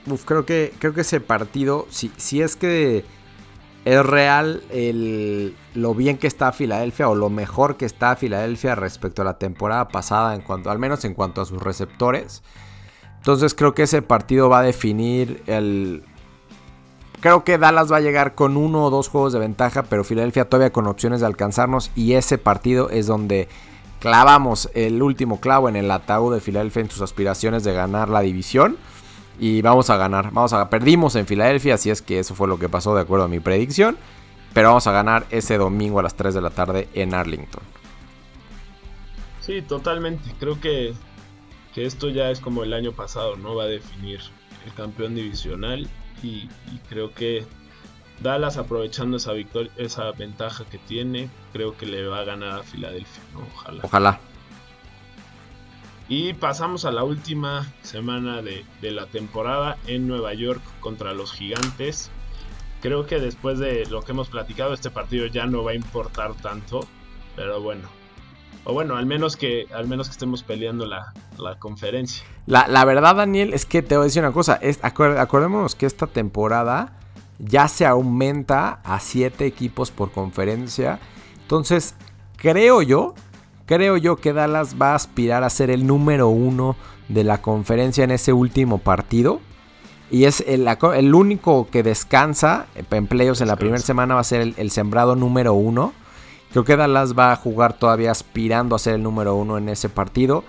Uf, 0.05 0.23
creo 0.25 0.45
que, 0.45 0.73
creo 0.79 0.93
que 0.93 1.01
ese 1.01 1.19
partido, 1.19 1.87
si, 1.89 2.11
si 2.17 2.41
es 2.41 2.55
que 2.55 3.05
es 3.85 4.05
real 4.05 4.63
lo 5.73 5.95
bien 5.95 6.17
que 6.17 6.27
está 6.27 6.51
Filadelfia 6.51 7.09
o 7.09 7.15
lo 7.15 7.29
mejor 7.29 7.77
que 7.77 7.85
está 7.85 8.15
Filadelfia 8.15 8.75
respecto 8.75 9.21
a 9.21 9.25
la 9.25 9.37
temporada 9.37 9.87
pasada, 9.87 10.35
en 10.35 10.41
cuanto, 10.41 10.69
al 10.69 10.79
menos 10.79 11.05
en 11.05 11.13
cuanto 11.13 11.41
a 11.41 11.45
sus 11.45 11.61
receptores. 11.61 12.43
Entonces 13.17 13.53
creo 13.53 13.73
que 13.73 13.83
ese 13.83 14.01
partido 14.01 14.49
va 14.49 14.59
a 14.59 14.63
definir 14.63 15.43
el, 15.47 16.03
Creo 17.21 17.43
que 17.43 17.57
Dallas 17.57 17.91
va 17.91 17.97
a 17.97 18.01
llegar 18.01 18.33
con 18.33 18.55
uno 18.55 18.85
o 18.85 18.89
dos 18.89 19.09
juegos 19.09 19.33
de 19.33 19.39
ventaja, 19.39 19.83
pero 19.83 20.05
Filadelfia 20.05 20.47
todavía 20.47 20.71
con 20.71 20.87
opciones 20.87 21.19
de 21.19 21.25
alcanzarnos 21.25 21.91
y 21.93 22.13
ese 22.13 22.37
partido 22.37 22.89
es 22.89 23.07
donde 23.07 23.49
clavamos 23.99 24.69
el 24.73 25.03
último 25.03 25.41
clavo 25.41 25.67
en 25.67 25.75
el 25.75 25.91
ataúd 25.91 26.33
de 26.33 26.39
Filadelfia 26.39 26.81
en 26.81 26.89
sus 26.89 27.01
aspiraciones 27.01 27.65
de 27.65 27.73
ganar 27.73 28.07
la 28.07 28.21
división 28.21 28.77
y 29.39 29.61
vamos 29.61 29.89
a 29.89 29.97
ganar. 29.97 30.31
Vamos 30.31 30.53
a 30.53 30.69
perdimos 30.69 31.15
en 31.15 31.25
Filadelfia, 31.25 31.75
así 31.75 31.89
es 31.89 32.01
que 32.01 32.19
eso 32.19 32.35
fue 32.35 32.47
lo 32.47 32.59
que 32.59 32.69
pasó 32.69 32.93
de 32.93 33.01
acuerdo 33.01 33.25
a 33.25 33.27
mi 33.27 33.39
predicción, 33.39 33.97
pero 34.53 34.69
vamos 34.69 34.87
a 34.87 34.91
ganar 34.91 35.25
ese 35.31 35.57
domingo 35.57 35.99
a 35.99 36.03
las 36.03 36.15
3 36.15 36.33
de 36.33 36.41
la 36.41 36.49
tarde 36.49 36.89
en 36.93 37.13
Arlington. 37.13 37.63
Sí, 39.41 39.61
totalmente. 39.61 40.31
Creo 40.39 40.59
que, 40.59 40.93
que 41.73 41.85
esto 41.85 42.09
ya 42.09 42.29
es 42.29 42.39
como 42.39 42.63
el 42.63 42.73
año 42.73 42.91
pasado, 42.91 43.35
¿no? 43.37 43.55
Va 43.55 43.63
a 43.63 43.67
definir 43.67 44.19
el 44.65 44.73
campeón 44.73 45.15
divisional 45.15 45.87
y, 46.21 46.49
creo 46.89 47.13
que 47.13 47.45
Dallas 48.21 48.57
aprovechando 48.57 49.17
esa 49.17 49.31
victoria, 49.31 49.71
esa 49.77 50.11
ventaja 50.11 50.65
que 50.65 50.77
tiene, 50.77 51.29
creo 51.53 51.77
que 51.77 51.85
le 51.85 52.05
va 52.05 52.19
a 52.19 52.23
ganar 52.25 52.59
a 52.59 52.63
Filadelfia, 52.63 53.23
Ojalá. 53.53 53.81
Ojalá. 53.83 54.19
Y 56.09 56.33
pasamos 56.33 56.85
a 56.85 56.91
la 56.91 57.03
última 57.03 57.71
semana 57.83 58.41
de, 58.41 58.65
de, 58.81 58.91
la 58.91 59.05
temporada 59.05 59.77
en 59.85 60.07
Nueva 60.07 60.33
York 60.33 60.61
contra 60.79 61.13
los 61.13 61.31
Gigantes. 61.31 62.09
Creo 62.81 63.05
que 63.05 63.19
después 63.19 63.59
de 63.59 63.85
lo 63.85 64.01
que 64.01 64.11
hemos 64.11 64.29
platicado, 64.29 64.73
este 64.73 64.89
partido 64.89 65.27
ya 65.27 65.45
no 65.45 65.63
va 65.63 65.71
a 65.71 65.75
importar 65.75 66.33
tanto. 66.33 66.81
Pero 67.35 67.61
bueno, 67.61 67.87
o 68.65 68.73
bueno, 68.73 68.97
al 68.97 69.05
menos 69.05 69.37
que, 69.37 69.67
al 69.73 69.87
menos 69.87 70.07
que 70.07 70.11
estemos 70.13 70.43
peleando 70.43 70.85
la, 70.85 71.13
conferencia. 71.59 72.23
La, 72.45 72.85
verdad, 72.85 73.15
Daniel, 73.15 73.53
es 73.53 73.65
que 73.65 73.81
te 73.81 73.95
voy 73.95 74.03
a 74.03 74.05
decir 74.05 74.21
una 74.21 74.33
cosa. 74.33 74.55
Es, 74.55 74.79
acordémonos 74.83 75.75
que 75.75 75.85
esta 75.85 76.07
temporada 76.07 76.93
ya 77.39 77.67
se 77.67 77.85
aumenta 77.85 78.81
a 78.83 78.99
7 78.99 79.45
equipos 79.45 79.91
por 79.91 80.11
conferencia. 80.11 80.99
Entonces, 81.41 81.95
creo 82.35 82.81
yo, 82.81 83.15
creo 83.69 83.97
yo 83.97 84.15
que 84.15 84.33
Dallas 84.33 84.77
va 84.81 84.93
a 84.93 84.95
aspirar 84.95 85.43
a 85.43 85.49
ser 85.51 85.69
el 85.69 85.85
número 85.85 86.27
uno 86.29 86.75
de 87.07 87.23
la 87.23 87.39
conferencia 87.39 88.03
en 88.03 88.09
ese 88.09 88.33
último 88.33 88.79
partido. 88.79 89.41
Y 90.09 90.23
es 90.25 90.43
el, 90.47 90.67
el 90.67 91.13
único 91.13 91.67
que 91.69 91.83
descansa 91.83 92.65
en 92.73 93.05
playoffs 93.05 93.41
en 93.41 93.47
la 93.47 93.57
primera 93.57 93.77
semana 93.77 94.15
va 94.15 94.21
a 94.21 94.23
ser 94.23 94.41
el, 94.41 94.55
el 94.57 94.71
sembrado 94.71 95.15
número 95.15 95.53
uno. 95.53 95.93
Creo 96.49 96.65
que 96.65 96.77
Dallas 96.77 97.13
va 97.13 97.31
a 97.31 97.35
jugar 97.35 97.73
todavía 97.73 98.09
aspirando 98.09 98.75
a 98.75 98.79
ser 98.79 98.95
el 98.95 99.03
número 99.03 99.35
uno 99.35 99.59
en 99.59 99.69
ese 99.69 99.87
partido. 99.87 100.43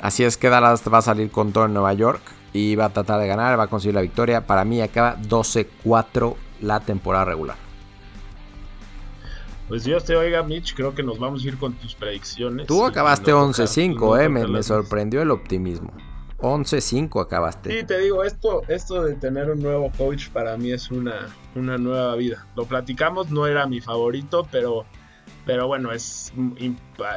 Así 0.00 0.24
es 0.24 0.36
que 0.36 0.48
Dallas 0.48 0.82
va 0.92 0.98
a 0.98 1.02
salir 1.02 1.30
con 1.30 1.52
todo 1.52 1.66
en 1.66 1.72
Nueva 1.72 1.92
York 1.92 2.20
y 2.52 2.74
va 2.74 2.86
a 2.86 2.92
tratar 2.92 3.20
de 3.20 3.28
ganar, 3.28 3.56
va 3.56 3.64
a 3.64 3.68
conseguir 3.68 3.94
la 3.94 4.00
victoria. 4.00 4.44
Para 4.44 4.64
mí 4.64 4.80
acaba 4.80 5.16
12-4 5.18 6.34
la 6.62 6.80
temporada 6.80 7.26
regular. 7.26 7.65
Pues 9.68 9.84
Dios 9.84 10.04
te 10.04 10.16
oiga, 10.16 10.42
Mitch, 10.42 10.74
creo 10.74 10.94
que 10.94 11.02
nos 11.02 11.18
vamos 11.18 11.44
a 11.44 11.48
ir 11.48 11.58
con 11.58 11.72
tus 11.74 11.94
predicciones. 11.94 12.66
Tú 12.66 12.84
acabaste 12.84 13.32
11-5, 13.32 14.22
eh, 14.22 14.28
me, 14.28 14.62
sorprendió 14.62 15.22
el 15.22 15.30
optimismo. 15.30 15.92
11-5 16.38 17.22
acabaste. 17.22 17.80
Sí, 17.80 17.86
te 17.86 17.98
digo, 17.98 18.22
esto, 18.22 18.62
esto 18.68 19.02
de 19.02 19.14
tener 19.14 19.50
un 19.50 19.60
nuevo 19.60 19.90
coach 19.96 20.28
para 20.28 20.56
mí 20.56 20.70
es 20.70 20.90
una, 20.90 21.34
una 21.54 21.78
nueva 21.78 22.14
vida. 22.14 22.46
Lo 22.54 22.66
platicamos, 22.66 23.30
no 23.30 23.46
era 23.46 23.66
mi 23.66 23.80
favorito, 23.80 24.46
pero 24.52 24.86
pero 25.46 25.68
bueno, 25.68 25.92
es 25.92 26.32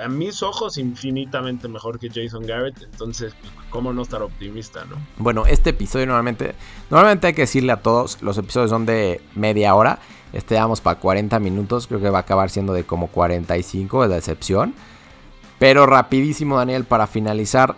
a 0.04 0.08
mis 0.08 0.44
ojos 0.44 0.78
infinitamente 0.78 1.68
mejor 1.68 2.00
que 2.00 2.10
Jason 2.10 2.46
Garrett. 2.46 2.80
Entonces, 2.84 3.34
pues, 3.42 3.52
¿cómo 3.72 3.92
no 3.92 4.04
estar 4.04 4.22
optimista, 4.22 4.86
no? 4.86 4.98
Bueno, 5.18 5.48
este 5.48 5.72
episodio 5.72 6.06
normalmente, 6.06 6.54
normalmente 6.92 7.26
hay 7.26 7.34
que 7.34 7.42
decirle 7.42 7.72
a 7.72 7.78
todos, 7.78 8.22
los 8.22 8.38
episodios 8.38 8.70
son 8.70 8.86
de 8.86 9.20
media 9.34 9.74
hora. 9.74 9.98
Este 10.34 10.56
vamos 10.56 10.82
para 10.82 11.00
40 11.00 11.40
minutos, 11.40 11.88
creo 11.88 12.00
que 12.00 12.10
va 12.10 12.20
a 12.20 12.22
acabar 12.22 12.50
siendo 12.50 12.74
de 12.74 12.84
como 12.84 13.08
45, 13.08 14.04
es 14.04 14.10
la 14.10 14.18
excepción. 14.18 14.74
Pero 15.58 15.86
rapidísimo, 15.86 16.58
Daniel, 16.58 16.86
para 16.86 17.08
finalizar, 17.08 17.76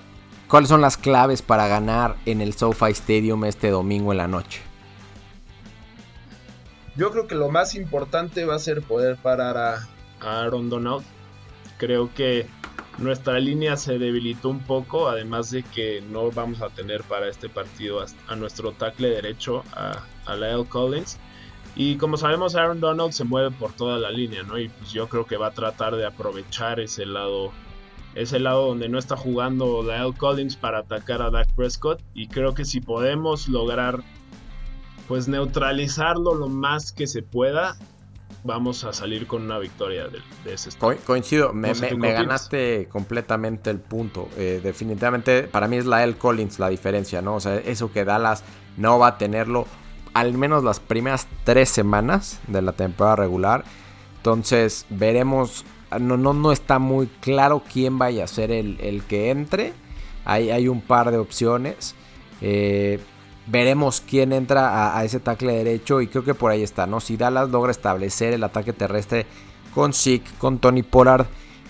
¿cuáles 0.48 0.70
son 0.70 0.82
las 0.82 0.98
claves 0.98 1.42
para 1.42 1.68
ganar 1.68 2.16
en 2.26 2.42
el 2.42 2.54
SoFi 2.54 2.92
Stadium 2.92 3.46
este 3.46 3.70
domingo 3.70 4.12
en 4.12 4.18
la 4.18 4.28
noche? 4.28 4.62
Yo 6.96 7.10
creo 7.12 7.26
que 7.26 7.36
lo 7.36 7.50
más 7.50 7.74
importante 7.74 8.46
va 8.46 8.56
a 8.56 8.60
ser 8.60 8.82
poder 8.82 9.16
parar 9.16 9.58
a 9.58 9.88
Aaron 10.20 10.70
Donald. 10.70 11.04
Creo 11.78 12.14
que 12.14 12.48
nuestra 12.98 13.40
línea 13.40 13.78
se 13.78 13.98
debilitó 13.98 14.50
un 14.50 14.60
poco, 14.60 15.08
además 15.08 15.50
de 15.52 15.64
que 15.64 16.04
no 16.12 16.30
vamos 16.32 16.62
a 16.62 16.70
tener 16.70 17.02
para 17.04 17.30
este 17.30 17.50
partido 17.50 18.06
a, 18.28 18.36
nuestro 18.36 18.74
tackle 18.74 19.10
derecho, 19.10 19.64
a, 19.74 20.04
a 20.26 20.36
Lyle 20.36 20.66
Collins. 20.68 21.18
Y 21.76 21.96
como 21.96 22.18
sabemos, 22.18 22.56
Aaron 22.56 22.80
Donald 22.80 23.14
se 23.14 23.24
mueve 23.24 23.52
por 23.52 23.72
toda 23.74 23.98
la 23.98 24.12
línea, 24.12 24.44
¿no? 24.44 24.58
Y 24.58 24.70
pues 24.70 24.92
yo 24.92 25.08
creo 25.08 25.26
que 25.26 25.38
va 25.38 25.48
a 25.48 25.54
tratar 25.54 25.96
de 25.96 26.06
aprovechar 26.06 26.80
ese 26.80 27.06
lado 27.06 27.52
es 28.16 28.34
el 28.34 28.44
lado 28.44 28.68
donde 28.68 28.90
no 28.90 29.00
está 29.00 29.16
jugando 29.16 29.84
Dale 29.84 30.14
Collins 30.14 30.58
para 30.58 30.80
atacar 30.80 31.22
a 31.22 31.30
Dak 31.30 31.50
Prescott 31.56 32.02
y 32.14 32.28
creo 32.28 32.54
que 32.54 32.66
si 32.66 32.82
podemos 32.82 33.48
lograr 33.48 34.04
pues 35.08 35.28
neutralizarlo 35.28 36.36
lo 36.36 36.50
más 36.50 36.92
que 36.92 37.08
se 37.08 37.22
pueda 37.22 37.78
vamos 38.44 38.84
a 38.84 38.94
salir 38.94 39.28
con 39.28 39.44
una 39.44 39.60
victoria 39.60 40.08
de, 40.08 40.20
ese 40.52 40.70
estado. 40.70 40.96
coincido, 41.06 41.54
me, 41.54 41.74
ganaste 41.74 42.88
completamente 42.90 43.70
el 43.70 43.80
punto. 43.80 44.30
Eh, 44.36 44.62
definitivamente, 44.64 45.44
para 45.44 45.68
mí 45.68 45.78
es 45.78 45.86
la 45.86 46.04
L. 46.04 46.16
Collins 46.16 46.58
la 46.58 46.70
diferencia, 46.70 47.22
¿no? 47.22 47.36
O 47.36 47.40
sea, 47.40 47.58
eso 47.58 47.92
que 47.92 48.04
Dallas 48.04 48.44
no 48.78 48.98
va 48.98 49.08
a 49.08 49.18
tenerlo 49.18 49.68
al 50.14 50.34
menos 50.34 50.64
las 50.64 50.80
primeras 50.80 51.28
tres 51.44 51.70
semanas 51.70 52.40
de 52.48 52.62
la 52.62 52.74
temporada 52.74 53.18
regular. 53.18 53.64
Entonces, 54.18 54.86
veremos. 54.90 55.66
No, 56.00 56.16
no, 56.16 56.34
no 56.34 56.54
está 56.54 56.80
muy 56.80 57.08
claro 57.20 57.64
quién 57.72 57.98
vaya 57.98 58.24
a 58.24 58.28
ser 58.28 58.52
el, 58.52 59.04
que 59.08 59.30
entre. 59.30 59.74
Hay, 60.24 60.50
hay 60.50 60.68
un 60.68 60.82
par 60.82 61.12
de 61.12 61.18
opciones. 61.18 61.96
Eh, 62.42 63.00
veremos 63.48 64.02
quién 64.02 64.32
entra 64.32 64.98
a, 64.98 65.04
ese 65.04 65.20
tackle 65.20 65.54
derecho 65.54 66.02
y 66.02 66.08
creo 66.08 66.24
que 66.24 66.34
por 66.34 66.52
ahí 66.52 66.64
está, 66.64 66.88
¿no? 66.88 67.00
Si 67.00 67.18
Dallas 67.18 67.50
logra 67.50 67.72
establecer 67.72 68.34
el 68.34 68.44
ataque 68.44 68.74
terrestre 68.74 69.26
con 69.74 69.94
Zeke, 69.94 70.30
con 70.38 70.60
Tony 70.60 70.84
Pollard 70.84 71.28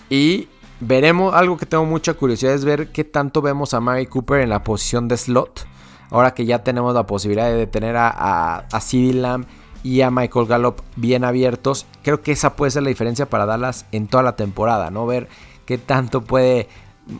y 0.08 0.48
veremos, 0.80 1.34
algo 1.34 1.56
que 1.56 1.66
tengo 1.66 1.84
mucha 1.84 2.14
curiosidad 2.14 2.54
es 2.54 2.64
ver 2.64 2.92
qué 2.92 3.04
tanto 3.04 3.42
vemos 3.42 3.74
a 3.74 3.80
Mary 3.80 4.06
Cooper 4.06 4.40
en 4.40 4.50
la 4.50 4.62
posición 4.62 5.08
de 5.08 5.16
slot. 5.16 5.66
Ahora 6.12 6.34
que 6.34 6.44
ya 6.44 6.62
tenemos 6.62 6.94
la 6.94 7.06
posibilidad 7.06 7.50
de 7.50 7.66
tener 7.66 7.96
a, 7.96 8.08
a, 8.08 8.80
Lamb 8.92 9.46
y 9.82 10.02
a 10.02 10.10
Michael 10.10 10.46
Gallup 10.46 10.82
bien 10.94 11.24
abiertos, 11.24 11.86
creo 12.02 12.20
que 12.22 12.32
esa 12.32 12.54
puede 12.54 12.70
ser 12.70 12.82
la 12.84 12.90
diferencia 12.90 13.26
para 13.26 13.46
Dallas 13.46 13.86
en 13.90 14.06
toda 14.06 14.22
la 14.22 14.36
temporada, 14.36 14.90
¿no? 14.90 15.06
Ver 15.06 15.28
qué 15.66 15.78
tanto 15.78 16.20
puede 16.20 16.68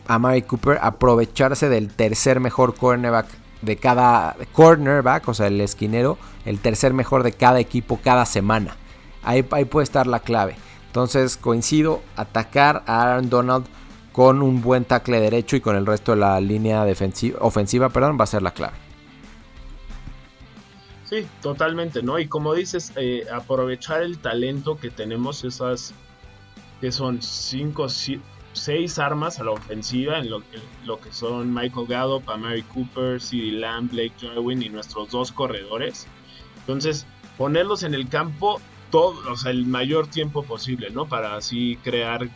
a 0.07 0.19
Mary 0.19 0.43
Cooper 0.43 0.77
aprovecharse 0.81 1.69
del 1.69 1.93
tercer 1.93 2.39
mejor 2.39 2.75
cornerback 2.75 3.27
de 3.63 3.77
cada 3.77 4.35
cornerback, 4.51 5.27
o 5.27 5.33
sea, 5.33 5.47
el 5.47 5.59
esquinero, 5.61 6.17
el 6.45 6.59
tercer 6.59 6.93
mejor 6.93 7.23
de 7.23 7.31
cada 7.31 7.59
equipo 7.59 7.99
cada 8.03 8.25
semana. 8.25 8.75
Ahí, 9.23 9.41
puede 9.41 9.83
estar 9.83 10.05
la 10.05 10.19
clave. 10.19 10.55
Entonces 10.87 11.37
coincido, 11.37 12.01
atacar 12.15 12.83
a 12.85 13.01
Aaron 13.01 13.29
Donald 13.29 13.65
con 14.13 14.43
un 14.43 14.61
buen 14.61 14.85
tackle 14.85 15.19
derecho 15.19 15.55
y 15.57 15.61
con 15.61 15.75
el 15.75 15.85
resto 15.85 16.13
de 16.13 16.19
la 16.19 16.39
línea 16.39 16.85
defensiva, 16.85 17.39
ofensiva 17.41 17.89
perdón, 17.89 18.17
va 18.17 18.23
a 18.23 18.27
ser 18.27 18.43
la 18.43 18.51
clave. 18.51 18.77
Sí, 21.03 21.27
totalmente, 21.41 22.01
¿no? 22.01 22.17
Y 22.19 22.27
como 22.27 22.53
dices, 22.53 22.93
eh, 22.95 23.25
aprovechar 23.33 24.03
el 24.03 24.19
talento 24.19 24.77
que 24.77 24.89
tenemos, 24.89 25.43
esas 25.43 25.93
que 26.79 26.91
son 26.91 27.21
5, 27.21 27.87
seis 28.53 28.99
armas 28.99 29.39
a 29.39 29.45
la 29.45 29.51
ofensiva 29.51 30.19
en 30.19 30.29
lo, 30.29 30.43
lo 30.85 30.99
que 30.99 31.11
son 31.11 31.53
Michael 31.53 31.87
Gallup, 31.87 32.23
Mary 32.37 32.61
Cooper, 32.63 33.19
CeeDee 33.19 33.59
Lamb, 33.59 33.89
Blake 33.91 34.13
Jarwin 34.21 34.61
y 34.61 34.69
nuestros 34.69 35.09
dos 35.09 35.31
corredores. 35.31 36.07
Entonces, 36.59 37.07
ponerlos 37.37 37.83
en 37.83 37.93
el 37.95 38.07
campo 38.09 38.61
todo, 38.91 39.31
o 39.31 39.37
sea, 39.37 39.51
el 39.51 39.65
mayor 39.65 40.07
tiempo 40.07 40.43
posible, 40.43 40.91
¿no? 40.91 41.07
Para 41.07 41.35
así 41.35 41.79
crear 41.83 42.29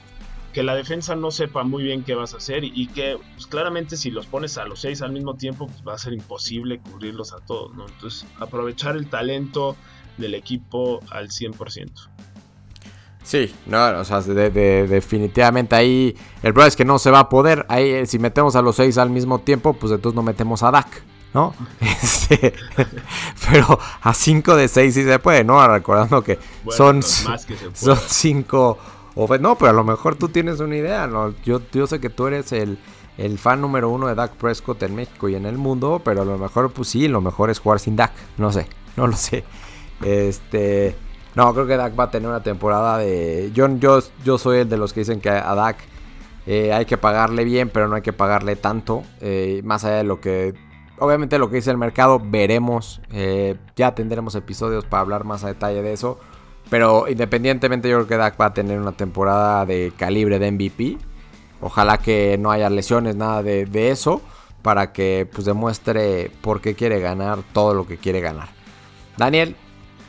que 0.58 0.64
la 0.64 0.74
defensa 0.74 1.16
no 1.16 1.30
sepa 1.30 1.62
muy 1.62 1.84
bien 1.84 2.04
qué 2.04 2.16
vas 2.16 2.34
a 2.34 2.38
hacer 2.38 2.64
y, 2.64 2.88
que 2.88 3.20
pues, 3.36 3.46
claramente 3.46 3.96
si 3.96 4.10
los 4.10 4.26
pones 4.26 4.58
a 4.58 4.66
los 4.66 4.82
seis 4.82 5.04
al 5.04 5.12
mismo 5.12 5.36
tiempo 5.36 5.68
pues 5.68 5.88
va 5.88 5.94
a 5.94 6.00
ser 6.00 6.14
imposible 6.14 6.80
cubrirlos 6.80 7.32
a 7.32 7.42
todos, 7.42 7.76
¿no? 7.76 7.86
Entonces 7.88 8.26
aprovechar 8.40 8.98
el 8.98 9.08
talento 9.08 9.76
del 10.18 10.34
equipo 10.34 11.00
al 11.12 11.30
100%. 11.30 11.92
Sí, 13.22 13.54
no, 13.68 14.00
o 14.00 14.04
sea, 14.04 14.22
definitivamente 14.22 15.76
ahí 15.76 16.16
el 16.42 16.54
problema 16.54 16.70
es 16.70 16.76
que 16.76 16.86
no 16.86 16.98
se 16.98 17.12
va 17.12 17.20
a 17.20 17.30
poder. 17.30 17.68
Ahí 17.70 17.92
eh, 17.92 18.08
si 18.08 18.18
metemos 18.18 18.56
a 18.56 18.64
los 18.64 18.78
seis 18.78 18.98
al 18.98 19.12
mismo 19.12 19.38
tiempo, 19.38 19.74
pues 19.74 19.94
entonces 19.94 20.16
no 20.16 20.24
metemos 20.24 20.64
a 20.64 20.72
Dak, 20.72 21.04
¿no? 21.36 21.54
Este, 21.82 22.56
pero 23.52 23.80
a 24.02 24.14
cinco 24.16 24.56
de 24.56 24.68
seis 24.68 24.96
sí 24.96 25.04
se 25.04 25.20
puede, 25.20 25.44
¿no? 25.44 25.68
Recordando 25.68 26.24
que 26.24 26.40
son, 26.72 27.04
son 27.04 27.98
no, 29.40 29.58
pero 29.58 29.72
a 29.72 29.74
lo 29.74 29.84
mejor 29.84 30.16
tú 30.16 30.30
tienes 30.30 30.60
una 30.60 30.76
idea, 30.76 31.08
¿no? 31.08 31.34
Yo, 31.44 31.62
yo 31.72 31.88
sé 31.88 32.00
que 32.00 32.10
tú 32.10 32.28
eres 32.28 32.52
el, 32.52 32.78
el 33.18 33.38
fan 33.40 33.62
número 33.62 33.90
uno 33.90 34.08
de 34.08 34.16
Dak 34.16 34.34
Prescott 34.34 34.84
en 34.84 34.96
México 34.96 35.30
y 35.30 35.36
en 35.36 35.46
el 35.46 35.58
mundo, 35.58 36.02
pero 36.04 36.22
a 36.22 36.26
lo 36.26 36.38
mejor, 36.38 36.72
pues 36.72 36.90
sí, 36.90 37.08
lo 37.08 37.22
mejor 37.22 37.50
es 37.50 37.60
jugar 37.60 37.80
sin 37.80 37.96
Dak. 37.96 38.12
No 38.38 38.52
sé, 38.52 38.68
no 38.96 39.08
lo 39.08 39.14
sé. 39.14 39.44
Este... 40.04 40.96
No, 41.36 41.54
creo 41.54 41.68
que 41.68 41.78
Dak 41.78 41.98
va 41.98 42.06
a 42.06 42.10
tener 42.10 42.28
una 42.28 42.42
temporada 42.42 42.98
de. 42.98 43.52
Yo, 43.54 43.68
yo, 43.78 44.00
yo 44.26 44.40
soy 44.40 44.62
el 44.62 44.70
de 44.70 44.78
los 44.78 44.92
que 44.92 45.02
dicen 45.02 45.22
que 45.22 45.30
a 45.30 45.54
Dak 45.54 45.78
eh, 46.48 46.74
hay 46.74 46.86
que 46.86 46.98
pagarle 46.98 47.44
bien, 47.44 47.70
pero 47.70 47.88
no 47.88 47.96
hay 47.96 48.02
que 48.02 48.14
pagarle 48.14 48.56
tanto. 48.56 49.04
Eh, 49.22 49.62
más 49.64 49.84
allá 49.84 49.98
de 49.98 50.04
lo 50.04 50.20
que. 50.20 50.56
Obviamente 50.98 51.38
lo 51.38 51.50
que 51.52 51.58
dice 51.58 51.70
el 51.70 51.78
mercado, 51.78 52.20
veremos. 52.24 53.02
Eh, 53.12 53.56
ya 53.76 53.94
tendremos 53.94 54.34
episodios 54.34 54.86
para 54.86 55.02
hablar 55.02 55.26
más 55.26 55.44
a 55.44 55.50
detalle 55.50 55.84
de 55.84 55.94
eso. 55.94 56.20
Pero 56.70 57.08
independientemente, 57.08 57.90
yo 57.90 57.98
creo 57.98 58.08
que 58.08 58.18
Dak 58.18 58.40
va 58.40 58.48
a 58.48 58.54
tener 58.54 58.80
una 58.80 58.92
temporada 58.92 59.66
de 59.66 59.94
calibre 59.96 60.40
de 60.40 60.52
MVP. 60.52 60.98
Ojalá 61.62 61.98
que 61.98 62.38
no 62.38 62.52
haya 62.52 62.70
lesiones, 62.70 63.16
nada 63.16 63.42
de, 63.44 63.66
de 63.66 63.92
eso. 63.92 64.22
Para 64.62 64.92
que 64.92 65.28
pues 65.32 65.46
demuestre 65.46 66.32
por 66.42 66.60
qué 66.62 66.76
quiere 66.76 67.00
ganar 67.00 67.40
todo 67.54 67.74
lo 67.74 67.88
que 67.88 67.98
quiere 67.98 68.20
ganar. 68.20 68.50
Daniel, 69.18 69.56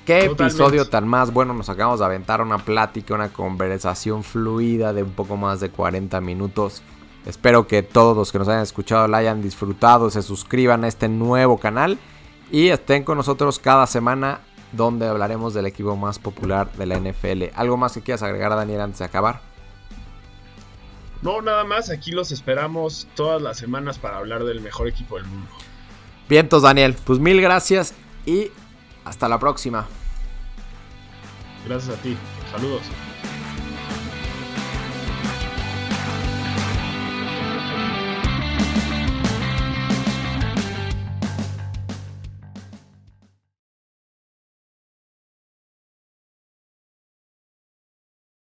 Qué 0.08 0.24
episodio 0.24 0.88
tan 0.88 1.06
más 1.06 1.34
bueno. 1.34 1.52
Nos 1.52 1.68
acabamos 1.68 2.00
de 2.00 2.06
aventar 2.06 2.40
una 2.40 2.56
plática, 2.56 3.12
una 3.12 3.28
conversación 3.28 4.24
fluida 4.24 4.94
de 4.94 5.02
un 5.02 5.10
poco 5.10 5.36
más 5.36 5.60
de 5.60 5.68
40 5.68 6.18
minutos. 6.22 6.82
Espero 7.26 7.66
que 7.66 7.82
todos 7.82 8.16
los 8.16 8.32
que 8.32 8.38
nos 8.38 8.48
hayan 8.48 8.62
escuchado 8.62 9.06
la 9.06 9.18
hayan 9.18 9.42
disfrutado, 9.42 10.08
se 10.08 10.22
suscriban 10.22 10.82
a 10.82 10.88
este 10.88 11.10
nuevo 11.10 11.58
canal 11.58 11.98
y 12.50 12.68
estén 12.68 13.04
con 13.04 13.18
nosotros 13.18 13.58
cada 13.58 13.86
semana 13.86 14.40
donde 14.72 15.06
hablaremos 15.06 15.54
del 15.54 15.66
equipo 15.66 15.96
más 15.96 16.18
popular 16.18 16.70
de 16.72 16.86
la 16.86 16.98
NFL. 16.98 17.54
¿Algo 17.54 17.76
más 17.76 17.92
que 17.94 18.02
quieras 18.02 18.22
agregar, 18.22 18.50
Daniel, 18.50 18.80
antes 18.80 18.98
de 18.98 19.04
acabar? 19.04 19.40
No, 21.22 21.42
nada 21.42 21.64
más. 21.64 21.90
Aquí 21.90 22.12
los 22.12 22.30
esperamos 22.30 23.08
todas 23.14 23.42
las 23.42 23.58
semanas 23.58 23.98
para 23.98 24.18
hablar 24.18 24.44
del 24.44 24.60
mejor 24.60 24.88
equipo 24.88 25.16
del 25.16 25.26
mundo. 25.26 25.48
Vientos, 26.28 26.62
Daniel. 26.62 26.96
Pues 27.04 27.18
mil 27.18 27.40
gracias 27.40 27.94
y 28.26 28.50
hasta 29.04 29.28
la 29.28 29.38
próxima. 29.38 29.86
Gracias 31.66 31.98
a 31.98 32.02
ti. 32.02 32.16
Saludos. 32.52 32.82